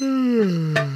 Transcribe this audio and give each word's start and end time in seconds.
So, 0.00 0.72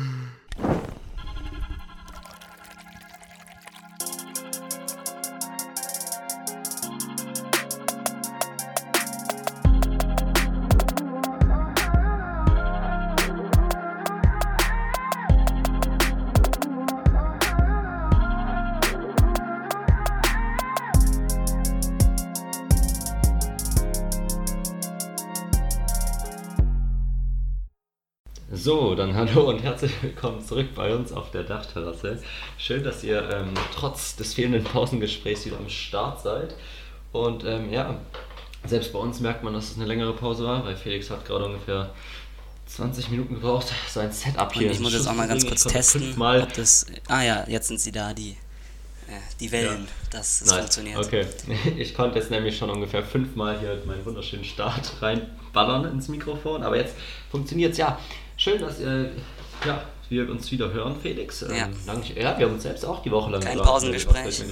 hallo 29.34 29.48
und 29.48 29.64
herzlich 29.64 29.90
willkommen 30.00 30.44
zurück 30.44 30.68
bei 30.76 30.94
uns 30.94 31.10
auf 31.10 31.32
der 31.32 31.42
Dachterrasse. 31.42 32.22
Schön, 32.56 32.84
dass 32.84 33.02
ihr 33.02 33.28
ähm, 33.30 33.52
trotz 33.74 34.14
des 34.14 34.32
fehlenden 34.32 34.62
Pausengesprächs 34.62 35.44
wieder 35.44 35.56
am 35.56 35.68
Start 35.68 36.20
seid. 36.20 36.54
Und 37.10 37.42
ähm, 37.44 37.72
ja, 37.72 37.98
selbst 38.64 38.92
bei 38.92 38.98
uns 39.00 39.18
merkt 39.18 39.42
man, 39.42 39.52
dass 39.52 39.72
es 39.72 39.76
eine 39.76 39.86
längere 39.86 40.12
Pause 40.12 40.44
war, 40.44 40.64
weil 40.64 40.76
Felix 40.76 41.10
hat 41.10 41.24
gerade 41.24 41.46
ungefähr 41.46 41.90
20 42.66 43.10
Minuten 43.10 43.34
gebraucht, 43.34 43.72
sein 43.88 44.12
Setup 44.12 44.52
hier. 44.52 44.68
Und 44.68 44.74
ich 44.74 44.80
muss 44.80 44.92
jetzt 44.92 45.08
auch 45.08 45.14
mal 45.14 45.26
ganz 45.26 45.44
kurz 45.44 45.64
testen, 45.64 46.14
ob 46.16 46.52
das. 46.52 46.86
Ah 47.08 47.22
ja, 47.22 47.44
jetzt 47.48 47.66
sind 47.66 47.80
sie 47.80 47.90
da, 47.90 48.14
die, 48.14 48.36
äh, 49.08 49.18
die 49.40 49.50
Wellen, 49.50 49.84
ja. 49.84 50.10
dass 50.10 50.42
es 50.42 50.50
nice. 50.50 50.58
funktioniert. 50.58 51.04
Okay, 51.04 51.26
ich 51.76 51.92
konnte 51.92 52.20
jetzt 52.20 52.30
nämlich 52.30 52.56
schon 52.56 52.70
ungefähr 52.70 53.02
fünfmal 53.02 53.58
hier 53.58 53.82
meinen 53.84 54.04
wunderschönen 54.04 54.44
Start 54.44 54.92
reinballern 55.02 55.86
ins 55.86 56.06
Mikrofon, 56.06 56.62
aber 56.62 56.76
jetzt 56.76 56.94
funktioniert 57.32 57.72
es 57.72 57.78
ja. 57.78 57.98
Schön, 58.44 58.60
dass 58.60 58.78
ihr, 58.78 59.10
ja, 59.64 59.82
wir 60.10 60.28
uns 60.28 60.50
wieder 60.50 60.70
hören, 60.70 60.94
Felix. 61.00 61.40
Ähm, 61.40 61.54
ja. 61.56 61.68
Lang, 61.86 62.04
ja, 62.14 62.38
wir 62.38 62.44
haben 62.44 62.52
uns 62.52 62.64
selbst 62.64 62.84
auch 62.84 63.02
die 63.02 63.10
Woche 63.10 63.30
lang 63.30 63.40
Kein 63.40 63.56
Pausengespräch. 63.56 64.44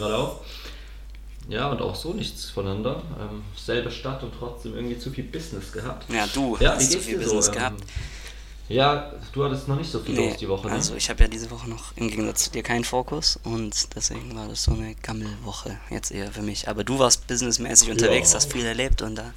Ja, 1.51 1.71
und 1.71 1.83
auch 1.83 1.95
so 1.95 2.15
nichts 2.15 2.49
voneinander. 2.49 3.03
Ähm, 3.21 3.43
selbe 3.55 3.91
Stadt 3.91 4.23
und 4.23 4.33
trotzdem 4.39 4.75
irgendwie 4.77 4.99
zu 4.99 5.11
viel 5.11 5.25
Business 5.25 5.73
gehabt. 5.73 6.11
Ja, 6.11 6.27
du 6.33 6.57
ja, 6.59 6.75
hast 6.75 6.91
zu 6.91 7.01
viel 7.01 7.19
Business 7.19 7.47
so? 7.47 7.53
gehabt. 7.53 7.83
Ähm, 7.83 8.75
ja, 8.75 9.13
du 9.35 9.45
hattest 9.45 9.69
noch 9.69 9.77
nicht 9.77 9.91
so 9.91 9.99
viel 9.99 10.15
nee, 10.15 10.29
los 10.31 10.39
die 10.39 10.49
Woche. 10.49 10.69
Ne? 10.69 10.73
Also 10.73 10.95
ich 10.95 11.11
habe 11.11 11.25
ja 11.25 11.29
diese 11.29 11.51
Woche 11.51 11.69
noch 11.69 11.95
im 11.95 12.09
Gegensatz 12.09 12.45
zu 12.45 12.51
dir 12.51 12.63
keinen 12.63 12.85
Fokus 12.85 13.39
und 13.43 13.95
deswegen 13.95 14.35
war 14.35 14.49
das 14.49 14.63
so 14.63 14.73
eine 14.73 14.95
Gammelwoche 15.03 15.79
jetzt 15.91 16.13
eher 16.13 16.33
für 16.33 16.41
mich. 16.41 16.67
Aber 16.67 16.83
du 16.83 16.99
warst 16.99 17.27
businessmäßig 17.27 17.91
unterwegs, 17.91 18.31
ja. 18.31 18.37
hast 18.37 18.51
viel 18.51 18.65
erlebt 18.65 19.03
und 19.03 19.17
da 19.17 19.35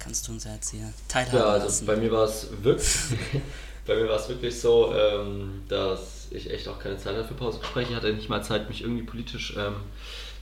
kannst 0.00 0.26
du 0.26 0.32
uns 0.32 0.42
jetzt 0.42 0.70
hier 0.70 0.92
teilhaben 1.06 1.38
Ja, 1.38 1.44
also 1.44 1.66
lassen. 1.66 1.86
bei 1.86 1.94
mir 1.94 2.10
war 2.10 2.24
es 2.24 2.48
wirklich 2.62 2.88
bei 3.86 3.96
mir 3.96 4.08
war 4.08 4.16
es 4.16 4.28
wirklich 4.28 4.60
so, 4.60 4.92
ähm, 4.94 5.62
dass 5.68 6.28
ich 6.30 6.50
echt 6.50 6.68
auch 6.68 6.78
keine 6.78 6.96
Zeit 6.98 7.16
hatte 7.16 7.28
für 7.28 7.34
Pausengespräche. 7.34 7.90
Ich 7.90 7.96
hatte 7.96 8.12
nicht 8.12 8.28
mal 8.28 8.42
Zeit, 8.42 8.68
mich 8.68 8.82
irgendwie 8.82 9.02
politisch 9.02 9.54
ähm, 9.56 9.74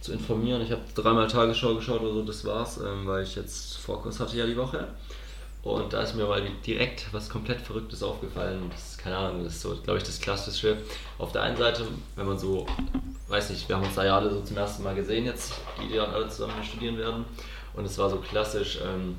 zu 0.01 0.13
informieren. 0.13 0.63
Ich 0.63 0.71
habe 0.71 0.83
dreimal 0.95 1.27
Tagesschau 1.27 1.75
geschaut 1.75 2.01
oder 2.01 2.13
so, 2.13 2.23
das 2.23 2.45
war's, 2.45 2.79
ähm, 2.79 3.07
weil 3.07 3.23
ich 3.23 3.37
jetzt 3.37 3.79
Vorkurs 3.79 4.21
hatte 4.21 4.37
ja 4.37 4.47
die 4.47 4.57
Woche. 4.57 4.89
Und 5.63 5.93
da 5.93 6.03
ist 6.03 6.15
mir 6.15 6.25
mal 6.25 6.43
direkt 6.67 7.13
was 7.13 7.29
komplett 7.29 7.61
Verrücktes 7.61 8.03
aufgefallen. 8.03 8.71
Das 8.71 8.93
ist, 8.93 8.99
keine 8.99 9.17
Ahnung, 9.17 9.45
das 9.45 9.55
ist 9.55 9.63
so, 9.63 9.77
glaube 9.77 9.99
ich, 9.99 10.05
das 10.05 10.19
Klassische. 10.19 10.79
Auf 11.19 11.33
der 11.33 11.43
einen 11.43 11.57
Seite, 11.57 11.87
wenn 12.17 12.27
man 12.27 12.39
so, 12.39 12.67
weiß 13.29 13.51
nicht, 13.51 13.69
wir 13.69 13.77
haben 13.77 13.85
uns 13.85 13.95
da 13.95 14.05
ja 14.05 14.17
alle 14.17 14.31
so 14.31 14.41
zum 14.41 14.57
ersten 14.57 14.83
Mal 14.83 14.95
gesehen 14.95 15.27
jetzt, 15.27 15.53
die 15.79 15.95
dann 15.95 16.11
alle 16.11 16.29
zusammen 16.29 16.65
studieren 16.65 16.97
werden. 16.97 17.27
Und 17.75 17.85
es 17.85 17.99
war 17.99 18.09
so 18.09 18.17
klassisch, 18.17 18.79
ähm, 18.83 19.19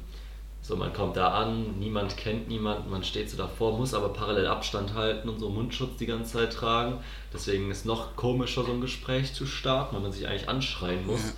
so, 0.71 0.77
man 0.77 0.93
kommt 0.93 1.17
da 1.17 1.27
an, 1.27 1.77
niemand 1.79 2.15
kennt 2.15 2.47
niemanden, 2.47 2.89
man 2.89 3.03
steht 3.03 3.29
so 3.29 3.35
davor, 3.35 3.77
muss 3.77 3.93
aber 3.93 4.09
parallel 4.09 4.47
Abstand 4.47 4.93
halten 4.93 5.27
und 5.27 5.37
so 5.37 5.49
Mundschutz 5.49 5.97
die 5.99 6.05
ganze 6.05 6.37
Zeit 6.37 6.53
tragen. 6.53 6.99
Deswegen 7.33 7.69
ist 7.69 7.85
noch 7.85 8.15
komischer, 8.15 8.63
so 8.63 8.71
ein 8.71 8.79
Gespräch 8.79 9.33
zu 9.33 9.45
starten, 9.45 9.95
weil 9.95 10.01
man 10.01 10.13
sich 10.13 10.27
eigentlich 10.27 10.47
anschreien 10.47 11.05
muss. 11.05 11.33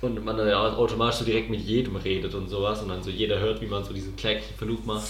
Und 0.00 0.24
man 0.24 0.36
dann 0.36 0.48
ja 0.48 0.60
automatisch 0.60 1.20
so 1.20 1.24
direkt 1.24 1.50
mit 1.50 1.60
jedem 1.60 1.94
redet 1.96 2.34
und 2.34 2.48
sowas 2.48 2.82
und 2.82 2.88
dann 2.88 3.02
so 3.02 3.10
jeder 3.10 3.38
hört, 3.38 3.60
wie 3.60 3.66
man 3.66 3.84
so 3.84 3.92
diesen 3.92 4.16
kläglichen 4.16 4.56
Versuch 4.56 4.84
macht. 4.84 5.06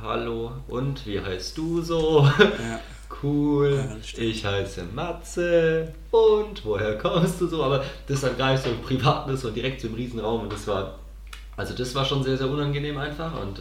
Hallo, 0.00 0.50
und 0.66 1.06
wie 1.06 1.20
heißt 1.20 1.56
du 1.56 1.82
so? 1.82 2.28
Ja. 2.38 2.80
Cool, 3.22 3.76
ja, 3.76 4.20
ich 4.20 4.44
heiße 4.44 4.82
Matze 4.92 5.92
und 6.10 6.64
woher 6.64 6.98
kommst 6.98 7.40
du 7.40 7.46
so? 7.46 7.62
Aber 7.62 7.84
das 8.08 8.16
ist 8.16 8.24
dann 8.24 8.36
gar 8.36 8.52
nicht 8.52 8.64
so 8.64 8.70
privat, 8.84 9.28
das 9.28 9.44
war 9.44 9.52
direkt 9.52 9.80
so 9.80 9.86
im 9.86 9.94
Riesenraum 9.94 10.42
und 10.42 10.52
das 10.52 10.66
war 10.66 10.98
also 11.56 11.74
das 11.74 11.94
war 11.94 12.04
schon 12.04 12.22
sehr, 12.22 12.36
sehr 12.36 12.48
unangenehm 12.48 12.98
einfach 12.98 13.40
und 13.40 13.60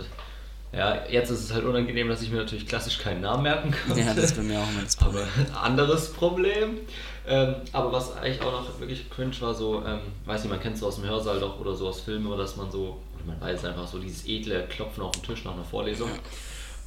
ja, 0.76 1.04
jetzt 1.10 1.30
ist 1.30 1.46
es 1.46 1.54
halt 1.54 1.64
unangenehm, 1.64 2.10
dass 2.10 2.22
ich 2.22 2.30
mir 2.30 2.38
natürlich 2.38 2.68
klassisch 2.68 2.98
keinen 2.98 3.22
Namen 3.22 3.44
merken 3.44 3.72
kann. 3.72 3.98
Ja, 3.98 4.14
das 4.14 4.26
ist 4.26 4.36
bei 4.36 4.44
mir 4.44 4.60
auch 4.60 4.70
immer 4.70 4.82
das 4.84 4.98
Problem. 4.98 5.24
Aber 5.24 5.62
anderes 5.64 6.12
Problem. 6.12 6.80
Ähm, 7.28 7.56
aber 7.72 7.94
was 7.94 8.16
eigentlich 8.18 8.42
auch 8.42 8.52
noch 8.52 8.80
wirklich 8.80 9.10
cringe 9.10 9.40
war, 9.40 9.54
so, 9.54 9.82
ähm, 9.86 10.00
weiß 10.26 10.44
nicht, 10.44 10.52
man 10.52 10.60
kennt 10.60 10.76
es 10.76 10.82
so 10.82 10.88
aus 10.88 10.98
dem 10.98 11.06
Hörsaal 11.06 11.40
doch 11.40 11.60
oder 11.60 11.74
so 11.74 11.88
aus 11.88 12.02
Filmen, 12.02 12.28
oder 12.28 12.38
dass 12.38 12.58
man 12.58 12.70
so, 12.70 12.98
oder 13.16 13.26
man 13.26 13.42
weiß 13.42 13.64
einfach 13.66 13.88
so 13.88 14.00
dieses 14.00 14.28
edle 14.28 14.64
Klopfen 14.68 15.02
auf 15.02 15.12
den 15.12 15.24
Tisch 15.24 15.46
nach 15.46 15.54
einer 15.54 15.64
Vorlesung. 15.64 16.10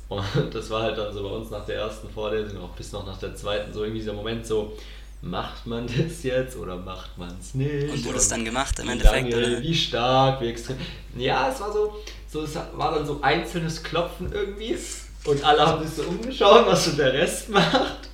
Und 0.09 0.25
das 0.53 0.69
war 0.69 0.83
halt 0.83 0.99
dann 0.99 1.13
so 1.13 1.23
bei 1.23 1.31
uns 1.31 1.51
nach 1.51 1.65
der 1.65 1.77
ersten 1.77 2.11
Vorlesung, 2.11 2.61
auch 2.61 2.71
bis 2.71 2.93
noch 2.93 3.07
nach 3.07 3.19
der 3.19 3.35
zweiten, 3.35 3.73
so 3.73 3.83
irgendwie 3.83 4.01
dieser 4.01 4.13
Moment 4.13 4.47
so, 4.47 4.77
macht 5.21 5.67
man 5.67 5.87
das 5.87 6.23
jetzt 6.23 6.57
oder 6.57 6.77
macht 6.77 7.19
man 7.19 7.37
es 7.41 7.55
nicht? 7.55 7.93
Und 7.93 8.05
wurde 8.05 8.19
es 8.19 8.29
dann 8.29 8.45
gemacht 8.45 8.79
im 8.79 8.89
Endeffekt? 8.89 9.31
Lange, 9.31 9.63
wie 9.63 9.75
stark, 9.75 10.41
wie 10.41 10.49
extrem. 10.49 10.77
Ja, 11.17 11.51
es 11.51 11.61
war 11.61 11.73
so, 11.73 11.97
so, 12.31 12.43
es 12.43 12.55
war 12.55 12.95
dann 12.95 13.07
so 13.07 13.21
einzelnes 13.21 13.83
Klopfen 13.83 14.33
irgendwie 14.33 14.77
und 15.25 15.45
alle 15.45 15.67
haben 15.67 15.85
sich 15.85 15.97
so 15.97 16.03
umgeschaut, 16.03 16.67
was 16.67 16.85
so 16.85 16.93
der 16.93 17.13
Rest 17.13 17.49
macht. 17.51 18.09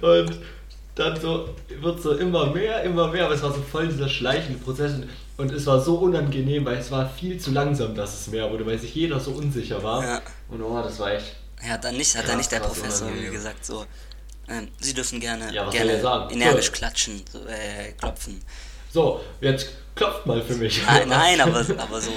Und 0.00 0.38
dann 0.94 1.18
so 1.18 1.48
wird 1.80 2.02
so 2.02 2.12
immer 2.12 2.46
mehr, 2.52 2.82
immer 2.82 3.08
mehr, 3.08 3.24
aber 3.24 3.34
es 3.34 3.42
war 3.42 3.52
so 3.52 3.62
voll 3.62 3.88
dieser 3.88 4.08
schleichende 4.08 4.58
Prozess 4.58 4.92
und 5.38 5.50
es 5.50 5.64
war 5.66 5.80
so 5.80 5.96
unangenehm, 5.96 6.64
weil 6.66 6.76
es 6.76 6.90
war 6.90 7.08
viel 7.08 7.38
zu 7.38 7.50
langsam, 7.50 7.94
dass 7.94 8.20
es 8.20 8.26
mehr 8.28 8.50
wurde, 8.50 8.66
weil 8.66 8.78
sich 8.78 8.94
jeder 8.94 9.18
so 9.18 9.30
unsicher 9.30 9.82
war. 9.82 10.04
Ja. 10.04 10.22
Und 10.48 10.62
oh, 10.62 10.82
das 10.82 10.98
war 10.98 11.12
echt. 11.12 11.36
Er 11.62 11.74
hat 11.74 11.84
dann 11.84 11.96
nicht, 11.96 12.16
hat 12.16 12.28
dann 12.28 12.36
nicht 12.36 12.52
der 12.52 12.60
Professor 12.60 13.08
wie 13.14 13.30
gesagt 13.30 13.64
so 13.64 13.86
ähm, 14.48 14.68
Sie 14.80 14.94
dürfen 14.94 15.20
gerne, 15.20 15.52
ja, 15.52 15.68
gerne 15.70 15.92
energisch 16.30 16.66
so. 16.66 16.72
klatschen, 16.72 17.22
so, 17.30 17.38
äh, 17.46 17.92
klopfen. 17.92 18.40
So, 18.92 19.20
jetzt 19.40 19.68
klopft 19.94 20.26
mal 20.26 20.42
für 20.42 20.54
mich. 20.54 20.84
Nein, 20.84 21.08
nein 21.08 21.40
aber, 21.40 21.58
aber 21.78 22.00
so, 22.00 22.10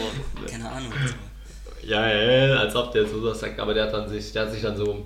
keine 0.50 0.70
Ahnung. 0.70 0.92
So. 1.08 1.88
Ja, 1.88 2.08
ja, 2.08 2.56
als 2.56 2.76
ob 2.76 2.92
der 2.92 3.08
so 3.08 3.24
was 3.24 3.40
sagt, 3.40 3.60
aber 3.60 3.74
der 3.74 3.86
hat, 3.86 3.94
dann 3.94 4.10
sich, 4.10 4.32
der 4.32 4.44
hat 4.44 4.52
sich 4.52 4.62
dann 4.62 4.76
so 4.76 5.06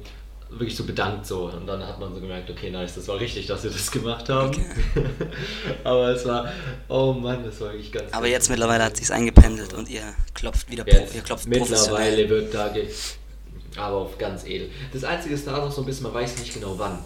wirklich 0.50 0.76
so 0.76 0.84
bedankt 0.84 1.28
so 1.28 1.46
und 1.46 1.68
dann 1.68 1.86
hat 1.86 2.00
man 2.00 2.14
so 2.14 2.20
gemerkt, 2.20 2.50
okay, 2.50 2.72
nice, 2.72 2.96
das 2.96 3.08
war 3.08 3.20
richtig, 3.20 3.46
dass 3.46 3.64
wir 3.64 3.70
das 3.70 3.92
gemacht 3.92 4.30
haben. 4.30 4.50
Okay. 4.50 4.66
aber 5.84 6.10
es 6.10 6.26
war, 6.26 6.52
oh 6.88 7.14
Mann, 7.14 7.44
das 7.44 7.62
war 7.62 7.72
wirklich 7.72 7.92
ganz. 7.92 8.12
Aber 8.14 8.28
jetzt 8.28 8.50
mittlerweile 8.50 8.86
hat 8.86 8.98
sich 8.98 9.12
eingependelt 9.12 9.74
und 9.74 9.90
ihr 9.90 10.02
klopft 10.34 10.72
wieder, 10.72 10.88
jetzt, 10.88 11.14
ihr 11.14 11.22
klopft 11.22 11.48
Mittlerweile 11.48 12.28
wird 12.30 12.54
da, 12.54 12.74
aber 13.76 13.98
auf 13.98 14.18
ganz 14.18 14.46
edel. 14.46 14.70
Das 14.94 15.04
Einzige 15.04 15.36
ist 15.36 15.48
da 15.48 15.58
noch 15.58 15.72
so 15.72 15.82
ein 15.82 15.86
bisschen, 15.86 16.04
man 16.04 16.14
weiß 16.14 16.40
nicht 16.40 16.54
genau 16.54 16.78
wann. 16.78 17.00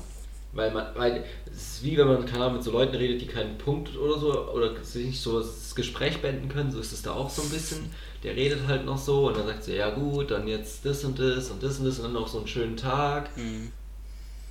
Weil 0.54 0.72
man, 0.72 0.86
weil 0.96 1.26
es 1.48 1.62
ist 1.62 1.84
wie 1.84 1.98
wenn 1.98 2.08
man 2.08 2.26
keine 2.28 2.50
mit 2.52 2.64
so 2.64 2.72
Leuten 2.72 2.96
redet, 2.96 3.22
die 3.22 3.26
keinen 3.26 3.58
Punkt 3.58 3.98
oder 3.98 4.20
so 4.20 4.50
oder 4.52 4.72
sich 4.84 5.08
nicht 5.08 5.22
so 5.22 5.40
das 5.40 5.74
Gespräch 5.74 6.22
beenden 6.22 6.48
können, 6.48 6.72
so 6.72 6.80
ist 6.80 6.94
es 6.94 7.02
da 7.02 7.14
auch 7.14 7.30
so 7.30 7.42
ein 7.42 7.50
bisschen. 7.50 7.92
Der 8.22 8.36
redet 8.36 8.68
halt 8.68 8.86
noch 8.86 9.00
so 9.00 9.28
und 9.28 9.38
dann 9.38 9.48
sagt 9.48 9.64
sie, 9.64 9.76
ja 9.76 9.90
gut, 9.90 10.30
dann 10.30 10.48
jetzt 10.48 10.86
das 10.86 11.04
und 11.04 11.18
das 11.18 11.50
und 11.50 11.64
das 11.64 11.80
und 11.80 11.86
das 11.86 11.98
und 11.98 12.06
dann 12.06 12.14
noch 12.14 12.28
so 12.28 12.38
einen 12.38 12.48
schönen 12.48 12.78
Tag. 12.78 13.36
Mhm. 13.36 13.72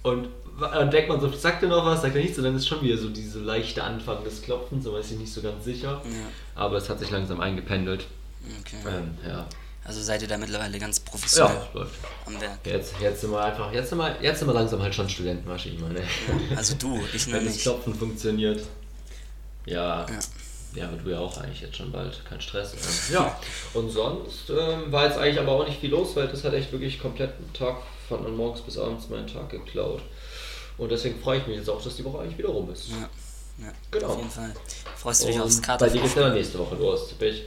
Und 0.02 0.28
dann 0.60 0.90
denkt 0.90 1.08
man 1.08 1.20
so, 1.20 1.30
sagt 1.32 1.62
er 1.62 1.68
noch 1.68 1.86
was, 1.86 2.02
sagt 2.02 2.16
er 2.16 2.22
nichts 2.22 2.36
und 2.36 2.44
dann 2.44 2.56
ist 2.56 2.66
schon 2.66 2.82
wieder 2.82 2.98
so 2.98 3.08
diese 3.08 3.38
leichte 3.38 3.84
Anfang 3.84 4.24
des 4.24 4.42
Klopfens, 4.42 4.84
so 4.84 4.92
weiß 4.92 5.12
ich 5.12 5.18
nicht 5.18 5.32
so 5.32 5.40
ganz 5.40 5.64
sicher. 5.64 6.02
Ja. 6.04 6.10
Aber 6.56 6.76
es 6.76 6.90
hat 6.90 6.98
sich 6.98 7.10
langsam 7.10 7.40
eingependelt. 7.40 8.06
Okay. 8.60 8.76
Ähm, 8.88 9.16
ja. 9.26 9.46
Also 9.84 10.00
seid 10.00 10.22
ihr 10.22 10.28
da 10.28 10.38
mittlerweile 10.38 10.78
ganz 10.78 11.00
professionell 11.00 11.56
ja, 11.56 11.68
läuft. 11.80 11.94
am 12.24 12.40
Werk. 12.40 12.58
Jetzt, 12.64 12.94
jetzt 13.00 13.20
sind 13.20 13.32
wir 13.32 13.42
einfach, 13.42 13.72
jetzt 13.72 13.88
sind 13.88 13.98
wir, 13.98 14.16
jetzt 14.22 14.38
sind 14.38 14.48
wir 14.48 14.54
langsam 14.54 14.80
halt 14.80 14.94
schon 14.94 15.08
Studentenmaschinen, 15.08 15.80
meine. 15.80 16.00
Ja, 16.00 16.56
also 16.56 16.74
du, 16.76 17.00
ich 17.12 17.26
noch 17.26 17.34
Wenn 17.34 17.44
nicht. 17.44 17.56
das 17.56 17.62
Klopfen 17.62 17.94
funktioniert. 17.94 18.62
Ja. 19.66 20.06
ja. 20.08 20.18
Ja, 20.74 20.88
aber 20.88 20.96
du 20.96 21.10
ja 21.10 21.18
auch 21.18 21.36
eigentlich 21.36 21.60
jetzt 21.60 21.76
schon 21.76 21.92
bald, 21.92 22.24
kein 22.24 22.40
Stress. 22.40 22.74
ja, 23.12 23.38
und 23.74 23.90
sonst 23.90 24.48
ähm, 24.48 24.90
war 24.90 25.06
jetzt 25.06 25.18
eigentlich 25.18 25.38
aber 25.38 25.52
auch 25.52 25.66
nicht 25.66 25.80
viel 25.80 25.90
los, 25.90 26.16
weil 26.16 26.28
das 26.28 26.44
hat 26.44 26.54
echt 26.54 26.72
wirklich 26.72 26.98
komplett 26.98 27.34
einen 27.36 27.52
Tag 27.52 27.76
von 28.08 28.34
morgens 28.36 28.62
bis 28.62 28.78
abends 28.78 29.08
meinen 29.10 29.26
Tag 29.26 29.50
geklaut. 29.50 30.00
Und 30.78 30.90
deswegen 30.90 31.20
freue 31.20 31.38
ich 31.38 31.46
mich 31.46 31.58
jetzt 31.58 31.68
auch, 31.68 31.82
dass 31.82 31.96
die 31.96 32.04
Woche 32.04 32.20
eigentlich 32.20 32.38
wieder 32.38 32.48
rum 32.48 32.72
ist. 32.72 32.88
Ja, 32.88 33.66
ja 33.66 33.72
genau. 33.90 34.08
auf 34.08 34.16
jeden 34.16 34.30
Fall. 34.30 34.54
Freust 34.96 35.22
du 35.22 35.26
dich 35.26 35.40
aufs 35.40 35.60
Kater? 35.60 35.84
Bei 35.84 35.92
dir 35.92 36.00
geht 36.00 36.10
es 36.10 36.16
ja 36.16 36.30
nächste 36.30 36.58
Woche 36.58 36.76
los, 36.76 37.14
ich. 37.20 37.44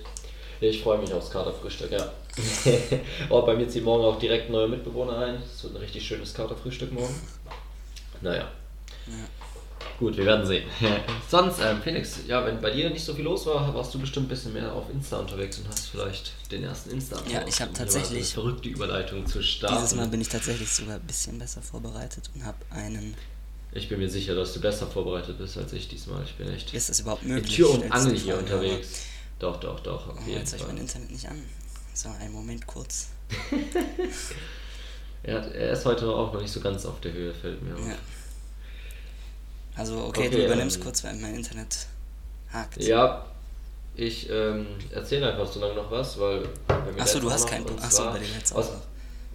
Ich 0.62 0.84
freue 0.84 1.00
mich 1.00 1.12
aufs 1.14 1.32
Katerfrühstück, 1.32 1.92
ja. 1.92 2.12
oh, 3.30 3.42
bei 3.44 3.56
mir 3.56 3.68
zieht 3.68 3.84
morgen 3.84 4.04
auch 4.04 4.20
direkt 4.20 4.50
neue 4.50 4.68
Mitbewohner 4.68 5.18
ein. 5.20 5.36
Es 5.36 5.64
wird 5.64 5.76
ein 5.76 5.82
richtig 5.82 6.06
schönes 6.06 6.34
Katerfrühstück 6.34 6.92
morgen. 6.92 7.16
Naja. 8.22 8.52
Ja. 9.08 9.14
Gut, 10.00 10.18
wir 10.18 10.26
werden 10.26 10.46
sehen. 10.46 10.66
Sonst, 11.30 11.60
ähm, 11.62 11.82
Felix, 11.82 12.20
ja, 12.28 12.46
wenn 12.46 12.60
bei 12.60 12.72
dir 12.72 12.90
nicht 12.90 13.06
so 13.06 13.14
viel 13.14 13.24
los 13.24 13.46
war, 13.46 13.74
warst 13.74 13.94
du 13.94 14.00
bestimmt 14.00 14.26
ein 14.26 14.30
bisschen 14.30 14.52
mehr 14.52 14.74
auf 14.74 14.90
Insta 14.92 15.20
unterwegs 15.20 15.58
und 15.58 15.70
hast 15.70 15.88
vielleicht 15.88 16.34
den 16.52 16.64
ersten 16.64 16.92
insta 16.92 17.18
Ja, 17.32 17.48
ich 17.48 17.62
habe 17.62 17.72
tatsächlich. 17.72 18.18
Eine 18.18 18.26
verrückte 18.26 18.68
Überleitung 18.68 19.26
zu 19.26 19.42
starten. 19.42 19.76
Dieses 19.76 19.96
Mal 19.96 20.08
bin 20.08 20.20
ich 20.20 20.28
tatsächlich 20.28 20.70
sogar 20.70 20.96
ein 20.96 21.08
bisschen 21.08 21.40
besser 21.40 21.62
vorbereitet 21.62 22.30
und 22.36 22.44
habe 22.44 22.58
einen. 22.72 23.16
Ich 23.72 23.88
bin 23.88 24.00
mir 24.00 24.10
sicher, 24.10 24.36
dass 24.36 24.54
du 24.54 24.60
besser 24.60 24.88
vorbereitet 24.88 25.38
bist 25.38 25.58
als 25.58 25.72
ich 25.72 25.88
diesmal. 25.88 26.24
Ich 26.26 26.36
bin 26.36 26.50
echt. 26.50 26.74
Ist 26.74 26.90
das 26.90 27.00
überhaupt 27.00 27.24
möglich? 27.24 27.56
Tür 27.56 27.70
und 27.70 27.90
Angel 27.90 28.18
hier 28.18 28.38
unterwegs. 28.38 29.06
Doch, 29.40 29.60
doch, 29.60 29.80
doch. 29.80 30.10
Auf 30.10 30.18
oh, 30.26 30.30
jetzt 30.30 30.54
habe 30.54 30.64
ich 30.64 30.68
mein 30.68 30.78
Internet 30.78 31.12
nicht 31.12 31.28
an. 31.28 31.42
So, 31.96 32.10
einen 32.10 32.34
Moment 32.34 32.68
kurz. 32.68 33.08
er, 35.24 35.42
hat, 35.42 35.52
er 35.54 35.72
ist 35.72 35.86
heute 35.86 36.10
auch 36.10 36.34
noch 36.34 36.42
nicht 36.42 36.52
so 36.52 36.60
ganz 36.60 36.86
auf 36.86 37.00
der 37.00 37.14
Höhe, 37.14 37.34
fällt 37.34 37.62
mir 37.62 37.74
auf. 37.74 37.88
Ja. 37.88 37.96
Also, 39.78 40.04
okay, 40.04 40.28
okay 40.28 40.30
du 40.30 40.46
übernimmst 40.46 40.78
ähm, 40.78 40.84
kurz, 40.84 41.06
weil 41.06 41.16
mein 41.16 41.36
Internet 41.36 41.88
hakt. 42.52 42.82
Ja, 42.82 43.26
ich 43.96 44.30
ähm, 44.30 44.68
erzähle 44.92 45.32
einfach 45.32 45.48
so 45.48 45.62
lange 45.62 45.76
noch 45.76 45.90
was, 45.90 46.20
weil. 46.20 46.44
Achso, 47.00 47.20
du 47.20 47.32
hast 47.32 47.48
keinen 47.48 47.66
Punkt. 47.66 47.82
Achso, 47.82 48.04
bei 48.12 48.20
dem 48.20 48.34
jetzt 48.38 48.54
auch. 48.54 48.70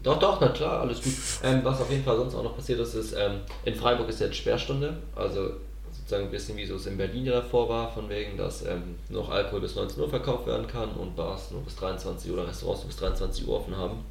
Doch, 0.03 0.19
doch, 0.19 0.39
na 0.41 0.49
klar, 0.49 0.81
alles 0.81 1.03
gut. 1.03 1.15
Ähm, 1.43 1.61
was 1.65 1.81
auf 1.81 1.91
jeden 1.91 2.05
Fall 2.05 2.17
sonst 2.17 2.35
auch 2.35 2.43
noch 2.43 2.57
passiert 2.57 2.81
ist, 2.81 2.95
ist, 2.95 3.15
ähm, 3.15 3.41
in 3.65 3.75
Freiburg 3.75 4.09
ist 4.11 4.21
jetzt 4.21 4.37
Sperrstunde. 4.37 4.99
Also 5.17 5.53
sozusagen 5.92 6.25
ein 6.25 6.31
bisschen 6.31 6.56
wie 6.56 6.66
so 6.66 6.76
es 6.76 6.87
in 6.87 6.96
Berlin 6.96 7.26
ja 7.26 7.32
davor 7.32 7.69
war, 7.69 7.92
von 7.92 8.08
wegen, 8.08 8.37
dass 8.37 8.64
ähm, 8.64 8.96
noch 9.08 9.28
Alkohol 9.28 9.60
bis 9.60 9.75
19 9.75 10.00
Uhr 10.00 10.08
verkauft 10.08 10.46
werden 10.46 10.66
kann 10.66 10.90
und 10.92 11.16
Bars 11.16 11.50
nur 11.50 11.62
bis 11.62 11.76
23 11.76 12.31
Uhr 12.31 12.38
oder 12.38 12.48
Restaurants 12.48 12.82
nur 12.82 12.88
bis 12.88 12.96
23 12.96 13.46
Uhr 13.46 13.56
offen 13.56 13.76
haben. 13.76 14.04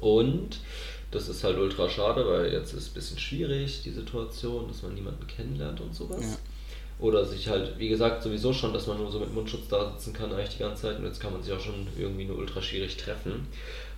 Und 0.00 0.60
das 1.10 1.28
ist 1.28 1.44
halt 1.44 1.58
ultra 1.58 1.88
schade, 1.88 2.26
weil 2.26 2.52
jetzt 2.52 2.72
ist 2.72 2.82
es 2.82 2.88
ein 2.90 2.94
bisschen 2.94 3.18
schwierig, 3.18 3.82
die 3.82 3.90
Situation, 3.90 4.68
dass 4.68 4.82
man 4.82 4.94
niemanden 4.94 5.26
kennenlernt 5.26 5.80
und 5.80 5.94
sowas. 5.94 6.22
Ja. 6.22 6.36
Oder 6.98 7.24
sich 7.24 7.48
halt, 7.48 7.78
wie 7.78 7.88
gesagt, 7.88 8.22
sowieso 8.22 8.52
schon, 8.52 8.72
dass 8.72 8.86
man 8.86 8.96
nur 8.96 9.10
so 9.10 9.20
mit 9.20 9.32
Mundschutz 9.32 9.68
da 9.68 9.92
sitzen 9.92 10.14
kann 10.14 10.32
eigentlich 10.32 10.56
die 10.56 10.62
ganze 10.62 10.82
Zeit 10.82 10.98
und 10.98 11.04
jetzt 11.04 11.20
kann 11.20 11.32
man 11.32 11.42
sich 11.42 11.52
auch 11.52 11.60
schon 11.60 11.86
irgendwie 11.98 12.24
nur 12.24 12.38
ultra 12.38 12.62
schwierig 12.62 12.96
treffen. 12.96 13.46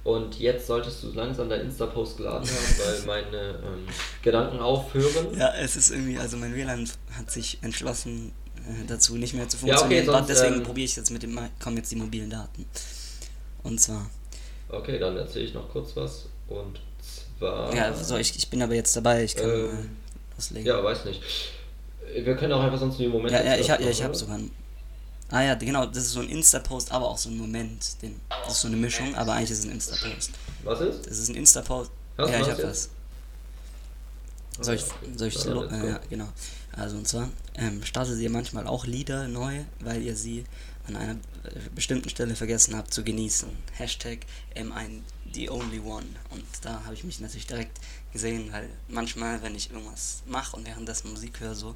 Und 0.05 0.39
jetzt 0.39 0.67
solltest 0.67 1.03
du 1.03 1.13
langsam 1.13 1.49
dein 1.49 1.63
Insta-Post 1.63 2.17
geladen 2.17 2.49
haben, 2.49 2.79
weil 3.07 3.07
meine 3.07 3.49
ähm, 3.51 3.87
Gedanken 4.23 4.59
aufhören. 4.59 5.37
Ja, 5.37 5.53
es 5.55 5.77
ist 5.77 5.91
irgendwie, 5.91 6.19
also 6.19 6.37
mein 6.37 6.55
WLAN 6.55 6.89
hat 7.13 7.31
sich 7.31 7.59
entschlossen 7.63 8.33
äh, 8.57 8.87
dazu, 8.87 9.17
nicht 9.17 9.35
mehr 9.35 9.49
zu 9.49 9.59
funktionieren. 9.59 10.07
Ja, 10.07 10.13
okay, 10.13 10.19
sonst, 10.19 10.29
Deswegen 10.31 10.55
ähm, 10.57 10.63
probiere 10.63 10.85
ich 10.87 10.97
jetzt 10.97 11.11
mit 11.11 11.23
dem, 11.23 11.39
kommen 11.63 11.77
jetzt 11.77 11.91
die 11.91 11.97
mobilen 11.97 12.31
Daten. 12.31 12.65
Und 13.63 13.81
zwar. 13.81 14.09
Okay, 14.69 14.99
dann 14.99 15.17
erzähle 15.17 15.45
ich 15.47 15.55
noch 15.55 15.69
kurz 15.69 15.97
was. 15.97 16.27
Und 16.49 16.81
zwar. 17.39 17.75
Ja, 17.75 17.93
so, 17.93 18.17
ich, 18.17 18.37
ich 18.37 18.49
bin 18.49 18.63
aber 18.63 18.75
jetzt 18.75 18.97
dabei, 18.97 19.25
ich 19.25 19.35
kann 19.37 19.51
ähm, 19.51 19.67
äh, 19.67 20.35
loslegen. 20.37 20.67
Ja, 20.67 20.83
weiß 20.83 21.05
nicht. 21.05 21.23
Wir 22.15 22.37
können 22.37 22.53
auch 22.53 22.63
einfach 22.63 22.79
sonst 22.79 22.97
in 22.97 23.05
den 23.05 23.13
Moment. 23.13 23.33
Ja, 23.33 23.43
ja, 23.43 23.57
ich, 23.57 23.67
ja, 23.67 23.79
ich 23.79 24.03
habe 24.03 24.15
sogar 24.15 24.37
einen 24.37 24.51
Ah 25.31 25.43
ja, 25.43 25.55
genau, 25.55 25.85
das 25.87 26.05
ist 26.05 26.13
so 26.13 26.21
ein 26.21 26.29
Insta-Post, 26.29 26.91
aber 26.91 27.09
auch 27.09 27.19
so 27.19 27.29
ein 27.29 27.37
Moment. 27.37 28.01
Den, 28.03 28.21
das 28.45 28.55
ist 28.55 28.61
so 28.63 28.69
eine 28.69 28.77
Mischung, 28.77 29.15
aber 29.15 29.35
eigentlich 29.35 29.51
ist 29.51 29.61
es 29.61 29.65
ein 29.67 29.73
Insta-Post. 29.73 30.31
Was 30.65 30.81
ist? 30.81 31.07
Das 31.07 31.19
ist 31.19 31.29
ein 31.29 31.35
Insta-Post. 31.35 31.91
Ja, 32.19 32.41
ich 32.41 32.49
hab 32.49 32.59
das. 32.59 32.91
Soll 34.61 34.75
ich, 34.75 34.85
soll 35.17 35.29
ich, 35.29 35.45
ja, 35.45 35.65
äh, 35.65 35.89
ja, 35.91 36.01
genau. 36.11 36.29
Also 36.73 36.97
und 36.97 37.07
zwar 37.07 37.29
ähm, 37.55 37.83
startet 37.85 38.19
ihr 38.19 38.31
manchmal 38.31 38.67
auch 38.67 38.87
Lieder 38.87 39.29
neu, 39.29 39.61
weil 39.81 40.03
ihr 40.03 40.17
sie 40.17 40.45
an 40.87 40.97
einer 40.97 41.17
bestimmten 41.75 42.09
Stelle 42.09 42.35
vergessen 42.35 42.77
habt 42.77 42.93
zu 42.93 43.05
genießen. 43.05 43.49
Hashtag 43.75 44.21
M1 44.57 45.03
the 45.33 45.51
only 45.51 45.81
one. 45.81 46.07
Und 46.31 46.45
da 46.63 46.83
habe 46.85 46.95
ich 46.95 47.05
mich 47.05 47.21
natürlich 47.21 47.47
direkt 47.47 47.79
gesehen, 48.13 48.51
weil 48.53 48.69
manchmal, 48.89 49.43
wenn 49.43 49.55
ich 49.55 49.71
irgendwas 49.71 50.23
mache 50.27 50.57
und 50.57 50.67
währenddessen 50.67 51.11
Musik 51.11 51.41
höre, 51.41 51.55
so, 51.55 51.75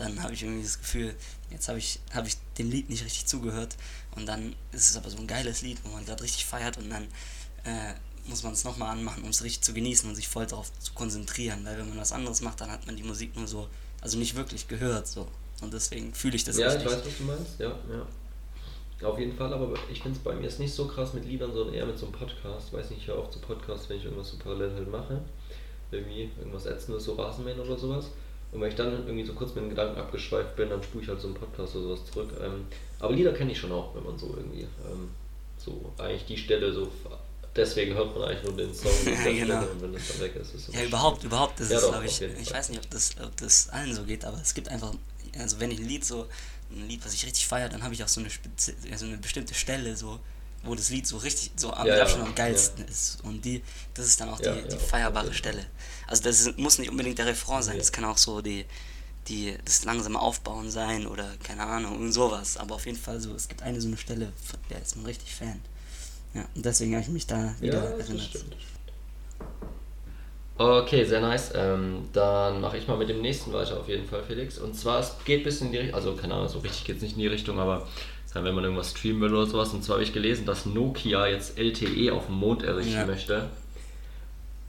dann 0.00 0.22
habe 0.22 0.34
ich 0.34 0.42
irgendwie 0.42 0.62
das 0.62 0.78
Gefühl, 0.78 1.14
jetzt 1.50 1.68
habe 1.68 1.78
ich, 1.78 2.00
hab 2.12 2.26
ich 2.26 2.36
dem 2.58 2.70
Lied 2.70 2.88
nicht 2.90 3.04
richtig 3.04 3.26
zugehört 3.26 3.76
und 4.16 4.26
dann 4.26 4.54
ist 4.72 4.90
es 4.90 4.96
aber 4.96 5.10
so 5.10 5.18
ein 5.18 5.26
geiles 5.26 5.62
Lied, 5.62 5.78
wo 5.84 5.90
man 5.90 6.04
gerade 6.04 6.22
richtig 6.22 6.46
feiert 6.46 6.78
und 6.78 6.90
dann 6.90 7.04
äh, 7.64 7.94
muss 8.26 8.42
man 8.42 8.52
es 8.52 8.64
nochmal 8.64 8.90
anmachen, 8.90 9.22
um 9.22 9.30
es 9.30 9.42
richtig 9.42 9.62
zu 9.62 9.72
genießen 9.72 10.08
und 10.08 10.14
sich 10.14 10.28
voll 10.28 10.46
darauf 10.46 10.70
zu 10.78 10.92
konzentrieren, 10.92 11.64
weil 11.64 11.78
wenn 11.78 11.88
man 11.88 11.98
was 11.98 12.12
anderes 12.12 12.40
macht, 12.40 12.60
dann 12.60 12.70
hat 12.70 12.86
man 12.86 12.96
die 12.96 13.02
Musik 13.02 13.36
nur 13.36 13.46
so, 13.46 13.68
also 14.00 14.18
nicht 14.18 14.34
wirklich 14.36 14.68
gehört 14.68 15.06
so 15.06 15.28
und 15.60 15.72
deswegen 15.72 16.14
fühle 16.14 16.36
ich 16.36 16.44
das 16.44 16.56
Ja, 16.56 16.68
richtig. 16.68 16.86
ich 16.86 16.92
weiß, 16.92 17.06
was 17.06 17.18
du 17.18 17.24
meinst, 17.24 17.60
ja, 17.60 17.68
ja. 17.68 18.06
Auf 19.02 19.18
jeden 19.18 19.34
Fall, 19.34 19.52
aber 19.52 19.72
ich 19.90 20.02
finde 20.02 20.18
es 20.18 20.22
bei 20.22 20.34
mir 20.34 20.46
ist 20.46 20.58
nicht 20.58 20.74
so 20.74 20.86
krass 20.86 21.14
mit 21.14 21.24
Liedern, 21.24 21.52
sondern 21.54 21.74
eher 21.74 21.86
mit 21.86 21.98
so 21.98 22.06
einem 22.06 22.14
Podcast. 22.14 22.70
Weiß 22.70 22.90
nicht, 22.90 23.00
ich 23.00 23.08
höre 23.08 23.18
auch 23.18 23.30
zu 23.30 23.38
Podcasts, 23.38 23.88
wenn 23.88 23.96
ich 23.96 24.04
irgendwas 24.04 24.28
so 24.28 24.36
parallel 24.36 24.74
halt 24.74 24.90
mache. 24.90 25.22
Irgendwie 25.90 26.30
irgendwas 26.38 26.66
Ätzendes, 26.66 27.04
so 27.04 27.14
Rasenmähen 27.14 27.58
oder 27.58 27.78
sowas. 27.78 28.10
Und 28.52 28.60
wenn 28.60 28.68
ich 28.68 28.74
dann 28.74 29.06
irgendwie 29.06 29.24
so 29.24 29.32
kurz 29.32 29.54
mit 29.54 29.64
den 29.64 29.70
Gedanken 29.70 29.98
abgeschweift 29.98 30.56
bin, 30.56 30.70
dann 30.70 30.82
spule 30.82 31.04
ich 31.04 31.08
halt 31.08 31.20
so 31.20 31.28
einen 31.28 31.36
Podcast 31.36 31.76
oder 31.76 31.84
sowas 31.84 32.04
zurück. 32.10 32.30
Ähm, 32.42 32.66
aber 32.98 33.14
Lieder 33.14 33.32
kenne 33.32 33.52
ich 33.52 33.58
schon 33.58 33.72
auch, 33.72 33.94
wenn 33.94 34.04
man 34.04 34.18
so 34.18 34.34
irgendwie 34.36 34.62
ähm, 34.62 35.10
so 35.56 35.92
eigentlich 35.98 36.26
die 36.26 36.36
Stelle 36.36 36.72
so 36.72 36.88
deswegen 37.54 37.94
hört 37.94 38.16
man 38.16 38.28
eigentlich 38.28 38.44
nur 38.44 38.56
den 38.56 38.74
Song 38.74 38.92
ja, 39.06 39.32
genau. 39.32 39.60
und 39.62 39.82
wenn 39.82 39.92
das 39.92 40.08
dann 40.08 40.20
weg 40.20 40.36
ist, 40.36 40.54
ist 40.54 40.72
Ja, 40.72 40.84
überhaupt, 40.84 41.24
überhaupt, 41.24 41.60
das 41.60 41.70
ja, 41.70 41.78
ist, 41.78 41.88
glaube 41.88 42.06
ich, 42.06 42.20
ich 42.22 42.52
weiß 42.52 42.70
nicht, 42.70 42.80
ob 42.80 42.90
das, 42.90 43.14
ob 43.22 43.36
das 43.36 43.68
allen 43.70 43.94
so 43.94 44.04
geht, 44.04 44.24
aber 44.24 44.40
es 44.40 44.54
gibt 44.54 44.68
einfach, 44.68 44.94
also 45.38 45.60
wenn 45.60 45.70
ich 45.70 45.78
ein 45.80 45.86
Lied 45.86 46.04
so, 46.04 46.26
ein 46.70 46.88
Lied, 46.88 47.04
was 47.04 47.14
ich 47.14 47.26
richtig 47.26 47.46
feiere, 47.46 47.68
dann 47.68 47.82
habe 47.82 47.94
ich 47.94 48.04
auch 48.04 48.08
so 48.08 48.20
eine, 48.20 48.30
Spezi 48.30 48.74
so 48.96 49.06
eine 49.06 49.16
bestimmte 49.18 49.54
Stelle, 49.54 49.96
so, 49.96 50.20
wo 50.62 50.74
das 50.74 50.90
Lied 50.90 51.06
so 51.06 51.16
richtig, 51.18 51.52
so 51.56 51.72
am, 51.72 51.86
ja, 51.86 51.96
ja, 51.96 52.22
am 52.22 52.34
geilsten 52.34 52.84
ja. 52.84 52.90
ist. 52.90 53.18
Und 53.24 53.44
die, 53.44 53.62
das 53.94 54.06
ist 54.06 54.20
dann 54.20 54.28
auch 54.28 54.38
die, 54.38 54.68
die 54.70 54.76
feierbare 54.76 55.32
Stelle. 55.32 55.66
Also 56.06 56.22
das 56.22 56.40
ist, 56.40 56.58
muss 56.58 56.78
nicht 56.78 56.90
unbedingt 56.90 57.18
der 57.18 57.26
Refrain 57.26 57.62
sein, 57.62 57.78
das 57.78 57.92
kann 57.92 58.04
auch 58.04 58.18
so 58.18 58.40
die, 58.40 58.66
die, 59.28 59.56
das 59.64 59.84
langsame 59.84 60.20
Aufbauen 60.20 60.70
sein 60.70 61.06
oder 61.06 61.26
keine 61.42 61.62
Ahnung, 61.62 61.96
und 61.98 62.12
sowas. 62.12 62.56
Aber 62.56 62.74
auf 62.74 62.86
jeden 62.86 62.98
Fall 62.98 63.20
so, 63.20 63.34
es 63.34 63.48
gibt 63.48 63.62
eine 63.62 63.80
so 63.80 63.88
eine 63.88 63.96
Stelle, 63.96 64.32
von 64.44 64.58
der 64.68 64.82
ist 64.82 64.96
man 64.96 65.06
richtig 65.06 65.34
Fan. 65.34 65.60
Ja, 66.34 66.46
und 66.54 66.64
deswegen 66.64 66.92
habe 66.92 67.02
ich 67.02 67.08
mich 67.08 67.26
da 67.26 67.54
wieder 67.60 67.82
erinnert. 67.98 68.30
Okay, 70.58 71.04
sehr 71.04 71.22
nice. 71.22 71.52
Ähm, 71.54 72.08
dann 72.12 72.60
mache 72.60 72.76
ich 72.76 72.86
mal 72.86 72.98
mit 72.98 73.08
dem 73.08 73.22
nächsten 73.22 73.50
weiter 73.52 73.80
auf 73.80 73.88
jeden 73.88 74.06
Fall, 74.06 74.22
Felix. 74.22 74.58
Und 74.58 74.76
zwar, 74.76 75.00
es 75.00 75.14
geht 75.24 75.40
ein 75.40 75.44
bisschen 75.44 75.68
in 75.68 75.72
die 75.72 75.78
Richtung, 75.78 75.94
also 75.94 76.14
keine 76.14 76.34
Ahnung, 76.34 76.48
so 76.48 76.58
richtig 76.58 76.84
geht 76.84 76.96
es 76.96 77.02
nicht 77.02 77.14
in 77.14 77.20
die 77.20 77.28
Richtung, 77.28 77.58
aber 77.58 77.88
wenn 78.34 78.54
man 78.54 78.64
irgendwas 78.64 78.90
streamen 78.90 79.20
will 79.22 79.34
oder 79.34 79.46
sowas. 79.46 79.72
Und 79.72 79.82
zwar 79.82 79.94
habe 79.94 80.04
ich 80.04 80.12
gelesen, 80.12 80.46
dass 80.46 80.66
Nokia 80.66 81.26
jetzt 81.26 81.58
LTE 81.58 82.12
auf 82.12 82.26
dem 82.26 82.36
Mond 82.36 82.62
errichten 82.62 82.92
ja. 82.92 83.06
möchte. 83.06 83.48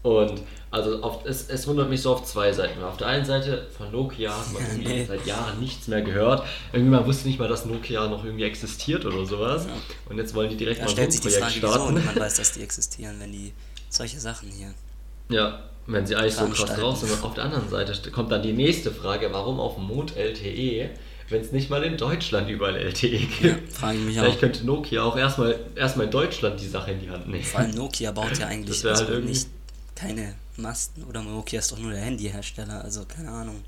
Und 0.04 0.42
also 0.72 1.04
auf, 1.04 1.26
es, 1.26 1.48
es 1.50 1.68
wundert 1.68 1.90
mich 1.90 2.02
so 2.02 2.14
auf 2.14 2.24
zwei 2.24 2.52
Seiten. 2.54 2.82
Auf 2.82 2.98
der 2.98 3.08
einen 3.08 3.26
Seite 3.26 3.68
von 3.78 3.92
Nokia 3.92 4.32
hat 4.32 4.52
man 4.54 4.64
irgendwie 4.64 5.06
seit 5.06 5.26
Jahren 5.28 5.60
nichts 5.60 5.88
mehr 5.88 6.02
gehört. 6.02 6.44
Irgendwie 6.74 6.92
man 6.92 7.06
wusste 7.06 7.28
nicht 7.28 7.40
mal, 7.40 7.48
dass 7.48 7.66
Nokia 7.66 8.08
noch 8.08 8.24
irgendwie 8.24 8.46
existiert 8.46 9.06
oder 9.06 9.26
sowas. 9.26 9.66
Ja. 9.66 9.74
Und 10.10 10.18
jetzt 10.18 10.34
wollen 10.34 10.50
die 10.50 10.58
direkt 10.58 10.80
da 10.80 10.86
mal 10.86 10.92
stellt 10.92 11.12
sich 11.12 11.22
die 11.22 11.30
Frage, 11.30 11.52
starten. 11.52 11.96
Wieso 11.96 12.06
man 12.06 12.16
weiß, 12.20 12.38
dass 12.38 12.54
die 12.54 12.64
existieren, 12.64 13.18
wenn 13.20 13.32
die 13.32 13.54
solche 13.90 14.20
Sachen 14.20 14.50
hier. 14.50 14.74
Ja, 15.30 15.70
wenn 15.88 16.08
sie 16.08 16.16
eigentlich 16.16 16.36
so 16.36 16.48
krass 16.48 16.74
drauf 16.74 16.98
sind. 16.98 17.12
Und 17.12 17.24
auf 17.24 17.34
der 17.36 17.44
anderen 17.44 17.70
Seite 17.70 18.10
kommt 18.10 18.32
dann 18.32 18.42
die 18.42 18.54
nächste 18.54 18.92
Frage, 18.92 19.30
warum 19.32 19.60
auf 19.60 19.76
dem 19.76 19.84
Mond 19.84 20.16
LTE? 20.16 20.90
Wenn 21.32 21.42
es 21.42 21.52
nicht 21.52 21.70
mal 21.70 21.84
in 21.84 21.98
Deutschland 21.98 22.50
überall 22.50 22.76
LTE 22.76 23.10
gibt. 23.18 23.42
Ja, 23.42 23.56
frage 23.74 23.98
ich 23.98 24.04
mich 24.04 24.18
Vielleicht 24.18 24.38
auch. 24.38 24.40
könnte 24.40 24.66
Nokia 24.66 25.04
auch 25.04 25.18
erstmal, 25.18 25.60
erstmal 25.76 26.06
in 26.08 26.12
Deutschland 26.12 26.60
die 26.60 26.68
Sache 26.68 26.92
in 26.92 27.00
die 27.00 27.10
Hand 27.10 27.28
nehmen. 27.28 27.44
Vor 27.44 27.62
allem 27.62 27.72
Nokia 27.72 28.12
baut 28.12 28.38
ja 28.38 28.48
eigentlich 28.48 28.86
also 28.86 29.08
halt 29.08 29.26
nicht 29.26 29.48
keine 29.96 30.36
Masten 30.58 31.04
oder 31.04 31.22
Nokia 31.22 31.60
ist 31.60 31.72
doch 31.72 31.78
nur 31.78 31.92
der 31.92 32.02
Handyhersteller, 32.02 32.84
also 32.84 33.06
keine 33.06 33.30
Ahnung. 33.30 33.64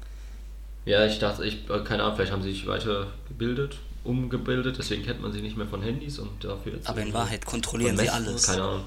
Ja, 0.86 1.06
ich 1.06 1.20
dachte, 1.20 1.46
ich, 1.46 1.66
keine 1.86 2.04
Ahnung, 2.04 2.16
vielleicht 2.16 2.32
haben 2.32 2.44
sie 2.44 2.52
sich 2.52 2.68
weitergebildet, 2.68 3.78
umgebildet, 4.04 4.78
deswegen 4.78 5.04
kennt 5.04 5.22
man 5.22 5.32
sie 5.32 5.42
nicht 5.42 5.56
mehr 5.56 5.68
von 5.68 5.82
Handys 5.82 6.20
und 6.20 6.44
dafür. 6.44 6.80
Aber 6.86 7.02
in 7.02 7.14
Wahrheit 7.14 7.46
kontrollieren 7.46 7.98
sie 7.98 8.10
alles. 8.10 8.48
Keine 8.48 8.64
Ahnung. 8.64 8.84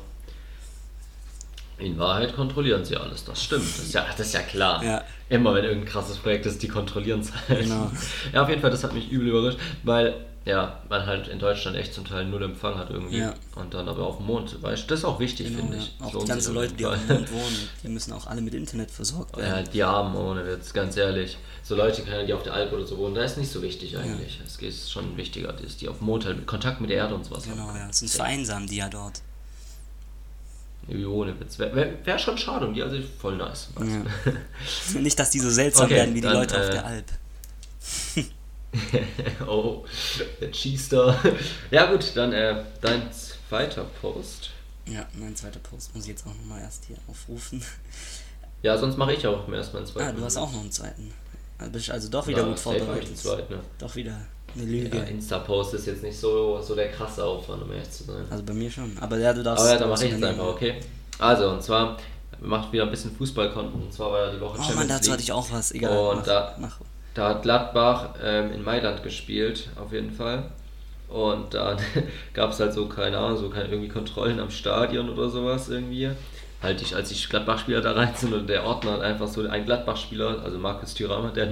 In 1.78 1.99
Wahrheit 1.99 2.35
kontrollieren 2.35 2.85
sie 2.85 2.97
alles, 2.97 3.25
das 3.25 3.42
stimmt. 3.42 3.64
Das 3.64 3.78
ist 3.80 3.92
ja, 3.92 4.06
das 4.16 4.26
ist 4.26 4.33
ja 4.33 4.40
klar. 4.40 4.83
Ja. 4.83 5.04
Immer 5.28 5.54
wenn 5.54 5.64
irgendein 5.64 5.90
krasses 5.90 6.16
Projekt 6.16 6.47
ist, 6.47 6.62
die 6.62 6.68
kontrollieren 6.68 7.21
es 7.21 7.33
halt. 7.49 7.61
Genau. 7.61 7.90
Ja, 8.33 8.42
auf 8.42 8.49
jeden 8.49 8.62
Fall, 8.62 8.71
das 8.71 8.83
hat 8.83 8.95
mich 8.95 9.11
übel 9.11 9.28
überrascht, 9.28 9.59
weil 9.83 10.14
ja, 10.47 10.80
man 10.88 11.04
halt 11.04 11.26
in 11.26 11.40
Deutschland 11.40 11.76
echt 11.76 11.92
zum 11.92 12.04
Teil 12.04 12.25
null 12.25 12.42
Empfang 12.45 12.78
hat 12.78 12.88
irgendwie. 12.90 13.18
Ja. 13.18 13.35
Und 13.56 13.75
dann 13.75 13.88
aber 13.88 14.06
auf 14.06 14.18
dem 14.18 14.26
Mond, 14.26 14.62
weißt 14.62 14.88
das 14.88 15.00
ist 15.00 15.04
auch 15.04 15.18
wichtig, 15.18 15.49
genau, 15.49 15.59
finde 15.59 15.78
ich. 15.78 15.97
Ja. 15.99 16.06
Auch 16.06 16.23
die 16.23 16.28
ganzen 16.28 16.54
Leute, 16.54 16.75
die 16.75 16.87
auf 16.87 16.97
dem 16.97 17.16
Mond 17.16 17.33
wohnen, 17.33 17.68
die 17.83 17.88
müssen 17.88 18.12
auch 18.12 18.28
alle 18.28 18.40
mit 18.40 18.54
Internet 18.54 18.92
versorgt 18.92 19.37
werden. 19.37 19.64
Ja, 19.64 19.71
die 19.71 19.83
haben 19.83 20.14
ohne 20.14 20.47
Witz, 20.47 20.73
ganz 20.73 20.97
ehrlich. 20.97 21.37
So 21.64 21.75
Leute, 21.75 22.02
die 22.26 22.33
auf 22.33 22.45
der 22.45 22.54
Alp 22.54 22.73
oder 22.73 22.87
so 22.87 22.97
wohnen, 22.97 23.16
da 23.16 23.25
ist 23.25 23.37
nicht 23.38 23.50
so 23.50 23.61
wichtig 23.61 23.99
eigentlich. 23.99 24.38
Ja. 24.38 24.45
Es 24.47 24.56
ist 24.56 24.92
schon 24.92 25.16
wichtiger, 25.16 25.52
dass 25.52 25.78
die 25.78 25.88
auf 25.88 25.99
dem 25.99 26.06
Mond 26.06 26.25
halt 26.25 26.37
mit 26.37 26.47
Kontakt 26.47 26.80
mit 26.80 26.90
der 26.90 26.99
Erde 26.99 27.16
und 27.16 27.25
sowas 27.25 27.42
genau, 27.42 27.64
haben. 27.64 27.73
Genau, 27.73 27.87
ja, 27.87 27.92
sonst 27.92 28.14
vereinsamen 28.14 28.68
die 28.68 28.76
ja 28.76 28.88
dort. 28.88 29.23
Ohne 30.88 31.38
Witz. 31.40 31.59
Wäre 31.59 31.75
wär, 31.75 32.07
wär 32.07 32.19
schon 32.19 32.38
schade 32.38 32.66
um 32.66 32.75
die, 32.75 32.83
also 32.83 32.97
voll 33.19 33.37
nice. 33.37 33.69
Ja. 33.78 35.00
Nicht, 35.00 35.19
dass 35.19 35.31
die 35.31 35.40
so 35.40 35.50
seltsam 35.50 35.87
okay, 35.87 35.97
werden 35.97 36.14
wie 36.14 36.21
die 36.21 36.26
dann, 36.26 36.35
Leute 36.35 36.55
äh, 36.57 36.59
auf 36.61 36.71
der 36.71 36.87
Alp. 36.87 37.05
oh, 39.47 39.85
der 40.40 40.50
Cheester. 40.50 41.19
ja 41.71 41.90
gut, 41.90 42.12
dann 42.14 42.33
äh, 42.33 42.62
dein 42.81 43.11
zweiter 43.12 43.85
Post. 44.00 44.50
Ja, 44.87 45.07
mein 45.14 45.35
zweiter 45.35 45.59
Post 45.59 45.95
muss 45.95 46.05
ich 46.05 46.11
jetzt 46.11 46.26
auch 46.26 46.35
nochmal 46.35 46.61
erst 46.61 46.85
hier 46.85 46.97
aufrufen. 47.09 47.62
Ja, 48.62 48.78
sonst 48.78 48.97
mache 48.97 49.14
ich 49.14 49.26
auch 49.26 49.49
erst 49.49 49.75
meinen 49.75 49.87
zweiten. 49.87 50.09
Ah, 50.09 50.12
du 50.12 50.25
hast 50.25 50.37
auch 50.37 50.52
noch 50.52 50.61
einen 50.61 50.73
zweiten. 50.73 51.12
Also 51.59 51.73
bist 51.73 51.90
also 51.90 52.09
doch 52.09 52.26
wieder 52.26 52.43
ja, 52.43 52.49
gut 52.49 52.59
vorbereitet. 52.59 53.16
Zweit, 53.16 53.50
ne? 53.50 53.61
Doch 53.78 53.95
wieder 53.97 54.16
eine 54.56 54.70
Lüge. 54.70 54.96
Ja, 54.96 55.04
Insta-Post 55.04 55.75
ist 55.75 55.86
jetzt 55.86 56.02
nicht 56.02 56.18
so, 56.18 56.60
so 56.60 56.75
der 56.75 56.90
krasse 56.90 57.25
Aufwand, 57.25 57.62
um 57.62 57.72
ehrlich 57.72 57.90
zu 57.90 58.04
sein. 58.04 58.25
Also 58.30 58.42
bei 58.44 58.52
mir 58.52 58.70
schon. 58.70 58.96
Aber 59.00 59.18
ja, 59.18 59.32
du 59.32 59.42
darfst. 59.42 59.64
Aber 59.64 59.72
ja, 59.72 59.78
dann 59.78 59.88
mach 59.88 60.02
ich 60.02 60.10
jetzt 60.10 60.25
einfach, 60.25 60.46
okay? 60.46 60.75
Also, 61.18 61.50
und 61.50 61.62
zwar 61.62 61.96
macht 62.40 62.72
wieder 62.72 62.84
ein 62.84 62.90
bisschen 62.90 63.14
Fußballkonten. 63.16 63.82
Und 63.82 63.92
zwar 63.92 64.12
war 64.12 64.26
ja 64.26 64.32
die 64.32 64.40
Woche 64.40 64.58
oh, 64.58 64.62
Champions 64.62 64.76
Mann, 64.76 64.88
dazu 64.88 65.02
League. 65.04 65.12
hatte 65.12 65.22
ich 65.22 65.32
auch 65.32 65.50
was. 65.52 65.72
Egal. 65.72 65.98
Und 65.98 66.16
mach, 66.16 66.25
da, 66.25 66.56
mach. 66.60 66.80
da 67.14 67.28
hat 67.30 67.42
Gladbach 67.42 68.14
ähm, 68.22 68.52
in 68.52 68.62
Mailand 68.62 69.02
gespielt, 69.02 69.68
auf 69.76 69.92
jeden 69.92 70.10
Fall. 70.10 70.50
Und 71.08 71.54
dann 71.54 71.78
gab 72.34 72.50
es 72.50 72.60
halt 72.60 72.72
so, 72.72 72.86
keine 72.86 73.18
Ahnung, 73.18 73.38
so 73.38 73.48
keine 73.48 73.68
irgendwie 73.68 73.88
Kontrollen 73.88 74.40
am 74.40 74.50
Stadion 74.50 75.08
oder 75.08 75.28
sowas 75.28 75.68
irgendwie. 75.68 76.10
Halt 76.62 76.80
ich, 76.80 76.96
als 76.96 77.10
die 77.10 77.28
Gladbach-Spieler 77.28 77.80
da 77.80 77.92
rein 77.92 78.14
sind 78.14 78.32
und 78.32 78.48
der 78.48 78.64
Ordner 78.64 78.92
hat 78.92 79.02
einfach 79.02 79.28
so 79.28 79.46
ein 79.46 79.64
Gladbach-Spieler, 79.64 80.42
also 80.42 80.58
Markus 80.58 80.94
Thürammer, 80.94 81.30
der 81.30 81.48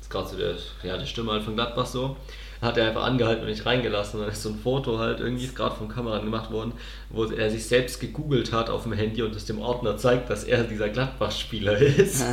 ist 0.00 0.10
gerade 0.10 0.28
so 0.28 0.36
der, 0.36 0.54
ja, 0.82 0.96
der 0.96 1.06
Stimme 1.06 1.32
halt 1.32 1.42
von 1.42 1.54
Gladbach 1.54 1.86
so, 1.86 2.16
hat 2.60 2.76
er 2.78 2.88
einfach 2.88 3.04
angehalten 3.04 3.42
und 3.44 3.50
nicht 3.50 3.66
reingelassen. 3.66 4.18
Und 4.18 4.26
dann 4.26 4.32
ist 4.32 4.42
so 4.42 4.50
ein 4.50 4.58
Foto 4.58 4.98
halt 4.98 5.20
irgendwie 5.20 5.46
gerade 5.48 5.74
vom 5.74 5.88
Kameramann 5.88 6.24
gemacht 6.24 6.50
worden, 6.50 6.72
wo 7.10 7.24
er 7.24 7.50
sich 7.50 7.66
selbst 7.66 8.00
gegoogelt 8.00 8.52
hat 8.52 8.70
auf 8.70 8.84
dem 8.84 8.92
Handy 8.92 9.22
und 9.22 9.34
es 9.34 9.44
dem 9.44 9.60
Ordner 9.60 9.96
zeigt, 9.96 10.30
dass 10.30 10.44
er 10.44 10.64
dieser 10.64 10.88
Gladbach-Spieler 10.88 11.78
ist. 11.78 12.24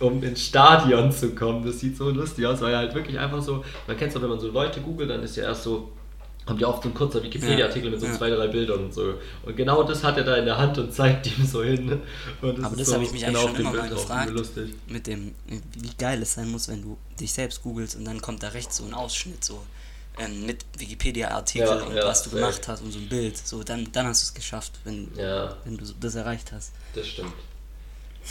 um 0.00 0.22
ins 0.22 0.44
Stadion 0.44 1.12
zu 1.12 1.34
kommen. 1.34 1.64
Das 1.64 1.80
sieht 1.80 1.96
so 1.96 2.10
lustig 2.10 2.46
aus, 2.46 2.60
weil 2.60 2.72
er 2.72 2.78
halt 2.78 2.94
wirklich 2.94 3.18
einfach 3.18 3.42
so, 3.42 3.64
man 3.86 3.96
kennt 3.96 4.10
es 4.10 4.16
auch, 4.16 4.22
wenn 4.22 4.30
man 4.30 4.40
so 4.40 4.50
Leute 4.50 4.80
googelt, 4.80 5.10
dann 5.10 5.22
ist 5.22 5.36
ja 5.36 5.44
erst 5.44 5.64
so 5.64 5.90
kommt 6.48 6.62
ja 6.62 6.68
oft 6.68 6.82
so 6.82 6.88
ein 6.88 6.94
kurzer 6.94 7.22
Wikipedia-Artikel 7.22 7.90
mit 7.90 8.00
so 8.00 8.06
ja. 8.06 8.14
zwei, 8.14 8.30
drei 8.30 8.46
Bildern 8.48 8.86
und 8.86 8.94
so. 8.94 9.16
Und 9.44 9.54
genau 9.54 9.82
das 9.82 10.02
hat 10.02 10.16
er 10.16 10.24
da 10.24 10.34
in 10.36 10.46
der 10.46 10.56
Hand 10.56 10.78
und 10.78 10.94
zeigt 10.94 11.26
ihm 11.26 11.44
so 11.44 11.62
hin. 11.62 12.00
Das 12.40 12.64
Aber 12.64 12.74
das 12.74 12.86
so 12.86 12.94
habe 12.94 13.04
ich 13.04 13.12
mich 13.12 13.22
genau 13.22 13.40
eigentlich 13.40 13.56
schon 13.58 13.66
immer 13.66 13.82
mal 13.82 13.88
gefragt. 13.90 14.32
Mit 14.86 15.06
dem, 15.06 15.34
wie 15.46 15.90
geil 15.98 16.22
es 16.22 16.32
sein 16.32 16.50
muss, 16.50 16.68
wenn 16.68 16.80
du 16.80 16.96
dich 17.20 17.34
selbst 17.34 17.62
googelst 17.62 17.96
und 17.96 18.06
dann 18.06 18.22
kommt 18.22 18.42
da 18.42 18.48
rechts 18.48 18.78
so 18.78 18.84
ein 18.84 18.94
Ausschnitt 18.94 19.44
so 19.44 19.62
ähm, 20.18 20.46
mit 20.46 20.64
Wikipedia-Artikel 20.78 21.68
ja, 21.68 21.82
und 21.82 21.94
ja, 21.94 22.06
was 22.06 22.22
du 22.22 22.30
safe. 22.30 22.40
gemacht 22.40 22.66
hast 22.66 22.80
und 22.80 22.92
so 22.92 22.98
ein 22.98 23.10
Bild. 23.10 23.36
So, 23.36 23.62
dann, 23.62 23.86
dann 23.92 24.06
hast 24.06 24.22
du 24.22 24.24
es 24.28 24.34
geschafft, 24.34 24.72
wenn, 24.84 25.14
wenn 25.14 25.76
du 25.76 25.84
das 26.00 26.14
erreicht 26.14 26.50
hast. 26.52 26.72
Das 26.94 27.06
stimmt. 27.06 27.34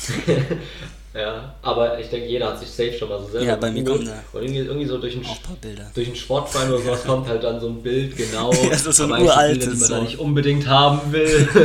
ja, 1.13 1.56
aber 1.62 2.00
ich 2.00 2.10
denke, 2.10 2.27
jeder 2.27 2.50
hat 2.50 2.60
sich 2.60 2.70
safe 2.70 2.94
schon 2.94 3.10
mal 3.10 3.20
so 3.20 3.27
selber 3.27 3.46
Ja, 3.46 3.56
bei 3.56 3.72
mir 3.72 3.84
kommt 3.84 4.08
da. 4.08 4.24
Und 4.34 4.44
irgendwie, 4.44 4.60
irgendwie 4.60 4.86
so 4.86 4.98
durch 4.98 5.16
ein, 5.16 5.25
auch 5.25 5.42
paar 5.42 5.56
Bilder. 5.56 5.89
durch 5.94 6.08
ein 6.08 6.16
Sportverein 6.16 6.70
oder 6.70 6.82
sowas 6.82 7.04
kommt 7.04 7.27
halt 7.27 7.44
dann 7.44 7.60
so 7.60 7.68
ein 7.68 7.82
Bild, 7.82 8.16
genau. 8.16 8.54
ja, 8.70 8.77
so, 8.77 8.92
so 8.92 9.04
ein 9.04 9.24
uraltes. 9.24 9.58
Bilder, 9.58 9.74
die 9.74 9.80
man 9.80 9.88
so. 9.88 9.96
da 9.96 10.01
nicht 10.01 10.20
unbedingt 10.20 10.68
haben 10.68 11.12
will. 11.12 11.48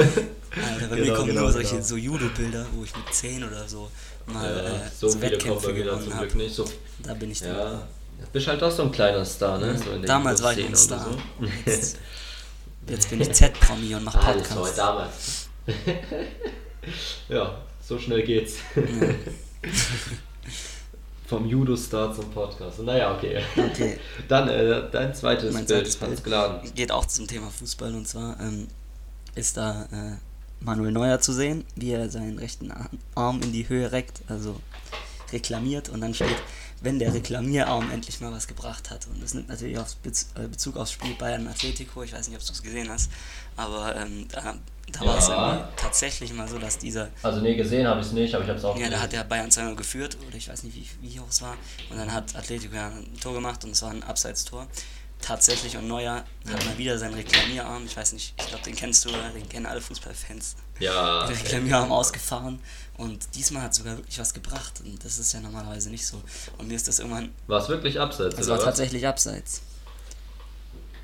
Alter, 0.55 0.87
bei 0.89 0.97
genau, 0.97 1.07
mir 1.07 1.15
kommen 1.15 1.29
genau, 1.29 1.41
nur 1.43 1.53
solche 1.53 1.77
genau. 1.77 1.83
so 1.83 1.97
Judo-Bilder, 1.97 2.67
wo 2.75 2.85
ich 2.85 2.95
mit 2.95 3.15
10 3.15 3.45
oder 3.45 3.67
so 3.67 3.89
mal 4.27 4.45
ja, 4.45 4.87
äh, 4.87 4.91
so, 4.97 5.09
so 5.09 5.21
Wettkämpfe 5.21 5.75
gewonnen 5.75 6.03
zum 6.03 6.19
Glück 6.19 6.35
nicht. 6.35 6.55
So, 6.55 6.65
da 7.03 7.15
bin 7.15 7.31
ich 7.31 7.41
ja, 7.41 7.53
dann. 7.53 7.73
Du 8.21 8.27
bist 8.33 8.47
halt 8.47 8.63
auch 8.63 8.71
so 8.71 8.83
ein 8.83 8.93
kleiner 8.93 9.25
Star, 9.25 9.59
ne? 9.59 9.77
So 9.77 9.99
damals 9.99 10.43
war 10.43 10.57
ich 10.57 10.67
ein 10.67 10.77
Star. 10.77 11.05
So. 11.05 11.47
Jetzt, 11.67 11.99
jetzt, 12.87 13.11
bin 13.11 13.21
ich 13.21 13.33
Z-Promi 13.33 13.95
und 13.95 14.05
mach 14.05 14.15
Podcasts. 14.15 14.49
Das 14.49 14.59
war 14.59 14.73
damals. 14.77 15.49
ja, 17.29 17.59
so 17.93 17.99
schnell 17.99 18.23
geht's. 18.23 18.57
Ja. 18.75 18.83
Vom 21.27 21.47
Judo-Star 21.47 22.15
zum 22.15 22.31
Podcast. 22.31 22.81
Naja, 22.81 23.15
okay. 23.15 23.43
okay. 23.57 23.99
Dann 24.29 24.49
äh, 24.49 24.91
dein 24.91 25.15
zweites 25.15 25.53
mein 25.53 25.67
Bild, 25.67 25.91
zweites 25.91 26.21
Bild 26.21 26.75
geht 26.75 26.91
auch 26.91 27.07
zum 27.07 27.27
Thema 27.27 27.49
Fußball 27.51 27.95
und 27.95 28.07
zwar 28.07 28.39
ähm, 28.41 28.69
ist 29.35 29.57
da 29.57 29.85
äh, 29.93 30.17
Manuel 30.61 30.93
Neuer 30.93 31.21
zu 31.21 31.33
sehen, 31.33 31.65
wie 31.75 31.93
er 31.93 32.11
seinen 32.11 32.39
rechten 32.39 32.73
Arm 33.15 33.41
in 33.43 33.53
die 33.53 33.69
Höhe 33.69 33.93
reckt, 33.93 34.21
also 34.29 34.57
reklamiert 35.33 35.89
und 35.89 36.01
dann 36.03 36.13
steht, 36.15 36.37
wenn 36.83 36.99
der 36.99 37.15
Reklamierarm 37.15 37.91
endlich 37.91 38.21
mal 38.21 38.33
was 38.33 38.47
gebracht 38.47 38.91
hat. 38.91 39.07
Und 39.07 39.23
das 39.23 39.35
nimmt 39.35 39.49
natürlich 39.49 39.79
auf 39.79 39.97
äh, 40.05 40.49
Bezug 40.49 40.77
aufs 40.77 40.93
Spiel 40.93 41.15
Bayern 41.15 41.47
Atletico, 41.47 42.03
ich 42.03 42.13
weiß 42.13 42.29
nicht, 42.29 42.39
ob 42.39 42.45
du 42.45 42.53
es 42.53 42.63
gesehen 42.63 42.89
hast, 42.91 43.11
aber 43.57 43.97
ähm, 43.97 44.27
da 44.29 44.57
da 44.91 45.05
ja. 45.05 45.07
war 45.07 45.19
es 45.19 45.77
tatsächlich 45.77 46.33
mal 46.35 46.49
so, 46.49 46.59
dass 46.59 46.77
dieser. 46.79 47.09
Also, 47.23 47.41
nee, 47.41 47.55
gesehen 47.55 47.87
habe 47.87 48.01
ich 48.01 48.07
es 48.07 48.13
nicht, 48.13 48.35
aber 48.35 48.45
ich 48.45 48.51
habe 48.51 48.59
es 48.59 48.65
auch 48.65 48.77
Ja, 48.77 48.91
da 48.91 49.01
hat 49.01 49.13
der 49.13 49.25
Bayern 49.25 49.51
zweimal 49.51 49.77
geführt, 49.77 50.19
oder 50.27 50.37
ich 50.37 50.49
weiß 50.49 50.65
nicht, 50.65 50.77
wie, 50.77 50.87
wie 51.01 51.21
hoch 51.21 51.29
es 51.31 51.41
war. 51.41 51.57
Und 51.89 51.99
dann 51.99 52.13
hat 52.13 52.35
Atletico 52.35 52.75
ja 52.75 52.89
ein 52.89 53.19
Tor 53.21 53.33
gemacht 53.33 53.65
und 53.65 53.71
es 53.71 53.83
war 53.83 53.91
ein 53.91 54.03
Abseitstor. 54.03 54.67
Tatsächlich 55.21 55.77
und 55.77 55.87
Neuer 55.87 56.25
hat 56.51 56.65
mal 56.65 56.77
wieder 56.79 56.99
seinen 56.99 57.15
Reklamierarm, 57.15 57.87
ich 57.87 57.97
weiß 57.97 58.13
nicht, 58.13 58.35
ich 58.37 58.47
glaube, 58.49 58.65
den 58.65 58.75
kennst 58.75 59.05
du, 59.05 59.11
oder? 59.11 59.31
den 59.31 59.49
kennen 59.49 59.67
alle 59.67 59.81
Fußballfans. 59.81 60.57
Ja. 60.83 61.27
Den 61.27 61.37
Reklamierarm 61.37 61.93
ausgefahren 61.93 62.59
und 62.99 63.35
diesmal 63.35 63.63
hat 63.63 63.75
sogar 63.75 63.97
wirklich 63.97 64.19
was 64.19 64.35
gebracht 64.35 64.81
und 64.85 65.05
das 65.05 65.19
ist 65.19 65.33
ja 65.33 65.41
normalerweise 65.41 65.91
nicht 65.91 66.07
so. 66.07 66.21
Und 66.59 66.69
mir 66.69 66.75
ist 66.75 66.89
das 66.89 66.99
irgendwann. 66.99 67.31
War 67.47 67.61
es 67.61 67.69
wirklich 67.69 67.99
abseits? 67.99 68.39
Es 68.39 68.49
war 68.49 68.59
was? 68.59 68.65
tatsächlich 68.65 69.07
abseits. 69.07 69.63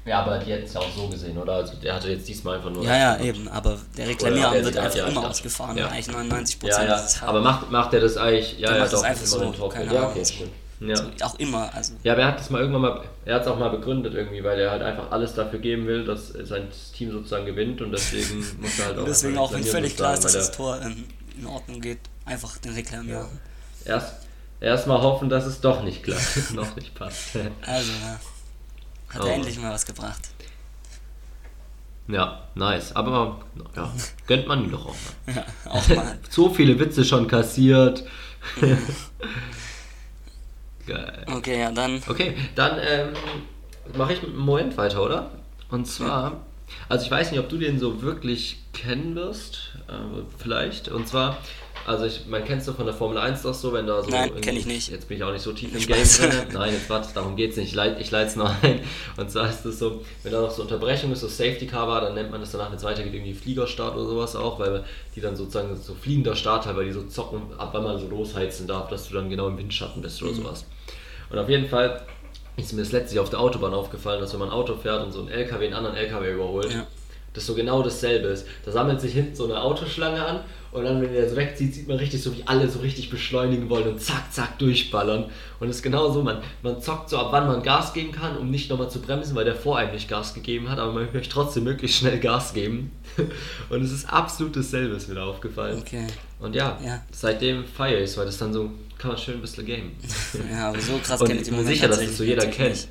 Ja, 0.04 0.22
aber 0.22 0.38
die 0.38 0.50
hätten 0.50 0.64
es 0.64 0.72
ja 0.72 0.80
auch 0.80 0.90
so 0.94 1.08
gesehen, 1.08 1.36
oder? 1.36 1.54
Also 1.54 1.74
der 1.76 1.94
hatte 1.94 2.08
jetzt 2.08 2.26
diesmal 2.26 2.56
einfach 2.56 2.70
nur. 2.70 2.82
Ja, 2.82 2.96
ja, 2.96 3.16
gemacht. 3.16 3.36
eben, 3.36 3.48
aber 3.48 3.78
der 3.96 4.08
Reklamierarm 4.08 4.64
wird 4.64 4.76
einfach 4.76 4.96
ja, 4.96 5.06
immer 5.06 5.28
ausgefahren, 5.28 5.76
ja. 5.76 5.88
eigentlich 5.88 6.08
99 6.08 6.60
Prozent. 6.60 6.88
Ja, 6.88 6.96
ja. 6.96 7.28
Aber 7.28 7.40
macht, 7.40 7.70
macht 7.70 7.92
er 7.92 8.00
das 8.00 8.16
eigentlich, 8.16 8.58
ja, 8.58 8.70
der 8.70 8.78
ja, 8.78 8.88
doch, 8.88 9.02
einfach 9.02 9.26
so, 9.26 9.68
keine 9.68 9.94
ja, 9.94 10.08
okay, 10.08 10.24
stimmt. 10.24 10.52
Ja. 10.80 10.96
So, 10.96 11.10
auch 11.22 11.38
immer, 11.38 11.74
also. 11.74 11.94
Ja, 12.04 12.12
aber 12.12 12.22
er 12.22 12.28
hat 12.28 12.40
es 12.40 12.50
mal 12.50 12.60
irgendwann 12.60 12.82
mal, 12.82 13.04
er 13.24 13.34
hat 13.36 13.42
es 13.42 13.48
auch 13.48 13.58
mal 13.58 13.70
begründet 13.70 14.14
irgendwie, 14.14 14.44
weil 14.44 14.60
er 14.60 14.70
halt 14.70 14.82
einfach 14.82 15.10
alles 15.10 15.34
dafür 15.34 15.58
geben 15.58 15.86
will, 15.86 16.04
dass 16.04 16.28
sein 16.28 16.68
Team 16.94 17.10
sozusagen 17.10 17.46
gewinnt 17.46 17.80
und 17.80 17.90
deswegen 17.90 18.38
muss 18.60 18.78
er 18.78 18.86
halt 18.86 18.96
auch. 18.96 19.00
und 19.00 19.08
deswegen 19.08 19.38
auch, 19.38 19.52
wenn 19.52 19.64
völlig 19.64 19.96
klar 19.96 20.14
ist, 20.14 20.24
dass 20.24 20.34
das 20.34 20.52
Tor 20.52 20.80
in, 20.82 21.04
in 21.36 21.46
Ordnung 21.46 21.80
geht, 21.80 21.98
einfach 22.24 22.58
den 22.58 22.74
Reklamierarm. 22.74 23.28
Ja. 23.84 23.94
Erst, 23.94 24.14
erst 24.60 24.86
mal 24.86 25.00
hoffen, 25.00 25.28
dass 25.28 25.46
es 25.46 25.60
doch 25.60 25.82
nicht 25.82 26.04
klappt, 26.04 26.52
noch 26.54 26.76
nicht 26.76 26.94
passt. 26.94 27.36
also, 27.66 27.92
ja. 28.02 28.20
Hat 29.08 29.22
oh. 29.22 29.26
er 29.26 29.34
endlich 29.34 29.58
mal 29.58 29.72
was 29.72 29.84
gebracht. 29.84 30.28
Ja, 32.06 32.48
nice. 32.54 32.94
Aber 32.96 33.40
ja, 33.76 33.92
gönnt 34.26 34.46
man 34.46 34.64
ihn 34.64 34.70
doch 34.70 34.86
auch 34.86 34.96
mal. 35.26 35.34
Ja, 35.34 35.44
auch 35.70 35.88
mal. 35.88 36.18
so 36.30 36.48
viele 36.48 36.78
Witze 36.78 37.04
schon 37.04 37.26
kassiert. 37.28 38.04
Geil. 40.88 41.26
Okay, 41.26 41.60
ja, 41.60 41.70
dann. 41.70 42.00
Okay, 42.08 42.34
dann 42.54 42.78
ähm, 42.80 43.08
mache 43.94 44.14
ich 44.14 44.22
mit 44.22 44.30
einem 44.30 44.40
Moment 44.40 44.76
weiter, 44.78 45.02
oder? 45.02 45.30
Und 45.70 45.86
zwar, 45.86 46.46
also 46.88 47.04
ich 47.04 47.10
weiß 47.10 47.30
nicht, 47.30 47.40
ob 47.40 47.50
du 47.50 47.58
den 47.58 47.78
so 47.78 48.00
wirklich 48.00 48.62
kennen 48.72 49.14
wirst, 49.14 49.76
äh, 49.88 49.92
vielleicht. 50.38 50.88
Und 50.88 51.06
zwar 51.06 51.36
also 51.88 52.04
ich, 52.04 52.26
man 52.26 52.44
kennt 52.44 52.60
es 52.60 52.66
so 52.66 52.74
von 52.74 52.84
der 52.84 52.94
Formel 52.94 53.16
1 53.16 53.42
doch 53.42 53.54
so, 53.54 53.72
wenn 53.72 53.86
da 53.86 54.02
so. 54.02 54.10
Nein, 54.10 54.38
kenne 54.42 54.58
ich 54.58 54.66
nicht. 54.66 54.90
Jetzt 54.90 55.08
bin 55.08 55.16
ich 55.16 55.24
auch 55.24 55.32
nicht 55.32 55.42
so 55.42 55.52
tief 55.52 55.74
im 55.74 55.86
Game 55.86 56.06
drin. 56.06 56.46
Nein, 56.52 56.74
jetzt 56.74 56.90
warte, 56.90 57.08
darum 57.14 57.34
geht 57.34 57.52
es 57.52 57.56
nicht. 57.56 57.70
Ich 57.70 57.74
leite 57.74 58.00
ich 58.00 58.12
es 58.12 58.36
nur 58.36 58.50
ein. 58.62 58.80
Und 59.16 59.30
zwar 59.30 59.48
ist 59.48 59.64
es 59.64 59.78
so, 59.78 60.02
wenn 60.22 60.32
da 60.32 60.42
noch 60.42 60.50
so 60.50 60.62
Unterbrechung 60.62 61.12
ist, 61.12 61.20
so 61.20 61.28
Safety 61.28 61.66
Car 61.66 61.88
war, 61.88 62.02
dann 62.02 62.14
nennt 62.14 62.30
man 62.30 62.40
das 62.40 62.52
danach, 62.52 62.70
wenn 62.70 62.76
es 62.76 62.84
weitergeht, 62.84 63.14
irgendwie 63.14 63.32
Fliegerstart 63.32 63.96
oder 63.96 64.06
sowas 64.06 64.36
auch, 64.36 64.58
weil 64.58 64.84
die 65.16 65.22
dann 65.22 65.34
sozusagen 65.34 65.74
so 65.76 65.94
fliegender 65.94 66.36
Start 66.36 66.66
halt, 66.66 66.76
weil 66.76 66.84
die 66.84 66.92
so 66.92 67.04
zocken, 67.04 67.40
ab 67.56 67.70
wann 67.72 67.84
man 67.84 67.98
so 67.98 68.06
losheizen 68.06 68.66
darf, 68.66 68.88
dass 68.88 69.08
du 69.08 69.14
dann 69.14 69.30
genau 69.30 69.48
im 69.48 69.56
Windschatten 69.56 70.02
bist 70.02 70.22
oder 70.22 70.32
mhm. 70.32 70.36
sowas. 70.36 70.66
Und 71.30 71.38
auf 71.38 71.48
jeden 71.48 71.68
Fall 71.68 72.02
ist 72.58 72.72
mir 72.74 72.82
das 72.82 72.92
letztlich 72.92 73.18
auf 73.18 73.30
der 73.30 73.40
Autobahn 73.40 73.72
aufgefallen, 73.72 74.20
dass 74.20 74.34
wenn 74.34 74.40
man 74.40 74.50
ein 74.50 74.54
Auto 74.54 74.76
fährt 74.76 75.02
und 75.02 75.12
so 75.12 75.22
ein 75.22 75.28
LKW 75.28 75.64
einen 75.64 75.74
anderen 75.74 75.96
LKW 75.96 76.34
überholt, 76.34 76.70
ja. 76.70 76.86
das 77.32 77.46
so 77.46 77.54
genau 77.54 77.82
dasselbe 77.82 78.28
ist. 78.28 78.46
Da 78.66 78.72
sammelt 78.72 79.00
sich 79.00 79.14
hinten 79.14 79.34
so 79.34 79.44
eine 79.44 79.62
Autoschlange 79.62 80.22
an 80.22 80.40
und 80.70 80.84
dann, 80.84 81.00
wenn 81.00 81.14
er 81.14 81.28
so 81.28 81.36
wegzieht, 81.36 81.74
sieht 81.74 81.88
man 81.88 81.96
richtig 81.96 82.22
so, 82.22 82.36
wie 82.36 82.42
alle 82.46 82.68
so 82.68 82.80
richtig 82.80 83.08
beschleunigen 83.08 83.70
wollen 83.70 83.88
und 83.88 84.00
zack, 84.00 84.32
zack 84.32 84.58
durchballern. 84.58 85.24
Und 85.60 85.68
es 85.68 85.76
ist 85.76 85.82
genau 85.82 86.12
so, 86.12 86.22
man, 86.22 86.42
man 86.62 86.80
zockt 86.82 87.08
so, 87.08 87.18
ab 87.18 87.28
wann 87.30 87.46
man 87.46 87.62
Gas 87.62 87.94
geben 87.94 88.12
kann, 88.12 88.36
um 88.36 88.50
nicht 88.50 88.68
nochmal 88.68 88.90
zu 88.90 89.00
bremsen, 89.00 89.34
weil 89.34 89.46
der 89.46 89.54
vor 89.54 89.78
einem 89.78 89.92
nicht 89.92 90.08
Gas 90.08 90.34
gegeben 90.34 90.68
hat, 90.68 90.78
aber 90.78 90.92
man 90.92 91.08
möchte 91.12 91.32
trotzdem 91.32 91.64
möglichst 91.64 91.98
schnell 91.98 92.20
Gas 92.20 92.52
geben. 92.52 92.92
Und 93.70 93.82
es 93.82 93.92
ist 93.92 94.12
absolut 94.12 94.56
dasselbe, 94.56 94.94
ist 94.94 95.08
mir 95.08 95.14
da 95.14 95.24
aufgefallen. 95.24 95.78
Okay. 95.78 96.06
Und 96.38 96.54
ja, 96.54 96.78
ja. 96.84 97.02
seitdem 97.10 97.64
feiere 97.64 97.98
ich 97.98 98.10
es, 98.10 98.16
weil 98.18 98.26
das 98.26 98.38
dann 98.38 98.52
so, 98.52 98.70
kann 98.98 99.12
man 99.12 99.18
schön 99.18 99.34
ein 99.36 99.40
bisschen 99.40 99.64
game. 99.64 99.92
ja, 100.52 100.68
aber 100.68 100.80
so 100.80 100.98
krass 100.98 101.20
kenne 101.20 101.40
ich 101.40 101.48
bin 101.48 101.56
mir 101.56 101.64
sicher, 101.64 101.88
dass 101.88 101.98
das 101.98 102.16
so 102.16 102.24
jeder 102.24 102.46
kennt. 102.46 102.70
Nicht. 102.70 102.88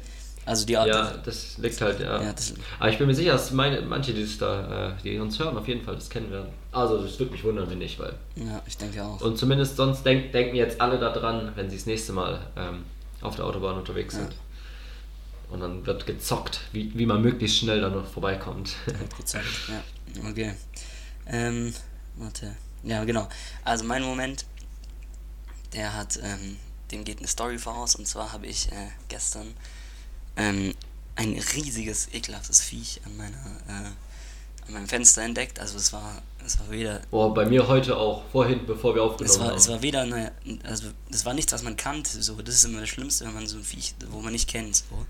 Also 0.47 0.65
die 0.65 0.77
Art. 0.77 0.87
Ja, 0.87 1.13
das 1.25 1.57
liegt 1.57 1.81
halt, 1.81 1.99
ja. 1.99 2.21
ja 2.23 2.33
Aber 2.79 2.89
ich 2.89 2.97
bin 2.97 3.05
mir 3.05 3.13
sicher, 3.13 3.33
dass 3.33 3.51
meine, 3.51 3.81
manche, 3.81 4.13
die, 4.13 4.25
da, 4.37 4.91
äh, 4.91 4.93
die 5.03 5.19
uns 5.19 5.37
hören, 5.37 5.57
auf 5.57 5.67
jeden 5.67 5.83
Fall 5.83 5.95
das 5.95 6.09
kennen 6.09 6.31
werden. 6.31 6.47
Also 6.71 6.99
das 7.03 7.19
würde 7.19 7.33
mich 7.33 7.43
wundern, 7.43 7.69
wenn 7.69 7.79
nicht, 7.79 7.99
weil. 7.99 8.13
Ja, 8.35 8.61
ich 8.65 8.77
denke 8.77 9.03
auch. 9.03 9.19
Und 9.19 9.37
zumindest 9.37 9.75
sonst 9.75 10.05
denk, 10.05 10.31
denken 10.31 10.55
jetzt 10.55 10.79
alle 10.79 10.99
daran, 10.99 11.51
wenn 11.55 11.69
sie 11.69 11.75
das 11.75 11.85
nächste 11.85 12.13
Mal 12.13 12.39
ähm, 12.55 12.85
auf 13.19 13.35
der 13.35 13.43
Autobahn 13.43 13.77
unterwegs 13.77 14.15
sind. 14.15 14.31
Ja. 14.31 14.39
Und 15.53 15.59
dann 15.59 15.85
wird 15.85 16.05
gezockt, 16.05 16.61
wie, 16.71 16.97
wie 16.97 17.05
man 17.05 17.21
möglichst 17.21 17.57
schnell 17.57 17.81
da 17.81 17.89
noch 17.89 18.05
vorbeikommt. 18.05 18.71
Gezockt, 19.17 19.67
ja. 19.67 20.29
Okay. 20.29 20.53
Ähm, 21.27 21.73
warte. 22.15 22.55
Ja, 22.83 23.03
genau. 23.03 23.27
Also 23.65 23.83
mein 23.83 24.01
Moment, 24.01 24.45
der 25.73 25.93
hat, 25.93 26.17
ähm, 26.23 26.55
dem 26.91 27.03
geht 27.03 27.17
eine 27.17 27.27
Story 27.27 27.57
voraus. 27.57 27.95
Und 27.95 28.07
zwar 28.07 28.31
habe 28.31 28.45
ich 28.45 28.71
äh, 28.71 28.87
gestern 29.09 29.53
ähm, 30.37 30.73
ein 31.15 31.33
riesiges, 31.55 32.09
ekelhaftes 32.13 32.61
Viech 32.61 33.01
an 33.05 33.17
meiner, 33.17 33.37
äh, 33.67 34.67
an 34.67 34.73
meinem 34.73 34.87
Fenster 34.87 35.23
entdeckt. 35.23 35.59
Also 35.59 35.77
es 35.77 35.91
war, 35.91 36.21
es 36.45 36.59
war 36.59 36.69
weder. 36.69 37.01
Boah, 37.09 37.33
bei 37.33 37.45
mir 37.45 37.67
heute 37.67 37.97
auch, 37.97 38.23
vorhin, 38.31 38.65
bevor 38.65 38.95
wir 38.95 39.03
aufgenommen 39.03 39.31
es 39.31 39.39
war, 39.39 39.47
haben. 39.49 39.57
Es 39.57 39.67
war 39.67 39.81
weder 39.81 40.01
eine, 40.01 40.31
also 40.63 40.87
das 41.09 41.25
war 41.25 41.33
nichts, 41.33 41.51
was 41.51 41.63
man 41.63 41.75
kannte. 41.75 42.21
So, 42.21 42.41
das 42.41 42.55
ist 42.55 42.65
immer 42.65 42.81
das 42.81 42.89
Schlimmste, 42.89 43.25
wenn 43.25 43.33
man 43.33 43.47
so 43.47 43.57
ein 43.57 43.63
Viech, 43.63 43.95
wo 44.09 44.21
man 44.21 44.31
nicht 44.31 44.47
kennt. 44.47 44.75
So. 44.75 45.05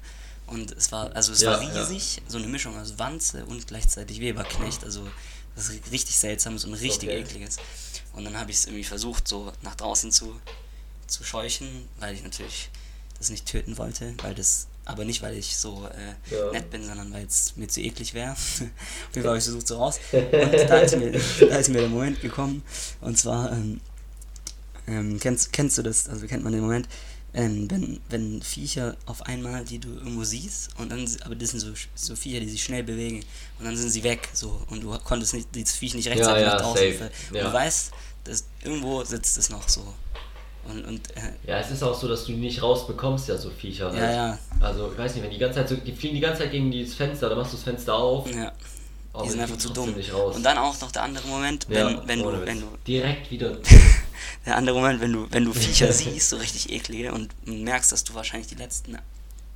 Und 0.48 0.72
es 0.72 0.91
war, 0.93 1.13
also 1.13 1.34
es 1.34 1.41
ja, 1.41 1.51
war 1.51 1.60
riesig, 1.60 2.17
ja. 2.17 2.22
so 2.27 2.38
eine 2.38 2.48
Mischung 2.48 2.77
aus 2.79 2.98
Wanze 2.98 3.46
und 3.46 3.67
gleichzeitig 3.67 4.22
Weberknecht. 4.22 4.84
Also 4.86 5.05
das 5.55 5.69
ist 5.69 5.91
richtig 5.91 6.17
seltsam, 6.17 6.57
so 6.57 6.67
ein 6.67 6.74
richtig 6.74 7.10
okay. 7.10 7.19
ekliges. 7.19 7.57
Und 8.13 8.24
dann 8.24 8.38
habe 8.38 8.51
ich 8.51 8.57
es 8.57 8.65
irgendwie 8.65 8.86
versucht, 8.86 9.27
so 9.27 9.51
nach 9.62 9.75
draußen 9.75 10.12
zu, 10.12 10.39
zu 11.07 11.24
scheuchen, 11.24 11.89
weil 12.00 12.15
ich 12.15 12.24
natürlich 12.24 12.69
das 13.17 13.29
nicht 13.29 13.46
töten 13.46 13.77
wollte, 13.77 14.13
weil 14.22 14.36
das, 14.36 14.67
aber 14.88 15.06
nicht 15.06 15.22
weil 15.22 15.38
ich 15.38 15.58
so 15.58 15.88
äh, 15.88 16.34
ja. 16.34 16.51
nett 16.51 16.70
bin, 16.70 16.84
sondern 16.84 17.12
weil 17.13 17.25
es 17.25 17.53
mir 17.58 17.67
zu 17.67 17.82
eklig 17.82 18.13
wäre. 18.13 18.32
Auf 18.34 18.60
jeden 18.60 18.72
Fall 19.13 19.25
habe 19.25 19.38
ich 19.38 19.44
versucht 19.44 19.67
so 19.67 19.77
raus. 19.77 20.00
Und 20.12 20.32
da 20.32 20.79
ist, 20.79 20.98
mir, 20.98 21.12
da 21.12 21.58
ist 21.58 21.70
mir 21.70 21.79
der 21.82 21.89
Moment 21.89 22.22
gekommen. 22.22 22.63
Und 23.01 23.17
zwar, 23.17 23.51
ähm, 23.51 23.82
ähm, 24.88 25.20
kennst, 25.20 25.51
kennst 25.51 25.77
du 25.77 25.84
das, 25.84 26.08
also 26.08 26.25
kennt 26.25 26.44
man 26.44 26.53
den 26.53 26.62
Moment, 26.62 26.88
ähm, 27.34 27.70
wenn, 27.70 28.00
wenn 28.10 28.41
Viecher 28.41 28.96
auf 29.06 29.24
einmal, 29.24 29.65
die 29.65 29.79
du 29.79 29.89
irgendwo 29.89 30.24
siehst, 30.24 30.70
und 30.79 30.91
dann, 30.91 31.08
aber 31.25 31.36
das 31.36 31.50
sind 31.51 31.60
so, 31.60 31.74
so 31.94 32.15
Viecher, 32.15 32.39
die 32.39 32.50
sich 32.50 32.63
schnell 32.63 32.84
bewegen, 32.84 33.24
und 33.60 33.65
dann 33.65 33.75
sind 33.75 33.89
sie 33.89 34.03
weg, 34.03 34.29
so, 34.34 34.62
und 34.70 34.82
du 34.82 34.98
konntest 35.00 35.34
nicht, 35.34 35.53
dieses 35.53 35.75
Viech 35.75 35.94
nicht 35.94 36.08
rechtzeitig 36.08 36.44
ja, 36.44 36.48
ja, 36.48 36.56
nach 36.56 36.62
draußen. 36.62 37.10
Ja. 37.34 37.44
Du 37.44 37.53
weißt, 37.53 37.91
dass 38.24 38.46
irgendwo 38.63 39.03
sitzt 39.03 39.38
es 39.38 39.50
noch 39.50 39.67
so. 39.67 39.94
Und, 40.69 40.86
und, 40.86 41.12
äh, 41.15 41.31
ja, 41.47 41.59
es 41.59 41.71
ist 41.71 41.83
auch 41.83 41.97
so, 41.97 42.07
dass 42.07 42.25
du 42.25 42.33
nicht 42.33 42.62
rausbekommst, 42.62 43.29
ja, 43.29 43.38
so 43.38 43.50
Viecher. 43.50 43.93
Ja, 43.93 44.00
halt. 44.00 44.15
ja. 44.15 44.39
Also, 44.59 44.91
ich 44.91 44.97
weiß 44.97 45.15
nicht, 45.15 45.24
wenn 45.24 45.31
die 45.31 45.38
ganze 45.38 45.59
Zeit 45.59 45.69
so, 45.69 45.75
die 45.75 45.93
fliegen 45.93 46.15
die 46.15 46.21
ganze 46.21 46.43
Zeit 46.43 46.51
gegen 46.51 46.71
dieses 46.71 46.95
Fenster, 46.95 47.29
dann 47.29 47.38
machst 47.38 47.53
du 47.53 47.57
das 47.57 47.63
Fenster 47.63 47.95
auf. 47.95 48.29
Ja. 48.33 48.51
Die 49.24 49.29
sind 49.29 49.39
einfach 49.39 49.57
zu 49.57 49.69
dumm. 49.69 49.95
Und 50.33 50.43
dann 50.43 50.57
auch 50.57 50.79
noch 50.79 50.91
der 50.91 51.03
andere 51.03 51.27
Moment, 51.27 51.67
wenn, 51.69 51.89
ja, 51.89 52.01
wenn, 52.05 52.19
du, 52.19 52.45
wenn 52.45 52.62
du. 52.62 52.67
Direkt 52.86 53.31
wieder. 53.31 53.57
der 54.45 54.55
andere 54.55 54.75
Moment, 54.75 55.01
wenn 55.01 55.13
du, 55.13 55.27
wenn 55.31 55.45
du 55.45 55.53
Viecher 55.53 55.91
siehst, 55.93 56.29
so 56.29 56.38
richtig 56.38 56.71
eklige, 56.71 57.13
und 57.13 57.33
merkst, 57.45 57.91
dass 57.91 58.03
du 58.03 58.13
wahrscheinlich 58.13 58.47
die 58.47 58.55
letzten, 58.55 58.97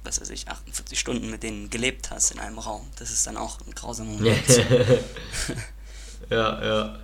was 0.03 0.19
weiß 0.19 0.29
ich, 0.31 0.47
48 0.47 0.99
Stunden 0.99 1.29
mit 1.29 1.43
denen 1.43 1.69
gelebt 1.69 2.09
hast 2.09 2.31
in 2.31 2.39
einem 2.39 2.57
Raum. 2.57 2.87
Das 2.97 3.11
ist 3.11 3.27
dann 3.27 3.37
auch 3.37 3.59
ein 3.67 3.75
grausamer 3.75 4.13
Moment. 4.13 4.47
ja, 6.29 6.65
ja. 6.65 6.99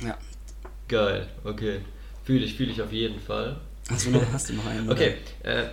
Ja. 0.00 0.18
Geil, 0.88 1.28
okay. 1.44 1.82
Fühle 2.24 2.44
ich, 2.44 2.54
fühle 2.54 2.72
ich 2.72 2.80
auf 2.82 2.92
jeden 2.92 3.20
Fall. 3.20 3.56
Du 4.04 4.10
noch, 4.10 4.22
hast 4.32 4.48
du 4.48 4.54
noch 4.54 4.66
einen? 4.66 4.90
Okay. 4.90 5.16
Äh, 5.42 5.64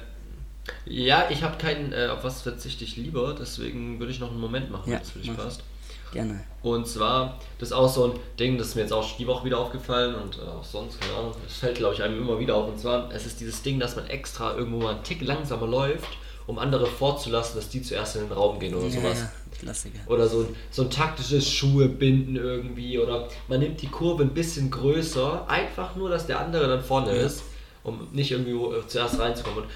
ja, 0.85 1.27
ich 1.29 1.43
habe 1.43 1.57
keinen, 1.57 1.93
äh, 1.93 2.07
auf 2.07 2.23
was 2.23 2.41
verzichte 2.41 2.83
ich 2.83 2.97
lieber, 2.97 3.35
deswegen 3.39 3.99
würde 3.99 4.11
ich 4.11 4.19
noch 4.19 4.31
einen 4.31 4.39
Moment 4.39 4.71
machen, 4.71 4.89
ja, 4.89 4.97
wenn 4.97 5.03
es 5.03 5.11
für 5.11 5.19
dich 5.19 5.35
passt. 5.35 5.63
Gerne. 6.11 6.43
Und 6.63 6.87
zwar, 6.87 7.39
das 7.59 7.69
ist 7.69 7.73
auch 7.73 7.87
so 7.87 8.05
ein 8.05 8.19
Ding, 8.39 8.57
das 8.57 8.69
ist 8.69 8.75
mir 8.75 8.81
jetzt 8.81 8.93
auch 8.93 9.17
die 9.17 9.27
Woche 9.27 9.45
wieder 9.45 9.59
aufgefallen 9.59 10.15
und 10.15 10.37
äh, 10.37 10.41
auch 10.41 10.63
sonst, 10.63 10.99
keine 10.99 11.13
Ahnung, 11.13 11.33
das 11.43 11.57
fällt 11.57 11.77
glaube 11.77 11.93
ich 11.95 12.03
einem 12.03 12.17
immer 12.17 12.39
wieder 12.39 12.55
auf. 12.55 12.67
Und 12.67 12.79
zwar, 12.79 13.11
es 13.13 13.25
ist 13.25 13.39
dieses 13.39 13.61
Ding, 13.61 13.79
dass 13.79 13.95
man 13.95 14.07
extra 14.07 14.55
irgendwo 14.55 14.79
mal 14.79 14.95
einen 14.95 15.03
Tick 15.03 15.21
langsamer 15.21 15.67
läuft, 15.67 16.09
um 16.49 16.57
andere 16.57 16.87
vorzulassen, 16.87 17.57
dass 17.57 17.69
die 17.69 17.83
zuerst 17.83 18.15
in 18.15 18.23
den 18.23 18.31
Raum 18.31 18.59
gehen 18.59 18.73
oder 18.73 18.87
ja, 18.87 18.91
sowas. 18.91 19.19
Ja. 19.19 19.31
Klassiker. 19.59 19.99
Oder 20.07 20.27
so 20.27 20.39
ein, 20.39 20.55
so 20.71 20.81
ein 20.83 20.89
taktisches 20.89 21.47
Schuhe 21.47 21.87
binden 21.87 22.37
irgendwie. 22.37 22.97
Oder 22.97 23.27
man 23.47 23.59
nimmt 23.59 23.79
die 23.83 23.87
Kurve 23.87 24.23
ein 24.23 24.33
bisschen 24.33 24.71
größer, 24.71 25.47
einfach 25.47 25.95
nur, 25.95 26.09
dass 26.09 26.25
der 26.25 26.39
andere 26.39 26.67
dann 26.67 26.83
vorne 26.83 27.15
ja. 27.15 27.21
ist, 27.21 27.43
um 27.83 28.07
nicht 28.13 28.31
irgendwie 28.31 28.51
äh, 28.51 28.87
zuerst 28.87 29.19
reinzukommen. 29.19 29.63
Und 29.63 29.69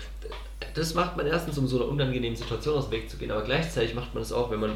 das 0.73 0.95
macht 0.95 1.15
man 1.15 1.27
erstens, 1.27 1.59
um 1.59 1.67
so 1.67 1.77
einer 1.77 1.87
unangenehmen 1.87 2.35
Situation 2.35 2.75
aus 2.75 2.85
dem 2.85 2.93
Weg 2.93 3.09
zu 3.09 3.17
gehen, 3.17 3.29
aber 3.29 3.43
gleichzeitig 3.43 3.93
macht 3.93 4.15
man 4.15 4.23
das 4.23 4.31
auch, 4.31 4.49
wenn 4.49 4.59
man 4.59 4.71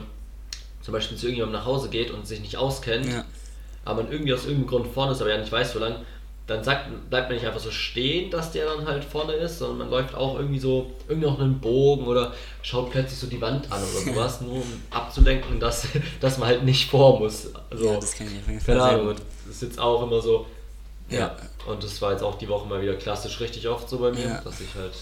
zum 0.81 0.91
Beispiel 0.91 1.17
zu 1.17 1.25
irgendjemandem 1.25 1.61
nach 1.61 1.65
Hause 1.65 1.89
geht 1.89 2.11
und 2.11 2.27
sich 2.27 2.41
nicht 2.41 2.57
auskennt, 2.57 3.07
aber 3.85 4.03
man 4.03 4.11
irgendwie 4.11 4.33
aus 4.33 4.45
irgendeinem 4.45 4.67
Grund 4.67 4.93
vorne 4.93 5.13
ist, 5.13 5.21
aber 5.21 5.31
ja 5.31 5.39
nicht 5.39 5.51
weiß, 5.51 5.75
wo 5.75 5.79
lang, 5.79 5.95
dann 6.47 6.63
sagt, 6.63 7.09
bleibt 7.09 7.27
man 7.27 7.37
nicht 7.37 7.45
einfach 7.45 7.59
so 7.59 7.71
stehen, 7.71 8.31
dass 8.31 8.53
der 8.53 8.65
dann 8.65 8.87
halt 8.87 9.03
vorne 9.03 9.33
ist, 9.33 9.59
sondern 9.59 9.79
man 9.79 9.89
läuft 9.89 10.15
auch 10.15 10.37
irgendwie 10.39 10.59
so, 10.59 10.91
irgendwie 11.09 11.27
noch 11.27 11.39
einen 11.39 11.59
Bogen 11.59 12.07
oder 12.07 12.33
schaut 12.61 12.89
plötzlich 12.89 13.19
so 13.19 13.27
die 13.27 13.41
Wand 13.41 13.69
an 13.69 13.81
oder 13.83 14.13
sowas, 14.13 14.39
nur 14.39 14.53
um 14.53 14.81
abzulenken, 14.89 15.59
dass, 15.59 15.87
dass 16.21 16.37
man 16.37 16.47
halt 16.47 16.63
nicht 16.63 16.89
vor 16.89 17.19
muss. 17.19 17.49
Also, 17.69 17.85
ja, 17.85 17.95
das 17.95 18.15
kann 18.15 18.27
ich 18.27 18.39
auf 18.39 18.47
jeden 18.47 18.61
Fall 18.61 18.77
Keine 18.77 18.89
Ahnung, 18.89 19.15
das 19.45 19.55
ist 19.55 19.61
jetzt 19.61 19.79
auch 19.79 20.01
immer 20.03 20.21
so, 20.21 20.45
ja. 21.09 21.19
ja. 21.19 21.35
Und 21.67 21.83
das 21.83 22.01
war 22.01 22.13
jetzt 22.13 22.23
auch 22.23 22.37
die 22.37 22.47
Woche 22.47 22.65
mal 22.67 22.81
wieder 22.81 22.95
klassisch 22.95 23.41
richtig 23.41 23.67
oft 23.67 23.89
so 23.89 23.99
bei 23.99 24.11
mir, 24.11 24.25
ja. 24.25 24.41
dass 24.41 24.61
ich 24.61 24.73
halt 24.73 24.93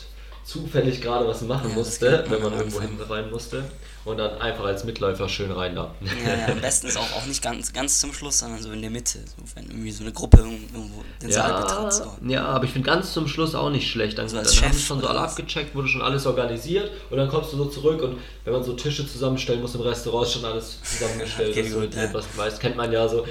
zufällig 0.43 0.99
gerade 0.99 1.27
was 1.27 1.41
machen 1.41 1.75
musste, 1.75 2.25
wenn 2.27 2.41
man 2.41 2.53
irgendwo 2.53 2.81
hinten 2.81 3.01
rein 3.03 3.29
musste. 3.29 3.65
Und 4.05 4.17
dann 4.17 4.39
einfach 4.39 4.65
als 4.65 4.83
Mitläufer 4.83 5.27
schön 5.27 5.51
rein 5.51 5.75
da. 5.75 5.93
Ja, 6.01 6.37
ja, 6.37 6.47
am 6.51 6.61
besten 6.61 6.87
ist 6.87 6.97
auch, 6.97 7.11
auch 7.13 7.25
nicht 7.25 7.41
ganz, 7.41 7.73
ganz 7.73 7.99
zum 7.99 8.13
Schluss, 8.13 8.39
sondern 8.39 8.61
so 8.61 8.71
in 8.71 8.81
der 8.81 8.91
Mitte. 8.91 9.19
So, 9.25 9.43
wenn 9.55 9.65
irgendwie 9.65 9.91
so 9.91 10.03
eine 10.03 10.13
Gruppe 10.13 10.37
irgendwo 10.37 11.03
den 11.21 11.29
ja, 11.29 11.35
Saal 11.35 11.61
betritt. 11.63 11.93
So. 11.93 12.11
Ja, 12.27 12.45
aber 12.45 12.65
ich 12.65 12.71
finde 12.71 12.87
ganz 12.87 13.13
zum 13.13 13.27
Schluss 13.27 13.55
auch 13.55 13.71
nicht 13.71 13.89
schlecht. 13.89 14.17
Dann, 14.17 14.29
so 14.29 14.37
dann 14.37 14.45
haben 14.45 14.77
schon 14.77 15.01
so 15.01 15.07
alle 15.07 15.19
abgecheckt, 15.19 15.73
wurde 15.73 15.87
schon 15.87 16.03
alles 16.03 16.25
organisiert 16.27 16.91
und 17.09 17.17
dann 17.17 17.27
kommst 17.29 17.51
du 17.53 17.57
so 17.57 17.65
zurück 17.65 18.01
und 18.03 18.19
wenn 18.43 18.53
man 18.53 18.63
so 18.63 18.73
Tische 18.73 19.07
zusammenstellen 19.07 19.61
muss 19.61 19.73
im 19.73 19.81
Restaurant, 19.81 20.29
schon 20.29 20.45
alles 20.45 20.79
zusammengestellt. 20.83 21.49
okay, 21.57 21.69
gut, 21.69 21.93
so 21.93 21.99
ja. 21.99 22.05
etwas 22.05 22.25
weißt, 22.35 22.59
kennt 22.59 22.75
man 22.75 22.91
ja 22.91 23.07
so. 23.07 23.25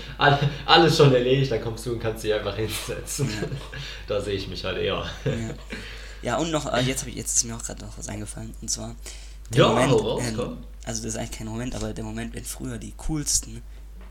Alles 0.66 0.96
schon 0.96 1.14
erledigt, 1.14 1.52
dann 1.52 1.62
kommst 1.62 1.86
du 1.86 1.92
und 1.92 2.00
kannst 2.00 2.24
dich 2.24 2.34
einfach 2.34 2.56
hinsetzen. 2.56 3.28
Ja. 3.30 3.48
da 4.08 4.20
sehe 4.20 4.34
ich 4.34 4.48
mich 4.48 4.64
halt 4.64 4.78
eher. 4.78 5.04
Ja. 5.24 5.32
Ja, 6.24 6.38
und 6.38 6.50
noch, 6.50 6.72
äh, 6.72 6.80
jetzt, 6.80 7.06
ich, 7.06 7.14
jetzt 7.14 7.36
ist 7.36 7.44
mir 7.44 7.54
auch 7.54 7.62
gerade 7.62 7.84
noch 7.84 7.98
was 7.98 8.08
eingefallen. 8.08 8.54
Und 8.62 8.70
zwar, 8.70 8.96
ja, 9.56 9.68
Moment, 9.68 9.92
raus, 9.92 10.22
ähm, 10.26 10.58
also 10.84 11.02
das 11.02 11.14
ist 11.14 11.16
eigentlich 11.16 11.38
kein 11.38 11.46
Moment, 11.46 11.74
aber 11.74 11.92
der 11.92 12.04
Moment, 12.04 12.34
wenn 12.34 12.44
früher 12.44 12.78
die 12.78 12.92
coolsten 13.08 13.62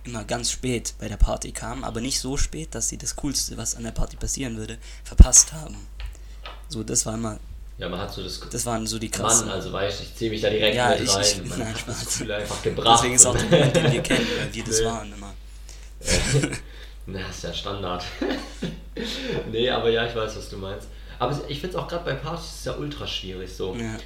immer 0.04 0.24
ganz 0.24 0.52
spät 0.52 0.94
bei 1.00 1.08
der 1.08 1.18
Party 1.18 1.52
kamen, 1.52 1.84
aber 1.84 2.02
nicht 2.02 2.20
so 2.20 2.38
spät, 2.38 2.76
dass 2.76 2.90
sie 2.90 2.98
das 2.98 3.16
Coolste, 3.16 3.58
was 3.58 3.76
an 3.76 3.84
der 3.84 3.92
Party 3.92 4.18
passieren 4.18 4.58
würde, 4.58 4.78
verpasst 5.04 5.54
haben. 5.54 5.78
So, 6.68 6.84
das 6.84 7.06
war 7.06 7.16
immer. 7.16 7.40
Ja, 7.78 7.90
man 7.90 8.00
hat 8.00 8.14
so 8.14 8.24
das. 8.24 8.40
Das 8.52 8.66
waren 8.66 8.86
so 8.86 9.00
die 9.00 9.10
krassen. 9.10 9.48
Mann, 9.48 9.56
also 9.56 9.72
weißt 9.72 10.02
ich 10.02 10.16
ziehe 10.16 10.30
mich 10.30 10.42
da 10.42 10.50
direkt 10.50 10.76
ja, 10.76 10.90
mit 10.90 11.02
ich, 11.02 11.16
rein. 11.16 11.24
Ich, 11.24 11.50
man 11.50 11.60
nein, 11.60 11.76
hat 11.76 11.88
das 11.88 12.06
Gefühl 12.06 12.32
einfach 12.32 12.62
gebracht. 12.62 13.00
Deswegen 13.00 13.16
ist 13.16 13.26
auch 13.26 13.38
der 13.38 13.46
Moment, 13.46 13.76
den 13.76 13.92
wir 13.92 14.02
kennen, 14.02 14.28
weil 14.38 14.54
wir 14.54 14.64
das 14.64 14.80
nee. 14.80 14.86
waren 14.86 15.14
immer. 15.14 15.34
Na, 17.06 17.30
ist 17.30 17.44
ja 17.44 17.54
Standard. 17.54 18.04
nee, 19.52 19.70
aber 19.70 19.90
ja, 19.90 20.08
ich 20.08 20.16
weiß, 20.16 20.36
was 20.38 20.50
du 20.50 20.58
meinst. 20.58 20.88
Aber 21.20 21.40
ich 21.48 21.60
finde 21.60 21.78
es 21.78 21.84
auch 21.84 21.88
gerade 21.88 22.06
bei 22.06 22.14
Partys 22.14 22.46
ist 22.46 22.66
ja 22.66 22.76
ultra 22.76 23.08
schwierig 23.08 23.54
so. 23.54 23.76
Ja. 23.76 23.98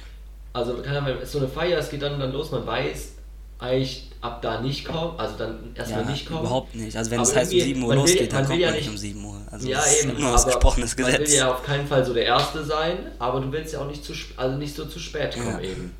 Also 0.52 0.82
ja, 0.82 1.24
so 1.24 1.38
eine 1.38 1.48
Feier, 1.48 1.78
es 1.78 1.90
geht 1.90 2.02
dann, 2.02 2.18
dann 2.18 2.32
los, 2.32 2.50
man 2.50 2.66
weiß 2.66 3.12
eigentlich 3.58 4.10
ab 4.20 4.40
da 4.40 4.60
nicht 4.60 4.84
kommen, 4.84 5.18
also 5.18 5.36
dann 5.36 5.72
erstmal 5.74 6.04
ja, 6.04 6.10
nicht 6.10 6.26
kommen. 6.26 6.40
Überhaupt 6.40 6.74
nicht. 6.74 6.96
Also 6.96 7.10
wenn 7.10 7.20
es 7.20 7.34
heißt 7.34 7.52
um 7.52 7.60
7 7.60 7.82
Uhr 7.82 7.94
losgeht, 7.94 8.20
will, 8.20 8.28
dann 8.28 8.46
kommt 8.46 8.60
ja 8.60 8.68
man 8.68 8.76
nicht 8.76 8.88
um 8.88 8.96
7 8.96 9.24
Uhr. 9.24 9.40
Also 9.50 9.68
ja, 9.68 9.82
eben, 10.00 10.20
nur 10.20 10.32
gesprochenes 10.32 10.96
Gesetz. 10.96 11.18
Man 11.18 11.26
will 11.26 11.34
ja 11.34 11.52
auf 11.52 11.62
keinen 11.64 11.86
Fall 11.86 12.04
so 12.04 12.14
der 12.14 12.24
Erste 12.24 12.64
sein, 12.64 13.12
aber 13.18 13.40
du 13.40 13.50
willst 13.50 13.72
ja 13.72 13.80
auch 13.80 13.86
nicht 13.86 14.04
zu 14.04 14.12
also 14.36 14.56
nicht 14.56 14.74
so 14.74 14.84
zu 14.84 14.98
spät 14.98 15.34
kommen 15.34 15.58
ja. 15.62 15.70
eben. 15.70 15.94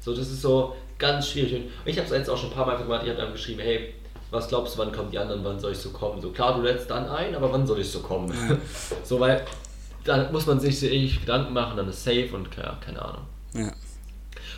So, 0.00 0.14
das 0.14 0.28
ist 0.28 0.42
so 0.42 0.76
ganz 0.98 1.28
schwierig. 1.28 1.54
Und 1.54 1.70
ich 1.84 1.96
habe 1.96 2.06
es 2.06 2.12
jetzt 2.12 2.30
auch 2.30 2.38
schon 2.38 2.50
ein 2.50 2.54
paar 2.54 2.66
Mal 2.66 2.76
gemacht, 2.76 3.02
ich 3.04 3.10
habe 3.10 3.20
dann 3.20 3.32
geschrieben, 3.32 3.60
hey, 3.60 3.94
was 4.30 4.48
glaubst 4.48 4.74
du, 4.74 4.78
wann 4.78 4.92
kommen 4.92 5.10
die 5.10 5.18
anderen, 5.18 5.44
wann 5.44 5.58
soll 5.58 5.72
ich 5.72 5.78
so 5.78 5.90
kommen? 5.90 6.20
So 6.20 6.30
klar, 6.30 6.54
du 6.56 6.62
lädst 6.62 6.90
dann 6.90 7.08
ein, 7.08 7.34
aber 7.34 7.52
wann 7.52 7.66
soll 7.66 7.80
ich 7.80 7.90
so 7.90 8.00
kommen? 8.00 8.32
So, 9.04 9.18
weil 9.20 9.44
da 10.04 10.30
muss 10.30 10.46
man 10.46 10.60
sich 10.60 10.78
so 10.78 10.86
ewig 10.86 11.20
Gedanken 11.20 11.52
machen, 11.52 11.76
dann 11.76 11.88
ist 11.88 12.04
safe 12.04 12.30
und 12.32 12.48
ja, 12.56 12.76
keine 12.84 13.02
Ahnung. 13.02 13.22
Ja. 13.54 13.72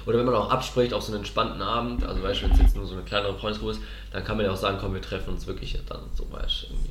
Oder 0.07 0.19
wenn 0.19 0.27
man 0.27 0.35
auch 0.35 0.51
abspricht 0.51 0.95
auf 0.95 1.03
so 1.03 1.13
einen 1.13 1.19
entspannten 1.19 1.61
Abend, 1.63 2.05
also 2.05 2.23
weißt 2.23 2.41
du, 2.41 2.45
wenn 2.45 2.53
es 2.53 2.61
jetzt 2.61 2.77
nur 2.77 2.87
so 2.87 2.95
eine 2.95 3.03
kleinere 3.03 3.37
Freundesgruppe 3.39 3.73
ist, 3.73 3.81
dann 4.13 4.25
kann 4.25 4.37
man 4.37 4.47
ja 4.47 4.53
auch 4.53 4.57
sagen, 4.57 4.79
komm, 4.81 4.95
wir 4.95 5.03
treffen 5.03 5.31
uns 5.31 5.47
wirklich 5.47 5.79
dann 5.87 6.03
so, 6.15 6.31
weißt 6.31 6.63
du, 6.63 6.67
irgendwie. 6.75 6.91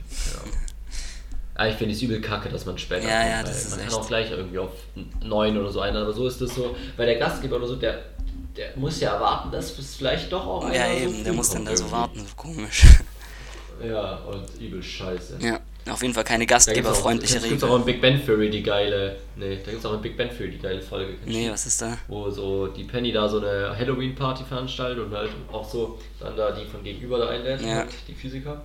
Ja. 1.57 1.63
Ja, 1.63 1.67
ich 1.69 1.75
finde 1.75 1.93
es 1.93 2.01
übel 2.01 2.19
kacke, 2.21 2.49
dass 2.49 2.65
man 2.65 2.77
später 2.77 3.07
ja, 3.07 3.19
kommt, 3.19 3.31
ja, 3.31 3.43
das 3.43 3.65
ist 3.65 3.71
man 3.71 3.79
echt. 3.79 3.89
kann 3.89 3.99
auch 3.99 4.07
gleich 4.07 4.31
irgendwie 4.31 4.59
auf 4.59 4.71
neun 5.23 5.57
oder 5.57 5.71
so 5.71 5.79
ein, 5.79 5.95
aber 5.95 6.11
so 6.11 6.27
ist 6.27 6.41
das 6.41 6.53
so, 6.53 6.75
weil 6.97 7.05
der 7.05 7.15
Gastgeber 7.15 7.55
oder 7.55 7.67
so, 7.67 7.75
der, 7.77 8.03
der 8.57 8.75
muss 8.75 8.99
ja 8.99 9.13
erwarten, 9.13 9.51
dass 9.51 9.77
es 9.77 9.95
vielleicht 9.95 10.31
doch 10.31 10.45
auch 10.45 10.73
Ja, 10.73 10.91
eben, 10.91 11.15
so 11.15 11.23
der 11.23 11.33
muss 11.33 11.49
dann 11.49 11.65
da 11.65 11.75
so 11.75 11.89
warten, 11.91 12.19
so 12.19 12.35
komisch. 12.35 12.85
Ja, 13.85 14.15
und 14.19 14.45
übel 14.59 14.81
scheiße. 14.81 15.37
Ja. 15.39 15.59
Auf 15.89 16.01
jeden 16.01 16.13
Fall 16.13 16.23
keine 16.23 16.47
gastgeberfreundliche 16.47 17.35
Regel. 17.35 17.43
Da 17.43 17.49
gibt 17.49 17.63
es 17.63 17.69
auch 17.69 17.75
in 17.77 17.85
Big 17.85 18.01
Ben 18.01 18.25
Theory 18.25 18.49
die 18.49 18.63
geile. 18.63 19.17
Nee, 19.35 19.57
da 19.63 19.71
gibt 19.71 19.83
es 19.83 19.85
auch 19.85 19.93
in 19.93 20.01
Big 20.01 20.17
Ben 20.17 20.29
Theory 20.29 20.51
die 20.51 20.59
geile 20.59 20.81
Folge. 20.81 21.13
Nee, 21.25 21.49
was 21.51 21.65
ist 21.67 21.81
da? 21.81 21.97
Wo 22.07 22.29
so 22.29 22.67
die 22.67 22.85
Penny 22.85 23.11
da 23.11 23.29
so 23.29 23.37
eine 23.37 23.75
Halloween-Party 23.77 24.43
veranstaltet 24.45 25.05
und 25.05 25.13
halt 25.13 25.29
auch 25.51 25.67
so 25.67 25.99
dann 26.19 26.35
da 26.35 26.51
die 26.51 26.65
von 26.65 26.83
gegenüber 26.83 27.19
da 27.19 27.29
einlädt, 27.29 27.61
ja. 27.61 27.85
Die 28.07 28.13
Physiker. 28.13 28.63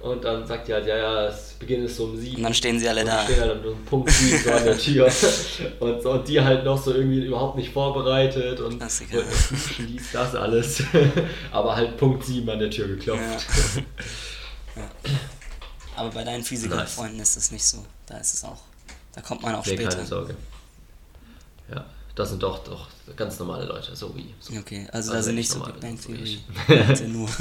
Und 0.00 0.24
dann 0.24 0.46
sagt 0.46 0.68
die 0.68 0.74
halt, 0.74 0.86
ja, 0.86 0.96
ja, 0.96 1.24
das 1.24 1.54
Beginn 1.58 1.84
ist 1.84 1.96
so 1.96 2.04
um 2.04 2.16
sieben. 2.16 2.36
Und 2.36 2.42
dann 2.44 2.54
stehen 2.54 2.78
sie 2.78 2.88
alle 2.88 3.04
da. 3.04 3.20
Und 3.20 3.24
stehen 3.24 3.40
halt 3.40 3.66
um 3.66 3.84
Punkt 3.84 4.10
sieben 4.10 4.38
so 4.38 4.50
an 4.52 4.64
der 4.64 4.78
Tür. 4.78 5.06
und, 5.80 6.02
so, 6.02 6.10
und 6.12 6.28
die 6.28 6.40
halt 6.40 6.64
noch 6.64 6.80
so 6.80 6.94
irgendwie 6.94 7.24
überhaupt 7.24 7.56
nicht 7.56 7.72
vorbereitet 7.72 8.60
und, 8.60 8.80
und 8.80 8.92
schließt 8.92 10.14
das 10.14 10.36
alles. 10.36 10.84
Aber 11.50 11.74
halt 11.74 11.96
Punkt 11.96 12.24
sieben 12.24 12.48
an 12.48 12.60
der 12.60 12.70
Tür 12.70 12.86
geklopft. 12.86 13.20
Ja. 13.22 13.82
Aber 15.98 16.10
bei 16.10 16.24
deinen 16.24 16.44
Physikerfreunden 16.44 17.18
nice. 17.18 17.30
ist 17.30 17.36
es 17.36 17.50
nicht 17.50 17.64
so. 17.64 17.84
Da 18.06 18.18
ist 18.18 18.34
es 18.34 18.44
auch. 18.44 18.60
Da 19.14 19.20
kommt 19.20 19.42
man 19.42 19.54
auch 19.54 19.66
nee, 19.66 19.74
später. 19.74 19.96
keine 19.96 20.06
Sorge. 20.06 20.36
Ja, 21.70 21.84
das 22.14 22.30
sind 22.30 22.42
doch, 22.42 22.62
doch 22.64 22.88
ganz 23.16 23.38
normale 23.38 23.64
Leute, 23.64 23.94
so 23.96 24.14
wie. 24.16 24.32
So. 24.40 24.54
Okay, 24.56 24.86
also, 24.92 25.10
also 25.10 25.12
da 25.12 25.22
sind 25.22 25.34
nicht 25.34 25.50
so 25.50 25.60
Big 25.60 25.80
Bang 25.80 26.00
Theory. 26.00 26.40
nur. 27.08 27.28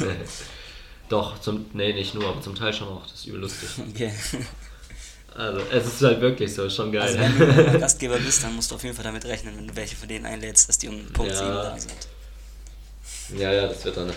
Doch, 1.09 1.39
zum, 1.39 1.67
nee, 1.73 1.93
nicht 1.93 2.13
nur, 2.13 2.27
aber 2.27 2.41
zum 2.41 2.53
Teil 2.53 2.73
schon 2.73 2.89
auch. 2.89 3.03
Das 3.03 3.13
ist 3.13 3.27
übel 3.27 3.41
lustig. 3.41 3.69
Okay. 3.89 4.13
Also, 5.35 5.61
es 5.71 5.85
ist 5.85 6.01
halt 6.01 6.19
wirklich 6.19 6.53
so, 6.53 6.67
schon 6.69 6.91
geil. 6.91 7.03
Also, 7.03 7.19
wenn 7.19 7.73
du 7.73 7.79
Gastgeber 7.79 8.17
bist, 8.17 8.43
dann 8.43 8.55
musst 8.55 8.71
du 8.71 8.75
auf 8.75 8.83
jeden 8.83 8.95
Fall 8.95 9.05
damit 9.05 9.23
rechnen, 9.23 9.55
wenn 9.55 9.67
du 9.67 9.75
welche 9.75 9.95
von 9.95 10.09
denen 10.09 10.25
einlädst, 10.25 10.67
dass 10.67 10.79
die 10.79 10.87
um 10.89 11.05
Punkt 11.13 11.31
ja. 11.31 11.37
7 11.37 11.49
da 11.49 11.79
sind. 11.79 13.39
Ja, 13.39 13.51
ja, 13.53 13.67
das 13.67 13.85
wird 13.85 13.97
dann. 13.97 14.11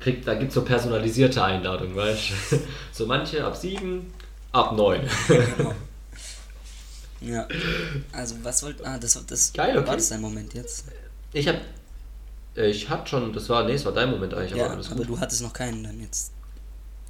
Kriegt, 0.00 0.26
da 0.26 0.34
gibt 0.34 0.48
es 0.48 0.54
so 0.54 0.62
personalisierte 0.62 1.42
Einladungen, 1.44 1.94
weißt 1.94 2.30
du? 2.50 2.58
So 2.92 3.06
manche 3.06 3.44
ab 3.44 3.54
7, 3.54 4.12
ab 4.52 4.72
9. 4.72 5.08
genau. 5.28 5.74
Ja. 7.20 7.46
Also, 8.12 8.36
was 8.42 8.62
wollt. 8.62 8.84
Ah, 8.84 8.98
das, 8.98 9.22
das 9.26 9.52
Geil, 9.52 9.76
okay. 9.76 9.86
war 9.86 9.96
das 9.96 10.08
dein 10.08 10.22
Moment 10.22 10.54
jetzt? 10.54 10.86
Ich 11.32 11.46
hab. 11.46 11.56
Ich 12.54 12.88
hatte 12.88 13.10
schon. 13.10 13.32
Das 13.32 13.48
war. 13.48 13.64
Nee, 13.64 13.74
es 13.74 13.84
war 13.84 13.92
dein 13.92 14.10
Moment 14.10 14.34
eigentlich. 14.34 14.58
Ja, 14.58 14.70
aber, 14.72 14.84
aber 14.90 15.04
du 15.04 15.20
hattest 15.20 15.42
noch 15.42 15.52
keinen 15.52 15.84
dann 15.84 16.00
jetzt. 16.00 16.32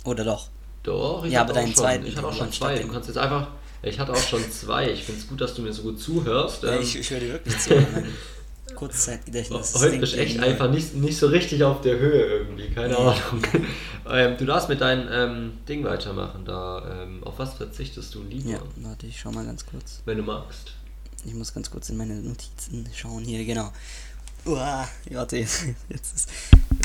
Oder 0.05 0.25
doch? 0.25 0.49
Doch, 0.83 1.25
ich 1.25 1.33
ja, 1.33 1.43
aber 1.43 1.53
deinen 1.53 1.75
zweiten. 1.75 2.07
Ich 2.07 2.17
hatte 2.17 2.27
auch 2.27 2.33
schon 2.35 2.53
zwei. 2.53 2.79
Du 2.79 2.89
kannst 2.89 3.09
jetzt 3.09 3.19
einfach. 3.19 3.49
Ich 3.83 3.99
hatte 3.99 4.13
auch 4.13 4.17
schon 4.17 4.43
zwei. 4.51 4.91
Ich 4.91 5.05
finde 5.05 5.21
es 5.21 5.29
gut, 5.29 5.41
dass 5.41 5.55
du 5.55 5.63
mir 5.63 5.73
so 5.73 5.83
gut 5.83 6.01
zuhörst. 6.01 6.65
Ja, 6.65 6.79
ich, 6.79 6.99
ich 6.99 7.11
höre 7.11 7.21
dir 7.21 7.33
wirklich 7.33 7.59
zu. 7.61 7.75
Kurzzeitgedächtnis. 8.75 9.75
Heute 9.79 9.99
bist 9.99 10.15
du 10.15 10.19
echt 10.19 10.41
einfach 10.41 10.71
nicht, 10.71 10.95
nicht 10.95 11.19
so 11.19 11.27
richtig 11.29 11.63
auf 11.63 11.81
der 11.81 11.99
Höhe 11.99 12.25
irgendwie, 12.25 12.71
keine. 12.71 12.97
Ahnung. 12.97 13.43
ähm, 14.11 14.37
du 14.37 14.45
darfst 14.45 14.69
mit 14.69 14.81
deinem 14.81 15.09
ähm, 15.11 15.53
Ding 15.69 15.85
weitermachen. 15.85 16.45
Da, 16.45 17.03
ähm, 17.03 17.25
auf 17.25 17.39
was 17.39 17.55
verzichtest 17.55 18.15
du 18.15 18.23
lieber? 18.23 18.51
Ja, 18.51 18.63
warte, 18.77 19.07
ich 19.07 19.19
schau 19.21 19.31
mal 19.33 19.45
ganz 19.45 19.67
kurz. 19.67 20.03
Wenn 20.05 20.19
du 20.19 20.25
magst. 20.25 20.73
Ich 21.25 21.35
muss 21.35 21.53
ganz 21.53 21.71
kurz 21.71 21.91
in 21.91 21.97
meine 21.97 22.15
Notizen 22.15 22.89
schauen. 22.95 23.25
Hier, 23.25 23.45
genau. 23.45 23.71
Uah, 24.47 24.89
warte, 25.11 25.37
jetzt, 25.39 25.65
jetzt 25.89 26.17
ist, 26.17 26.29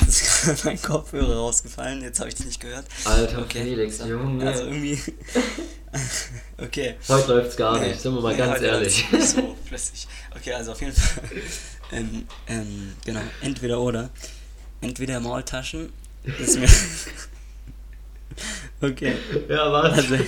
jetzt 0.01 0.21
ist 0.21 0.43
gerade 0.43 0.59
mein 0.65 0.81
Kopfhörer 0.81 1.37
rausgefallen, 1.37 2.01
jetzt 2.01 2.19
habe 2.19 2.29
ich 2.29 2.35
dich 2.35 2.45
nicht 2.47 2.59
gehört. 2.59 2.85
Alter 3.05 3.39
okay. 3.39 3.63
Felix, 3.63 3.99
Junge. 3.99 4.45
Also 4.45 4.63
irgendwie. 4.65 4.99
okay. 6.57 6.95
Heute 7.07 7.33
läuft's 7.33 7.55
gar 7.55 7.79
nicht, 7.79 7.99
sind 7.99 8.13
wir 8.13 8.21
mal 8.21 8.33
nee, 8.33 8.39
ganz 8.39 8.61
ehrlich. 8.61 9.05
So 9.21 9.55
flüssig. 9.65 10.07
Okay, 10.35 10.53
also 10.53 10.73
auf 10.73 10.81
jeden 10.81 10.93
Fall. 10.93 11.23
Ähm, 11.91 12.27
ähm, 12.47 12.93
genau, 13.05 13.21
entweder 13.41 13.79
oder. 13.79 14.09
Entweder 14.81 15.19
Maultaschen. 15.19 15.91
Ist 16.23 16.59
mir. 16.59 16.69
okay. 18.89 19.15
Ja, 19.47 19.71
was? 19.71 19.97
Also, 19.97 20.15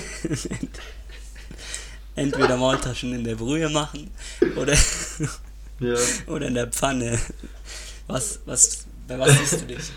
entweder 2.15 2.57
Maultaschen 2.57 3.13
in 3.13 3.23
der 3.23 3.35
Brühe 3.35 3.69
machen 3.69 4.11
oder 4.55 4.73
ja. 5.79 5.95
Oder 6.27 6.47
in 6.47 6.53
der 6.53 6.67
Pfanne. 6.67 7.19
Was, 8.07 8.39
was, 8.45 8.85
bei 9.07 9.19
was 9.19 9.37
siehst 9.37 9.61
du 9.61 9.65
dich? 9.65 9.91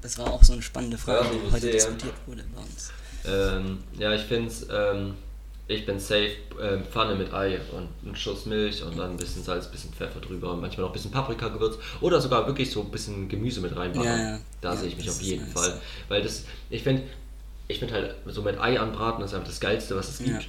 Das 0.00 0.18
war 0.18 0.32
auch 0.32 0.42
so 0.42 0.52
eine 0.52 0.62
spannende 0.62 0.98
Frage, 0.98 1.30
die 1.32 1.52
heute 1.52 1.70
diskutiert 1.70 2.14
wurde 2.26 2.44
bei 2.54 2.60
uns. 2.60 2.92
Ähm, 3.26 3.82
ja, 3.98 4.12
ich 4.14 4.22
finde 4.22 4.50
es, 4.50 4.66
ähm, 4.70 5.14
ich 5.68 5.84
bin 5.84 5.98
safe, 5.98 6.32
äh, 6.60 6.78
Pfanne 6.90 7.16
mit 7.16 7.32
Ei 7.32 7.58
und 7.72 7.88
einen 8.04 8.16
Schuss 8.16 8.46
Milch 8.46 8.82
und 8.82 8.96
dann 8.98 9.12
ein 9.12 9.16
bisschen 9.16 9.42
Salz, 9.42 9.66
ein 9.66 9.72
bisschen 9.72 9.92
Pfeffer 9.92 10.20
drüber 10.20 10.52
und 10.52 10.60
manchmal 10.60 10.82
noch 10.82 10.90
ein 10.90 10.92
bisschen 10.92 11.10
Paprika-Gewürz 11.10 11.78
oder 12.00 12.20
sogar 12.20 12.46
wirklich 12.46 12.70
so 12.70 12.82
ein 12.82 12.90
bisschen 12.90 13.28
Gemüse 13.28 13.60
mit 13.60 13.76
reinmachen. 13.76 14.04
Ja, 14.04 14.18
ja. 14.18 14.38
Da 14.60 14.74
ja, 14.74 14.76
sehe 14.76 14.88
ich 14.88 14.96
mich 14.96 15.10
auf 15.10 15.20
jeden 15.20 15.44
nice. 15.44 15.52
Fall. 15.52 15.80
Weil 16.08 16.22
das, 16.22 16.44
ich 16.70 16.82
finde, 16.82 17.02
ich 17.68 17.78
finde 17.78 17.94
halt 17.94 18.14
so 18.26 18.42
mit 18.42 18.60
Ei 18.60 18.78
anbraten 18.78 19.24
ist 19.24 19.34
einfach 19.34 19.48
das 19.48 19.60
Geilste, 19.60 19.96
was 19.96 20.08
es 20.08 20.18
gibt 20.18 20.46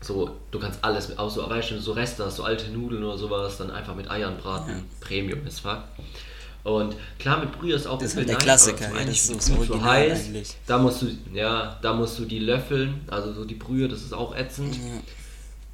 so, 0.00 0.36
du 0.50 0.58
kannst 0.58 0.84
alles 0.84 1.08
mit, 1.08 1.18
auch 1.18 1.30
so, 1.30 1.48
weißt 1.48 1.72
du, 1.72 1.80
so 1.80 1.92
Reste 1.92 2.24
hast, 2.24 2.36
so 2.36 2.44
alte 2.44 2.70
Nudeln 2.70 3.02
oder 3.02 3.18
sowas, 3.18 3.58
dann 3.58 3.70
einfach 3.70 3.94
mit 3.94 4.10
Eiern 4.10 4.36
braten. 4.38 4.84
Premium 5.00 5.46
ist 5.46 5.60
fuck. 5.60 5.82
Und 6.64 6.96
klar, 7.18 7.40
mit 7.40 7.52
Brühe 7.52 7.74
ist 7.74 7.86
auch 7.86 7.98
das 7.98 8.10
ist 8.10 8.16
halt 8.16 8.28
der 8.28 8.34
nice, 8.34 8.44
Klassiker, 8.44 8.90
ja, 8.94 9.04
das 9.04 9.30
ist 9.30 9.42
so, 9.42 9.62
so 9.62 9.82
heiß. 9.82 10.26
Eigentlich. 10.26 10.56
Da 10.66 10.78
musst 10.78 11.02
du, 11.02 11.06
ja, 11.32 11.78
da 11.80 11.94
musst 11.94 12.18
du 12.18 12.24
die 12.24 12.40
löffeln, 12.40 13.00
also 13.08 13.32
so 13.32 13.44
die 13.44 13.54
Brühe, 13.54 13.88
das 13.88 14.02
ist 14.02 14.12
auch 14.12 14.36
ätzend. 14.36 14.76
Ja. 14.76 14.82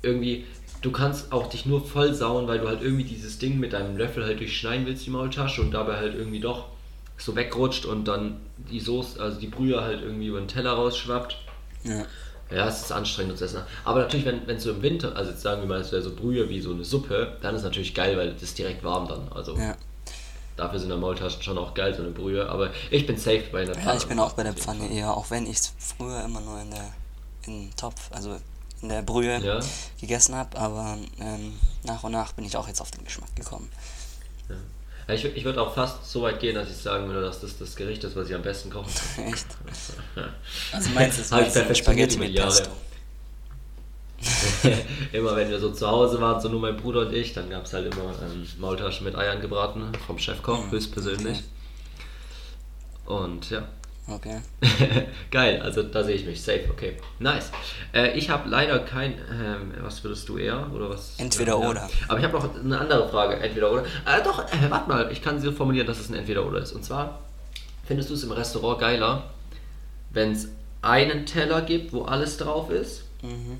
Irgendwie, 0.02 0.44
du 0.82 0.92
kannst 0.92 1.32
auch 1.32 1.48
dich 1.48 1.66
nur 1.66 1.84
voll 1.84 2.14
sauen, 2.14 2.46
weil 2.46 2.60
du 2.60 2.68
halt 2.68 2.82
irgendwie 2.82 3.04
dieses 3.04 3.38
Ding 3.38 3.58
mit 3.58 3.72
deinem 3.72 3.96
Löffel 3.96 4.24
halt 4.24 4.38
durchschneiden 4.38 4.86
willst, 4.86 5.06
die 5.06 5.10
Maultasche, 5.10 5.62
und 5.62 5.72
dabei 5.72 5.96
halt 5.96 6.14
irgendwie 6.14 6.40
doch 6.40 6.66
so 7.16 7.34
wegrutscht 7.34 7.86
und 7.86 8.06
dann 8.06 8.36
die 8.70 8.80
Soße, 8.80 9.20
also 9.20 9.40
die 9.40 9.46
Brühe 9.46 9.80
halt 9.80 10.02
irgendwie 10.02 10.26
über 10.26 10.38
den 10.38 10.48
Teller 10.48 10.72
rausschwappt. 10.72 11.36
Ja. 11.84 12.04
Ja, 12.50 12.68
es 12.68 12.82
ist 12.82 12.92
anstrengend 12.92 13.38
zu 13.38 13.46
essen. 13.46 13.62
Aber 13.84 14.00
natürlich, 14.00 14.26
wenn, 14.26 14.46
wenn 14.46 14.60
so 14.60 14.70
im 14.70 14.82
Winter, 14.82 15.16
also 15.16 15.30
jetzt 15.30 15.42
sagen 15.42 15.62
wir 15.62 15.68
mal, 15.68 15.80
es 15.80 15.92
wäre 15.92 16.02
so 16.02 16.14
Brühe 16.14 16.48
wie 16.50 16.60
so 16.60 16.72
eine 16.72 16.84
Suppe, 16.84 17.38
dann 17.40 17.54
ist 17.54 17.62
es 17.62 17.64
natürlich 17.64 17.94
geil, 17.94 18.16
weil 18.18 18.32
das 18.32 18.42
ist 18.42 18.58
direkt 18.58 18.84
warm 18.84 19.08
dann. 19.08 19.28
Also 19.34 19.56
ja. 19.56 19.74
Dafür 20.56 20.78
sind 20.78 20.88
der 20.88 20.98
Maultaschen 20.98 21.42
schon 21.42 21.58
auch 21.58 21.74
geil, 21.74 21.94
so 21.94 22.02
eine 22.02 22.10
Brühe. 22.10 22.48
Aber 22.48 22.70
ich 22.90 23.06
bin 23.06 23.16
safe 23.16 23.44
bei 23.50 23.64
der 23.64 23.74
Pfanne. 23.74 23.86
Ja, 23.86 23.96
ich 23.96 24.06
bin 24.06 24.18
auch 24.18 24.32
bei 24.32 24.42
der 24.42 24.54
Pfanne 24.54 24.90
eher, 24.90 25.16
auch 25.16 25.30
wenn 25.30 25.46
ich 25.46 25.58
es 25.58 25.74
früher 25.78 26.24
immer 26.24 26.40
nur 26.40 26.60
in 26.60 26.70
der 26.70 26.92
in 27.46 27.70
Topf, 27.76 28.10
also 28.10 28.38
in 28.80 28.88
der 28.88 29.02
Brühe 29.02 29.38
ja. 29.38 29.60
gegessen 30.00 30.34
habe. 30.34 30.56
Aber 30.58 30.98
ähm, 31.20 31.58
nach 31.84 32.02
und 32.04 32.12
nach 32.12 32.32
bin 32.32 32.44
ich 32.44 32.56
auch 32.56 32.68
jetzt 32.68 32.80
auf 32.80 32.90
den 32.90 33.04
Geschmack 33.04 33.34
gekommen. 33.36 33.70
Ja. 34.48 34.56
Ja, 35.06 35.14
ich, 35.14 35.24
ich 35.24 35.44
würde 35.44 35.60
auch 35.60 35.74
fast 35.74 36.10
so 36.10 36.22
weit 36.22 36.40
gehen, 36.40 36.54
dass 36.54 36.70
ich 36.70 36.76
sagen 36.76 37.06
würde, 37.08 37.20
dass 37.20 37.40
das 37.40 37.58
das 37.58 37.76
Gericht 37.76 38.02
ist, 38.04 38.16
was 38.16 38.28
ich 38.28 38.34
am 38.34 38.42
besten 38.42 38.70
koche. 38.70 38.88
Echt? 39.26 39.46
Also 40.72 40.90
meinst 40.90 41.18
du, 41.18 41.22
es 41.22 41.32
halt 41.32 41.76
Spaghetti 41.76 42.18
mit 42.18 42.34
Pesto? 42.34 42.70
Immer 45.12 45.36
wenn 45.36 45.50
wir 45.50 45.58
so 45.58 45.70
zu 45.70 45.86
Hause 45.86 46.20
waren, 46.20 46.40
so 46.40 46.48
nur 46.48 46.60
mein 46.60 46.76
Bruder 46.76 47.02
und 47.02 47.12
ich, 47.12 47.32
dann 47.32 47.50
gab 47.50 47.64
es 47.64 47.72
halt 47.72 47.92
immer 47.92 48.14
ähm, 48.22 48.46
Maultaschen 48.58 49.04
mit 49.04 49.16
Eiern 49.16 49.40
gebraten 49.40 49.92
vom 50.06 50.18
Chefkoch, 50.18 50.66
mhm. 50.66 50.70
höchstpersönlich. 50.70 51.42
Okay. 53.06 53.24
Und 53.24 53.50
ja, 53.50 53.64
Okay. 54.06 54.38
Geil, 55.30 55.62
also 55.62 55.82
da 55.82 56.04
sehe 56.04 56.14
ich 56.14 56.26
mich. 56.26 56.42
Safe, 56.42 56.68
okay. 56.70 56.96
Nice. 57.20 57.50
Äh, 57.94 58.18
ich 58.18 58.28
habe 58.28 58.48
leider 58.50 58.78
kein. 58.80 59.12
Ähm, 59.12 59.72
was 59.80 60.04
würdest 60.04 60.28
du 60.28 60.36
eher? 60.36 60.70
Oder 60.74 60.90
was? 60.90 61.14
Entweder 61.18 61.58
ja, 61.58 61.68
oder. 61.68 61.88
Aber 62.08 62.18
ich 62.18 62.24
habe 62.24 62.36
noch 62.36 62.54
eine 62.54 62.78
andere 62.78 63.08
Frage. 63.08 63.36
Entweder 63.36 63.72
oder. 63.72 63.82
Äh, 63.82 64.22
doch, 64.22 64.40
äh, 64.40 64.70
warte 64.70 64.88
mal. 64.90 65.10
Ich 65.10 65.22
kann 65.22 65.38
sie 65.38 65.46
so 65.46 65.52
formulieren, 65.52 65.86
dass 65.86 66.00
es 66.00 66.10
ein 66.10 66.14
Entweder 66.14 66.44
oder 66.44 66.58
ist. 66.58 66.72
Und 66.72 66.84
zwar, 66.84 67.20
findest 67.86 68.10
du 68.10 68.14
es 68.14 68.24
im 68.24 68.32
Restaurant 68.32 68.78
geiler, 68.78 69.30
wenn 70.10 70.32
es 70.32 70.48
einen 70.82 71.24
Teller 71.24 71.62
gibt, 71.62 71.94
wo 71.94 72.02
alles 72.02 72.36
drauf 72.36 72.70
ist? 72.70 73.04
Mhm. 73.22 73.58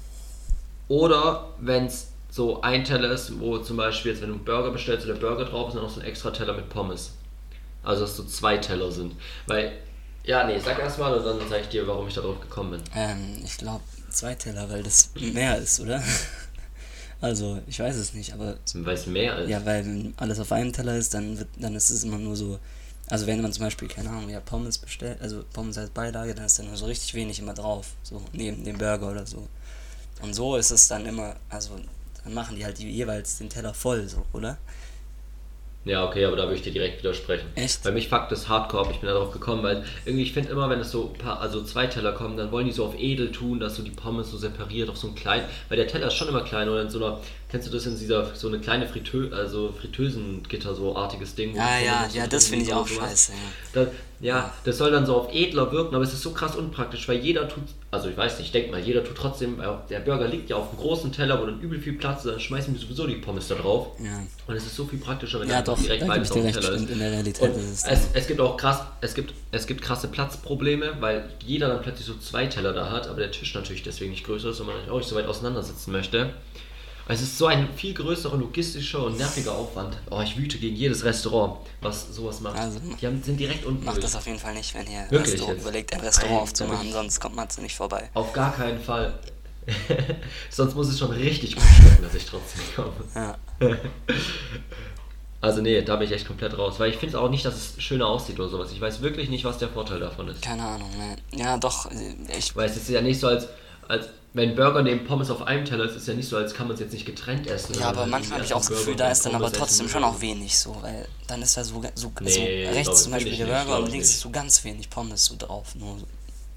Oder 0.89 1.49
wenn 1.59 1.87
es 1.87 2.09
so 2.31 2.61
ein 2.63 2.85
Teller 2.85 3.11
ist, 3.13 3.39
wo 3.41 3.59
zum 3.59 3.77
Beispiel 3.77 4.13
jetzt, 4.13 4.21
wenn 4.23 4.29
du 4.29 4.35
einen 4.35 4.45
Burger 4.45 4.71
bestellst 4.71 5.07
der 5.07 5.15
Burger 5.15 5.45
drauf 5.45 5.69
ist, 5.69 5.75
dann 5.75 5.83
noch 5.83 5.91
so 5.91 6.01
ein 6.01 6.07
extra 6.07 6.31
Teller 6.31 6.55
mit 6.55 6.69
Pommes. 6.69 7.13
Also, 7.83 8.03
dass 8.03 8.17
so 8.17 8.25
zwei 8.25 8.57
Teller 8.59 8.91
sind. 8.91 9.15
Weil 9.47 9.73
ja, 10.25 10.47
nee, 10.47 10.59
sag 10.59 10.79
erst 10.79 10.99
mal 10.99 11.13
und 11.13 11.25
dann 11.25 11.49
sag 11.49 11.61
ich 11.61 11.69
dir, 11.69 11.87
warum 11.87 12.09
ich 12.09 12.15
darauf 12.15 12.41
gekommen 12.41 12.73
bin. 12.73 12.83
Ähm, 12.97 13.43
ich 13.45 13.59
glaube 13.59 13.85
zwei 14.09 14.35
Teller, 14.35 14.69
weil 14.71 14.83
das 14.83 15.11
mehr 15.15 15.59
ist, 15.59 15.81
oder? 15.81 16.03
Also, 17.21 17.59
ich 17.67 17.81
weiß 17.81 17.97
es 17.97 18.13
nicht, 18.13 18.35
aber. 18.35 18.59
Weil 18.75 18.95
es 18.95 19.07
mehr 19.07 19.39
ist? 19.39 19.49
Ja, 19.49 19.65
weil 19.65 19.87
wenn 19.87 20.13
alles 20.19 20.39
auf 20.41 20.53
einem 20.53 20.75
Teller 20.75 20.95
ist, 20.97 21.15
dann, 21.15 21.39
wird, 21.39 21.49
dann 21.57 21.75
ist 21.75 21.89
es 21.89 22.05
immer 22.05 22.19
nur 22.19 22.37
so. 22.37 22.59
Also, 23.09 23.27
wenn 23.27 23.41
man 23.41 23.51
zum 23.51 23.65
Beispiel, 23.65 23.89
keine 23.89 24.11
Ahnung, 24.11 24.29
ja, 24.29 24.41
Pommes 24.41 24.77
bestellt, 24.77 25.23
also 25.23 25.43
Pommes 25.55 25.79
als 25.79 25.89
Beilage, 25.89 26.35
dann 26.35 26.45
ist 26.45 26.59
da 26.59 26.65
nur 26.65 26.77
so 26.77 26.85
richtig 26.85 27.15
wenig 27.15 27.39
immer 27.39 27.55
drauf. 27.55 27.93
So, 28.03 28.21
neben 28.35 28.63
dem 28.65 28.77
Burger 28.77 29.11
oder 29.11 29.25
so. 29.25 29.49
Und 30.23 30.35
so 30.35 30.57
ist 30.57 30.71
es 30.71 30.89
dann 30.89 31.07
immer, 31.07 31.37
also, 31.51 31.71
dann 32.23 32.35
machen 32.35 32.57
die 32.57 32.65
halt 32.65 32.79
jeweils 32.79 33.39
den 33.39 33.49
Teller 33.49 33.75
voll, 33.75 34.09
so, 34.09 34.25
oder? 34.33 34.59
Ja, 35.85 36.07
okay, 36.07 36.25
aber 36.25 36.37
da 36.37 36.45
würde 36.45 36.55
ich 36.55 36.63
dir 36.63 36.73
direkt 36.73 37.01
widersprechen. 37.01 37.47
Echt? 37.57 37.83
Bei 37.83 37.93
mich 37.93 38.09
fuckt 38.09 38.33
das 38.33 38.49
Hardcore, 38.49 38.91
ich 38.91 39.01
bin 39.01 39.09
darauf 39.11 39.33
gekommen, 39.33 39.63
weil 39.63 39.85
irgendwie, 40.07 40.23
ich 40.23 40.33
finde 40.33 40.51
immer, 40.51 40.71
wenn 40.71 40.81
es 40.81 40.91
so 40.91 41.13
paar, 41.19 41.41
also 41.41 41.63
zwei 41.63 41.87
Teller 41.87 42.13
kommen, 42.13 42.39
dann 42.39 42.51
wollen 42.51 42.65
die 42.65 42.73
so 42.73 42.87
auf 42.87 42.99
edel 42.99 43.31
tun, 43.31 43.61
dass 43.61 43.77
so 43.77 43.83
die 43.83 43.91
Pommes 43.91 44.31
so 44.31 44.39
separiert 44.39 44.89
auf 44.89 44.97
so 44.97 45.09
ein 45.09 45.15
klein, 45.15 45.45
weil 45.69 45.77
der 45.77 45.87
Teller 45.87 46.07
ist 46.07 46.15
schon 46.15 46.29
immer 46.29 46.41
klein 46.41 46.71
oder 46.71 46.81
in 46.81 46.89
so 46.89 47.05
einer, 47.05 47.21
kennst 47.51 47.69
du 47.69 47.71
das 47.71 47.85
in 47.85 47.99
dieser, 47.99 48.35
so 48.35 48.49
eine 48.49 48.61
kleine 48.61 48.87
Fritö, 48.87 49.31
also 49.35 49.75
Fritösengitter, 49.79 50.75
so 50.75 50.97
artiges 50.97 51.35
Ding. 51.35 51.59
Ah, 51.59 51.79
ja, 51.79 52.09
ja, 52.11 52.27
das 52.27 52.49
finde 52.49 52.65
ich 52.65 52.73
auch 52.73 52.89
scheiße, 52.89 53.33
ja. 53.33 53.39
Da, 53.85 53.91
ja, 54.21 54.55
das 54.65 54.79
soll 54.79 54.91
dann 54.91 55.05
so 55.05 55.17
auf 55.17 55.35
edler 55.35 55.71
wirken, 55.71 55.95
aber 55.95 56.05
es 56.05 56.15
ist 56.15 56.23
so 56.23 56.31
krass 56.31 56.57
unpraktisch, 56.57 57.07
weil 57.09 57.19
jeder 57.19 57.47
tut, 57.47 57.65
also 57.95 58.09
ich 58.09 58.17
weiß 58.17 58.39
nicht, 58.39 58.47
ich 58.47 58.53
denke 58.53 58.71
mal, 58.71 58.81
jeder 58.81 59.05
tut 59.05 59.17
trotzdem, 59.17 59.63
der 59.89 60.01
Burger 60.01 60.27
liegt 60.27 60.51
ja 60.51 60.57
auf 60.57 60.71
einem 60.71 60.79
großen 60.79 61.13
Teller, 61.13 61.41
wo 61.41 61.47
dann 61.47 61.61
übel 61.61 61.81
viel 61.81 61.95
Platz 61.95 62.25
ist, 62.25 62.33
dann 62.33 62.41
schmeißen 62.41 62.75
wir 62.75 62.81
sowieso 62.81 63.07
die 63.07 63.15
Pommes 63.15 63.49
da 63.49 63.55
drauf. 63.55 63.89
Ja. 63.99 64.23
Und 64.47 64.57
es 64.57 64.67
ist 64.67 64.75
so 64.75 64.85
viel 64.85 64.99
praktischer, 64.99 65.41
wenn 65.41 65.49
ja, 65.49 65.63
doch, 65.63 65.81
direkt 65.81 66.07
beides 66.07 66.31
auf 66.31 66.43
dem 66.43 66.53
Teller 66.53 66.73
ist. 66.73 66.91
In 66.91 66.99
der 66.99 67.13
Realität 67.13 67.57
ist 67.57 67.57
es, 67.57 67.85
es, 67.85 68.09
es, 68.13 68.27
gibt 68.27 68.41
auch 68.41 68.57
krass, 68.57 68.83
es 69.01 69.15
gibt, 69.15 69.33
es 69.53 69.67
gibt 69.67 69.81
krasse 69.83 70.09
Platzprobleme, 70.09 70.97
weil 71.01 71.29
jeder 71.45 71.69
dann 71.69 71.83
plötzlich 71.83 72.07
so 72.07 72.17
zwei 72.19 72.47
Teller 72.47 72.73
da 72.73 72.91
hat, 72.91 73.07
aber 73.07 73.21
der 73.21 73.31
Tisch 73.31 73.55
natürlich 73.55 73.83
deswegen 73.83 74.11
nicht 74.11 74.27
größer 74.27 74.51
ist 74.51 74.61
und 74.61 74.67
man 74.67 74.77
auch 74.91 74.99
nicht 74.99 75.09
so 75.09 75.17
weit 75.17 75.27
auseinandersitzen 75.27 75.93
möchte. 75.93 76.31
Es 77.07 77.21
ist 77.21 77.37
so 77.37 77.47
ein 77.47 77.69
viel 77.75 77.93
größerer 77.93 78.37
logistischer 78.37 79.05
und 79.05 79.19
nerviger 79.19 79.53
Aufwand. 79.53 79.99
Oh, 80.11 80.23
ich 80.23 80.39
wüte 80.39 80.57
gegen 80.57 80.75
jedes 80.75 81.05
Restaurant, 81.05 81.59
was 81.83 82.15
sowas 82.15 82.41
macht. 82.41 82.59
Also, 82.59 82.81
die 82.81 83.07
haben, 83.07 83.23
sind 83.23 83.39
direkt 83.39 83.67
unten. 83.67 83.85
Macht 83.85 84.03
das 84.03 84.17
auf 84.17 84.27
jeden 84.27 84.39
Fall 84.39 84.55
nicht, 84.55 84.75
wenn 84.75 84.87
ihr 84.87 85.11
Wirklich 85.11 85.35
Restaurant 85.35 85.61
überlegt, 85.61 85.93
ein 85.93 86.01
Restaurant 86.01 86.43
aufzumachen, 86.43 86.91
sonst 86.93 87.21
kommt 87.21 87.37
man 87.37 87.47
nicht 87.61 87.77
vorbei. 87.77 88.09
Auf 88.15 88.33
gar 88.33 88.55
keinen 88.55 88.81
Fall. 88.81 89.19
sonst 90.51 90.75
muss 90.75 90.89
es 90.89 90.99
schon 90.99 91.11
richtig 91.11 91.57
gut 91.57 91.65
schmecken, 91.65 92.03
dass 92.03 92.15
ich 92.15 92.25
trotzdem 92.25 92.63
komme. 92.75 92.93
Ja. 93.15 93.37
Also 95.41 95.61
nee, 95.61 95.83
da 95.83 95.97
bin 95.97 96.07
ich 96.07 96.15
echt 96.15 96.27
komplett 96.27 96.57
raus, 96.57 96.81
weil 96.81 96.89
ich 96.89 96.97
finde 96.97 97.21
auch 97.21 97.29
nicht, 97.29 97.45
dass 97.45 97.55
es 97.55 97.83
schöner 97.83 98.07
aussieht 98.07 98.41
oder 98.41 98.49
sowas. 98.49 98.73
Ich 98.73 98.81
weiß 98.81 99.03
wirklich 99.03 99.29
nicht, 99.29 99.45
was 99.45 99.59
der 99.59 99.69
Vorteil 99.69 100.01
davon 100.01 100.27
ist. 100.29 100.41
Keine 100.41 100.63
Ahnung, 100.63 100.89
ne. 100.97 101.17
Ja, 101.39 101.59
doch, 101.59 101.91
ich... 102.35 102.57
Weil 102.57 102.71
es 102.71 102.79
ist 102.79 102.89
ja 102.89 103.03
nicht 103.03 103.21
so, 103.21 103.27
als, 103.27 103.49
als 103.87 104.09
wenn 104.35 104.57
Burger 104.57 104.83
neben 104.83 105.05
Pommes 105.05 105.31
auf 105.31 105.47
einem 105.47 105.65
Teller 105.65 105.85
ist, 105.85 105.93
ist 105.93 106.03
es 106.03 106.07
ja 106.09 106.15
nicht 106.15 106.29
so, 106.29 106.37
als 106.37 106.55
kann 106.55 106.67
man 106.67 106.75
es 106.75 106.81
jetzt 106.81 106.93
nicht 106.93 107.07
getrennt 107.07 107.47
essen. 107.47 107.79
Ja, 107.79 107.89
aber 107.89 108.05
manchmal 108.05 108.39
habe 108.39 108.45
ich 108.45 108.53
auch 108.53 108.59
das 108.59 108.69
Gefühl, 108.69 108.97
da 108.97 109.11
ist 109.11 109.25
dann 109.25 109.37
aber 109.37 109.51
trotzdem 109.53 109.89
schon 109.89 110.03
auch 110.03 110.21
wenig 110.21 110.59
so, 110.59 110.77
weil 110.83 111.07
dann 111.29 111.41
ist 111.41 111.57
da 111.57 111.63
so, 111.63 111.81
so, 111.95 112.13
nee, 112.21 112.67
so 112.67 112.73
rechts 112.73 113.05
zum 113.05 113.13
Beispiel 113.13 113.37
der 113.37 113.47
Burger 113.47 113.79
und 113.79 113.91
links 113.93 114.11
ist 114.11 114.21
so 114.21 114.31
ganz 114.31 114.65
wenig 114.65 114.91
Pommes 114.91 115.25
so 115.25 115.37
drauf, 115.39 115.77
nur 115.77 115.99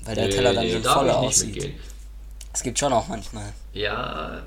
weil 0.04 0.16
der 0.16 0.26
nee, 0.26 0.32
Teller 0.32 0.54
dann 0.56 0.66
nee, 0.66 0.82
so 0.82 0.90
voll 0.90 1.10
aussieht. 1.10 1.76
Es 2.52 2.64
gibt 2.64 2.80
schon 2.80 2.92
auch 2.92 3.08
manchmal. 3.08 3.54
Ja, 3.74 4.42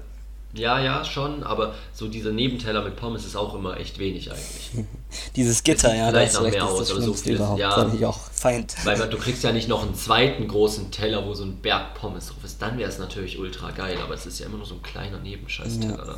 ja, 0.52 0.80
ja, 0.80 1.04
schon, 1.04 1.44
aber 1.44 1.74
so 1.92 2.08
dieser 2.08 2.32
Nebenteller 2.32 2.82
mit 2.82 2.96
Pommes 2.96 3.24
ist 3.24 3.36
auch 3.36 3.54
immer 3.54 3.76
echt 3.76 3.98
wenig 3.98 4.30
eigentlich. 4.30 4.70
Dieses 5.36 5.62
Gitter, 5.62 5.94
ja, 5.94 6.08
vielleicht 6.08 6.34
noch 6.34 6.42
mehr 6.42 6.64
aus, 6.64 6.90
aber 6.90 7.00
so 7.00 7.14
viel 7.14 7.40
ja, 7.56 7.92
ich 7.92 8.04
auch 8.04 8.18
Feind. 8.32 8.74
Weil 8.84 9.08
du 9.08 9.16
kriegst 9.16 9.44
ja 9.44 9.52
nicht 9.52 9.68
noch 9.68 9.82
einen 9.82 9.94
zweiten 9.94 10.48
großen 10.48 10.90
Teller, 10.90 11.24
wo 11.24 11.34
so 11.34 11.44
ein 11.44 11.58
Berg 11.58 11.94
Pommes 11.94 12.28
drauf 12.28 12.42
ist. 12.42 12.60
Dann 12.60 12.78
wäre 12.78 12.88
es 12.88 12.98
natürlich 12.98 13.38
ultra 13.38 13.70
geil, 13.70 13.98
aber 14.02 14.14
es 14.14 14.26
ist 14.26 14.40
ja 14.40 14.46
immer 14.46 14.56
nur 14.56 14.66
so 14.66 14.74
ein 14.74 14.82
kleiner 14.82 15.18
Nebenscheiß-Teller. 15.20 16.06
Ja. 16.06 16.16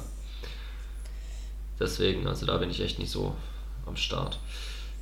Deswegen, 1.79 2.27
also 2.27 2.47
da 2.47 2.57
bin 2.57 2.71
ich 2.71 2.81
echt 2.81 2.99
nicht 2.99 3.11
so 3.11 3.35
am 3.87 3.97
Start. 3.97 4.39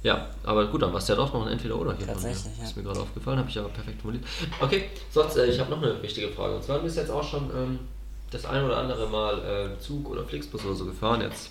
Ja, 0.02 0.28
aber 0.44 0.66
gut, 0.66 0.82
dann 0.82 0.92
war 0.92 0.98
es 0.98 1.08
ja 1.08 1.14
doch 1.14 1.32
noch 1.32 1.46
ein 1.46 1.52
Entweder-Oder 1.52 1.94
hier. 1.96 2.06
Tatsächlich, 2.06 2.56
ja. 2.58 2.64
Ist 2.64 2.76
mir 2.76 2.82
gerade 2.82 3.00
aufgefallen, 3.00 3.38
habe 3.38 3.50
ich 3.50 3.58
aber 3.58 3.68
perfekt 3.68 4.00
formuliert. 4.00 4.26
Okay, 4.58 4.84
sonst, 5.10 5.36
äh, 5.36 5.46
ich 5.46 5.60
habe 5.60 5.70
noch 5.70 5.82
eine 5.82 6.02
wichtige 6.02 6.28
Frage. 6.28 6.56
Und 6.56 6.64
zwar, 6.64 6.78
du 6.78 6.84
bist 6.84 6.96
jetzt 6.96 7.10
auch 7.10 7.22
schon 7.22 7.50
ähm, 7.54 7.78
das 8.30 8.44
ein 8.44 8.64
oder 8.64 8.78
andere 8.78 9.08
Mal 9.08 9.74
äh, 9.76 9.80
Zug 9.80 10.08
oder 10.08 10.24
Flixbus 10.24 10.64
oder 10.64 10.74
so 10.74 10.86
gefahren 10.86 11.20
jetzt. 11.20 11.50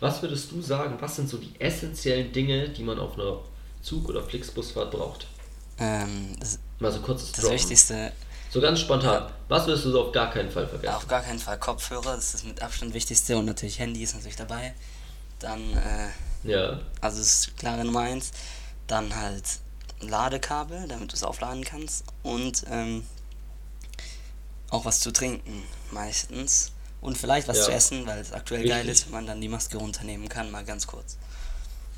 Was 0.00 0.22
würdest 0.22 0.50
du 0.52 0.60
sagen, 0.62 0.96
was 1.00 1.16
sind 1.16 1.28
so 1.28 1.38
die 1.38 1.52
essentiellen 1.58 2.32
Dinge, 2.32 2.68
die 2.68 2.82
man 2.82 2.98
auf 2.98 3.14
einer 3.14 3.38
Zug- 3.82 4.08
oder 4.08 4.22
Flixbusfahrt 4.22 4.90
braucht? 4.90 5.26
Ähm, 5.78 6.36
das, 6.38 6.58
Mal 6.78 6.92
so 6.92 7.00
kurzes 7.00 7.32
Das 7.32 7.40
Droppen. 7.42 7.58
Wichtigste. 7.58 8.12
So 8.50 8.60
ganz 8.60 8.80
spontan. 8.80 9.22
Ja. 9.24 9.30
Was 9.48 9.66
würdest 9.66 9.84
du 9.84 9.90
so 9.90 10.06
auf 10.06 10.12
gar 10.12 10.30
keinen 10.30 10.50
Fall 10.50 10.66
vergessen? 10.66 10.94
Auf 10.94 11.06
gar 11.06 11.22
keinen 11.22 11.38
Fall 11.38 11.58
Kopfhörer, 11.58 12.16
das 12.16 12.34
ist 12.34 12.44
mit 12.44 12.60
Abstand 12.62 12.94
wichtigste 12.94 13.36
und 13.36 13.44
natürlich 13.44 13.78
Handy 13.78 14.02
ist 14.02 14.14
natürlich 14.14 14.36
dabei. 14.36 14.74
Dann, 15.38 15.60
äh, 15.74 16.08
ja. 16.50 16.80
Also 17.00 17.18
das 17.18 17.46
ist 17.46 17.56
klare 17.56 17.84
Nummer 17.84 18.00
eins. 18.00 18.32
Dann 18.86 19.14
halt 19.14 19.44
Ladekabel, 20.00 20.88
damit 20.88 21.12
du 21.12 21.16
es 21.16 21.22
aufladen 21.22 21.64
kannst. 21.64 22.04
Und 22.22 22.64
ähm, 22.68 23.04
auch 24.70 24.84
was 24.84 25.00
zu 25.00 25.12
trinken, 25.12 25.62
meistens. 25.90 26.72
Und 27.00 27.16
vielleicht 27.16 27.48
was 27.48 27.58
ja. 27.58 27.64
zu 27.64 27.72
essen, 27.72 28.06
weil 28.06 28.18
es 28.18 28.32
aktuell 28.32 28.60
Richtig. 28.60 28.78
geil 28.78 28.88
ist, 28.88 29.06
wenn 29.06 29.12
man 29.12 29.26
dann 29.26 29.40
die 29.40 29.48
Maske 29.48 29.78
runternehmen 29.78 30.28
kann, 30.28 30.50
mal 30.50 30.64
ganz 30.64 30.86
kurz. 30.86 31.16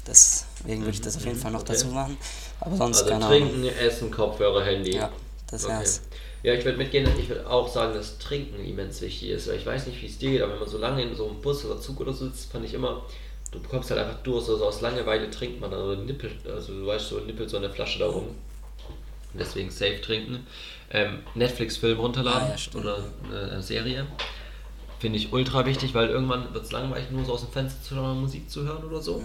Deswegen 0.07 0.83
würde 0.83 0.93
ich 0.93 1.01
das 1.01 1.17
auf 1.17 1.25
jeden 1.25 1.39
Fall 1.39 1.53
noch 1.53 1.63
okay. 1.63 1.73
dazu 1.73 1.89
machen. 1.89 2.17
Aber 2.61 2.77
sonst 2.77 3.03
also 3.03 3.11
keine 3.11 3.27
Trinken, 3.27 3.55
Ahnung. 3.61 3.71
Essen, 3.71 4.11
Kopfhörer, 4.11 4.65
Handy. 4.65 4.97
Ja, 4.97 5.11
das 5.49 5.67
wär's. 5.67 6.03
Okay. 6.07 6.17
Ja, 6.45 6.55
ich 6.55 6.65
würde 6.65 6.79
mitgehen, 6.79 7.09
ich 7.19 7.29
würde 7.29 7.49
auch 7.49 7.69
sagen, 7.69 7.95
dass 7.95 8.19
Trinken 8.19 8.65
immens 8.65 9.01
wichtig 9.01 9.29
ist. 9.31 9.49
Weil 9.49 9.57
ich 9.57 9.67
weiß 9.67 9.87
nicht, 9.87 10.03
wie 10.03 10.07
es 10.07 10.19
dir 10.19 10.31
geht, 10.31 10.43
aber 10.43 10.53
wenn 10.55 10.61
man 10.61 10.69
so 10.69 10.79
lange 10.79 11.03
in 11.03 11.15
so 11.15 11.29
einem 11.29 11.41
Bus 11.41 11.65
oder 11.65 11.81
Zug 11.81 12.01
oder 12.01 12.13
so 12.13 12.27
sitzt, 12.27 12.51
fand 12.51 12.65
ich 12.65 12.75
immer, 12.75 13.05
du 13.53 13.61
bekommst 13.61 13.91
halt 13.91 14.01
einfach 14.01 14.23
Durst. 14.23 14.51
Also 14.51 14.67
aus 14.67 14.81
Langeweile 14.81 15.31
trinkt 15.31 15.61
man 15.61 15.71
dann 15.71 15.83
oder 15.83 15.97
nippelt, 15.97 16.47
also 16.49 16.73
du 16.73 16.87
weißt 16.87 17.09
so, 17.09 17.21
nippelt 17.21 17.51
so 17.51 17.59
eine 17.59 17.71
Flasche 17.71 18.01
da 18.01 18.07
rum. 18.07 18.29
Deswegen 19.35 19.71
safe 19.71 20.01
trinken 20.01 20.47
ähm, 20.93 21.21
Netflix-Film 21.35 21.99
runterladen 21.99 22.53
ah, 22.53 22.57
ja, 22.57 22.81
oder 22.81 22.99
eine 23.51 23.63
Serie. 23.63 24.07
Finde 25.01 25.19
ich 25.19 25.33
ultra 25.33 25.67
wichtig, 25.67 25.95
weil 25.95 26.09
irgendwann 26.09 26.53
wird 26.55 26.65
es 26.65 26.71
langweilig, 26.71 27.11
nur 27.11 27.25
so 27.25 27.33
aus 27.33 27.41
dem 27.41 27.51
Fenster 27.51 27.83
zu 27.83 27.95
schauen, 27.95 28.21
Musik 28.21 28.49
zu 28.51 28.63
hören 28.63 28.85
oder 28.85 29.01
so. 29.01 29.21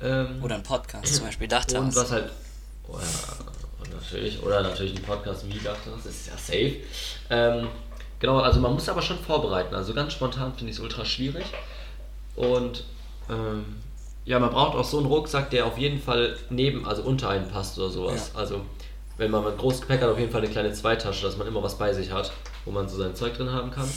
Ja. 0.00 0.22
Ähm, 0.22 0.42
oder 0.42 0.56
ein 0.56 0.62
Podcast 0.62 1.14
zum 1.14 1.26
Beispiel, 1.26 1.48
dachte 1.48 1.78
Und 1.78 1.94
was 1.94 2.10
halt. 2.10 2.30
Oh 2.88 2.98
ja, 2.98 3.92
natürlich, 3.92 4.42
oder 4.42 4.62
natürlich 4.62 4.94
ein 4.96 5.02
Podcast 5.02 5.44
wie 5.48 5.58
dachte 5.58 5.90
das 5.90 6.06
ist 6.06 6.28
ja 6.28 6.36
safe. 6.36 6.76
Ähm, 7.30 7.68
genau, 8.20 8.38
also 8.38 8.60
man 8.60 8.72
muss 8.74 8.88
aber 8.88 9.02
schon 9.02 9.18
vorbereiten. 9.18 9.74
Also 9.74 9.92
ganz 9.92 10.12
spontan 10.12 10.54
finde 10.54 10.70
ich 10.70 10.78
es 10.78 10.82
ultra 10.82 11.04
schwierig. 11.04 11.44
Und 12.36 12.84
ähm, 13.28 13.76
ja, 14.24 14.38
man 14.38 14.50
braucht 14.50 14.76
auch 14.76 14.84
so 14.84 14.98
einen 14.98 15.06
Rucksack, 15.06 15.50
der 15.50 15.66
auf 15.66 15.78
jeden 15.78 16.00
Fall 16.00 16.36
neben, 16.50 16.86
also 16.86 17.02
unter 17.02 17.28
einen 17.30 17.48
passt 17.48 17.78
oder 17.78 17.90
sowas. 17.90 18.30
Ja. 18.32 18.40
Also 18.40 18.62
wenn 19.18 19.30
man 19.30 19.46
ein 19.46 19.56
großes 19.56 19.82
Gepäck 19.82 20.02
hat, 20.02 20.08
auf 20.08 20.18
jeden 20.18 20.30
Fall 20.30 20.42
eine 20.42 20.50
kleine 20.50 20.72
Zweitasche, 20.72 21.26
dass 21.26 21.36
man 21.36 21.46
immer 21.46 21.62
was 21.62 21.78
bei 21.78 21.92
sich 21.92 22.12
hat, 22.12 22.32
wo 22.64 22.70
man 22.70 22.88
so 22.88 22.96
sein 22.96 23.14
Zeug 23.14 23.34
drin 23.34 23.50
haben 23.50 23.70
kann. 23.70 23.88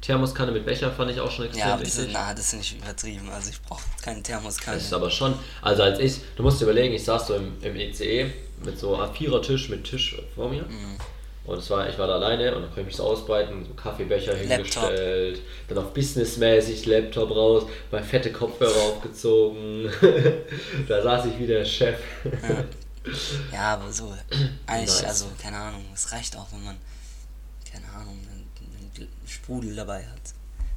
Thermoskanne 0.00 0.52
mit 0.52 0.64
Becher 0.64 0.90
fand 0.90 1.10
ich 1.10 1.20
auch 1.20 1.30
schon 1.30 1.46
extrem 1.46 1.68
ja, 1.68 1.80
wichtig. 1.80 2.12
Ja, 2.12 2.32
das 2.32 2.46
ist 2.46 2.54
nicht 2.54 2.78
übertrieben. 2.78 3.28
Also 3.30 3.50
ich 3.50 3.60
brauche 3.60 3.82
keine 4.02 4.22
Thermoskanne. 4.22 4.76
Das 4.76 4.86
ist 4.86 4.92
aber 4.94 5.10
schon, 5.10 5.34
also 5.60 5.82
als 5.82 5.98
ich, 5.98 6.20
du 6.36 6.42
musst 6.42 6.60
dir 6.60 6.64
überlegen, 6.64 6.94
ich 6.94 7.04
saß 7.04 7.26
so 7.26 7.34
im, 7.34 7.52
im 7.60 7.76
ECE 7.76 8.30
mit 8.64 8.78
so 8.78 8.96
einem 8.96 9.12
Vierer-Tisch 9.12 9.68
mit 9.68 9.84
Tisch 9.84 10.16
vor 10.34 10.48
mir. 10.48 10.62
Mhm. 10.62 10.96
Und 11.44 11.58
es 11.58 11.70
war, 11.70 11.88
ich 11.88 11.98
war 11.98 12.06
da 12.06 12.14
alleine 12.14 12.54
und 12.54 12.62
dann 12.62 12.70
konnte 12.70 12.82
ich 12.82 12.86
mich 12.86 12.96
so 12.96 13.04
ausbreiten, 13.04 13.64
so 13.66 13.74
Kaffeebecher 13.74 14.34
hingestellt, 14.36 15.36
Laptop. 15.36 15.68
dann 15.68 15.78
auf 15.78 15.94
businessmäßig 15.94 16.86
Laptop 16.86 17.30
raus, 17.30 17.64
mein 17.90 18.04
fette 18.04 18.30
Kopfhörer 18.30 18.80
aufgezogen. 18.92 19.90
da 20.88 21.02
saß 21.02 21.26
ich 21.26 21.38
wie 21.38 21.46
der 21.46 21.64
Chef. 21.64 21.98
Ja. 22.24 22.64
Ja, 23.52 23.74
aber 23.74 23.92
so, 23.92 24.14
eigentlich, 24.66 24.90
nice. 24.94 25.04
also, 25.04 25.26
keine 25.40 25.56
Ahnung, 25.56 25.84
es 25.94 26.12
reicht 26.12 26.36
auch, 26.36 26.46
wenn 26.52 26.64
man, 26.64 26.76
keine 27.70 27.88
Ahnung, 27.88 28.18
einen, 28.30 28.46
einen 28.96 29.08
Sprudel 29.26 29.74
dabei 29.74 30.04
hat. 30.04 30.20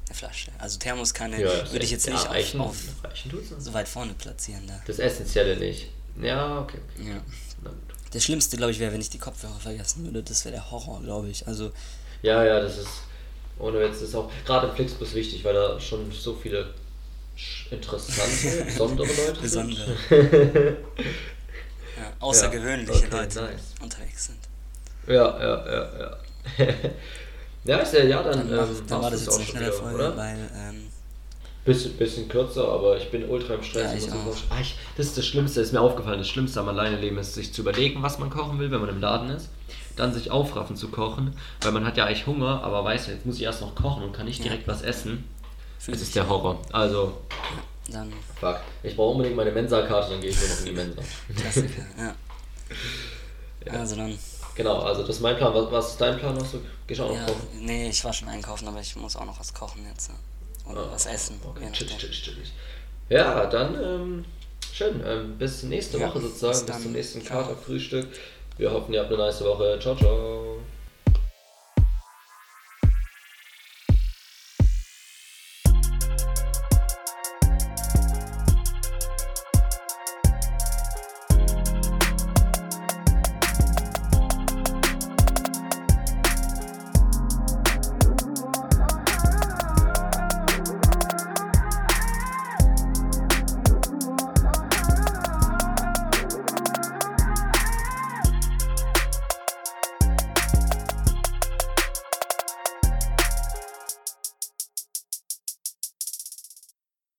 Eine 0.08 0.16
Flasche. 0.16 0.52
Also 0.58 0.80
Thermoskanne 0.80 1.42
ja, 1.42 1.72
würde 1.72 1.86
ich 1.86 1.92
jetzt 1.92 2.08
ja, 2.08 2.14
nicht 2.14 2.30
reichen, 2.30 2.62
auf, 2.62 2.78
auf 3.04 3.12
so 3.58 3.74
weit 3.74 3.88
vorne 3.88 4.14
platzieren. 4.14 4.66
Da. 4.68 4.82
Das 4.86 5.00
Essentielle 5.00 5.58
nicht. 5.58 5.90
Ja, 6.22 6.62
okay. 6.62 6.78
okay. 6.96 7.10
Ja. 7.10 7.22
Das 8.12 8.24
Schlimmste, 8.24 8.58
glaube 8.58 8.72
ich, 8.72 8.80
wäre, 8.80 8.94
wenn 8.94 9.02
ich 9.02 9.10
die 9.10 9.18
Kopfhörer 9.18 9.60
vergessen 9.60 10.06
würde. 10.06 10.22
Das 10.22 10.46
wäre 10.46 10.54
der 10.56 10.72
Horror, 10.72 11.02
glaube 11.02 11.30
ich. 11.30 11.48
Also. 11.48 11.72
Ja, 12.22 12.44
ja, 12.44 12.60
das 12.60 12.78
ist. 12.78 12.90
Ohne 13.60 13.80
Witz, 13.80 14.00
das 14.00 14.10
ist 14.10 14.16
auch 14.16 14.32
gerade 14.46 14.68
im 14.68 14.76
Flixbus 14.76 15.14
wichtig, 15.14 15.44
weil 15.44 15.54
da 15.54 15.80
schon 15.80 16.12
so 16.12 16.36
viele 16.36 16.74
interessante, 17.70 18.64
besondere 18.66 19.08
Leute 19.08 19.42
Besondere. 19.42 19.98
sind. 21.96 22.22
außergewöhnliche 22.22 23.08
okay, 23.08 23.08
Leute 23.12 23.42
nice. 23.42 23.74
unterwegs 23.82 24.26
sind. 24.26 24.40
Ja, 25.08 25.40
ja, 25.40 25.66
ja, 25.66 26.00
ja. 26.00 26.18
ja, 27.66 27.78
ist 27.78 27.94
ja, 27.94 28.04
ja, 28.04 28.24
dann, 28.24 28.50
dann, 28.50 28.70
ähm, 28.70 28.84
dann 28.88 29.02
war 29.02 29.12
das 29.12 29.26
jetzt 29.26 29.36
eine 29.36 29.46
schnelle 29.46 29.72
Folge, 29.72 29.96
oder? 29.96 30.18
weil. 30.18 30.38
Ähm, 30.56 30.88
bisschen, 31.66 31.96
bisschen 31.98 32.28
kürzer, 32.28 32.68
aber 32.68 32.98
ich 32.98 33.10
bin 33.10 33.30
ultra 33.30 33.56
im 33.56 33.64
Stress. 33.64 33.92
Ja, 33.92 33.98
ich 33.98 34.14
auch. 34.14 34.36
Ah, 34.50 34.60
ich, 34.62 34.76
das 34.98 35.08
ist 35.08 35.18
das 35.18 35.26
Schlimmste, 35.26 35.62
ist 35.62 35.74
mir 35.74 35.82
aufgefallen. 35.82 36.18
Das 36.18 36.28
Schlimmste 36.28 36.60
am 36.60 36.70
Alleineleben 36.70 37.18
ist, 37.18 37.34
sich 37.34 37.54
zu 37.54 37.62
überlegen, 37.62 38.02
was 38.02 38.20
man 38.20 38.30
kochen 38.30 38.60
will, 38.60 38.72
wenn 38.72 38.82
man 38.82 38.90
im 38.90 39.00
Laden 39.00 39.30
ist. 39.30 39.50
Dann 39.96 40.14
sich 40.14 40.32
aufraffen 40.32 40.76
zu 40.76 40.90
kochen, 40.90 41.36
weil 41.62 41.72
man 41.72 41.86
hat 41.86 41.98
ja 41.98 42.06
eigentlich 42.06 42.26
Hunger, 42.26 42.64
aber 42.64 42.84
weiß, 42.84 43.08
jetzt 43.08 43.26
muss 43.26 43.36
ich 43.36 43.44
erst 43.44 43.62
noch 43.62 43.76
kochen 43.76 44.04
und 44.04 44.12
kann 44.12 44.26
nicht 44.26 44.44
direkt 44.44 44.68
ja. 44.68 44.74
was 44.74 44.82
essen. 44.82 45.24
das 45.86 46.02
ist 46.02 46.16
der 46.16 46.28
Horror. 46.28 46.60
Also, 46.72 47.18
dann. 47.90 48.14
Fuck. 48.40 48.60
Ich 48.84 48.96
brauche 48.96 49.12
unbedingt 49.12 49.36
meine 49.36 49.52
Mensa-Karte, 49.52 50.12
dann 50.12 50.22
gehe 50.22 50.30
ich 50.30 50.40
nur 50.40 50.50
noch 50.50 50.60
in 50.60 50.66
die 50.66 50.72
Mensa. 50.72 51.02
Klassiker, 51.36 51.86
ja. 51.98 52.16
ja. 53.66 53.74
Also 53.74 53.96
dann. 53.96 54.18
Genau, 54.56 54.80
also 54.80 55.02
das 55.02 55.16
ist 55.16 55.22
mein 55.22 55.36
Plan. 55.36 55.54
Was, 55.54 55.72
was 55.72 55.90
ist 55.92 56.02
dein 56.02 56.18
Plan? 56.18 56.38
Hast 56.40 56.54
du 56.54 56.60
geschaut 56.86 57.16
ja, 57.16 57.26
kochen? 57.26 57.48
Nee, 57.60 57.90
ich 57.90 58.04
war 58.06 58.14
schon 58.14 58.30
einkaufen, 58.30 58.68
aber 58.68 58.80
ich 58.80 58.96
muss 58.96 59.16
auch 59.16 59.26
noch 59.26 59.40
was 59.40 59.54
kochen 59.54 59.86
jetzt. 59.88 60.12
Oder 60.70 60.86
oh, 60.88 60.92
was 60.92 61.06
essen. 61.08 61.40
Okay. 61.44 61.72
Chillig, 61.72 61.98
chillig, 61.98 62.24
chillig. 62.24 62.54
Ja, 63.10 63.46
dann 63.48 63.76
ähm, 63.84 64.26
schön. 64.72 65.02
Ähm, 65.06 65.38
bis 65.38 65.64
nächste 65.64 65.98
ja, 65.98 66.08
Woche 66.08 66.22
sozusagen. 66.22 66.66
Bis, 66.66 66.76
bis 66.76 66.84
zum 66.84 66.92
nächsten 66.92 67.24
Katerfrühstück. 67.24 68.08
Wir 68.58 68.72
hoffen, 68.72 68.94
ihr 68.94 69.02
habt 69.02 69.12
eine 69.12 69.18
nice 69.18 69.44
Woche. 69.44 69.78
Ciao, 69.82 69.96
ciao. 69.96 70.53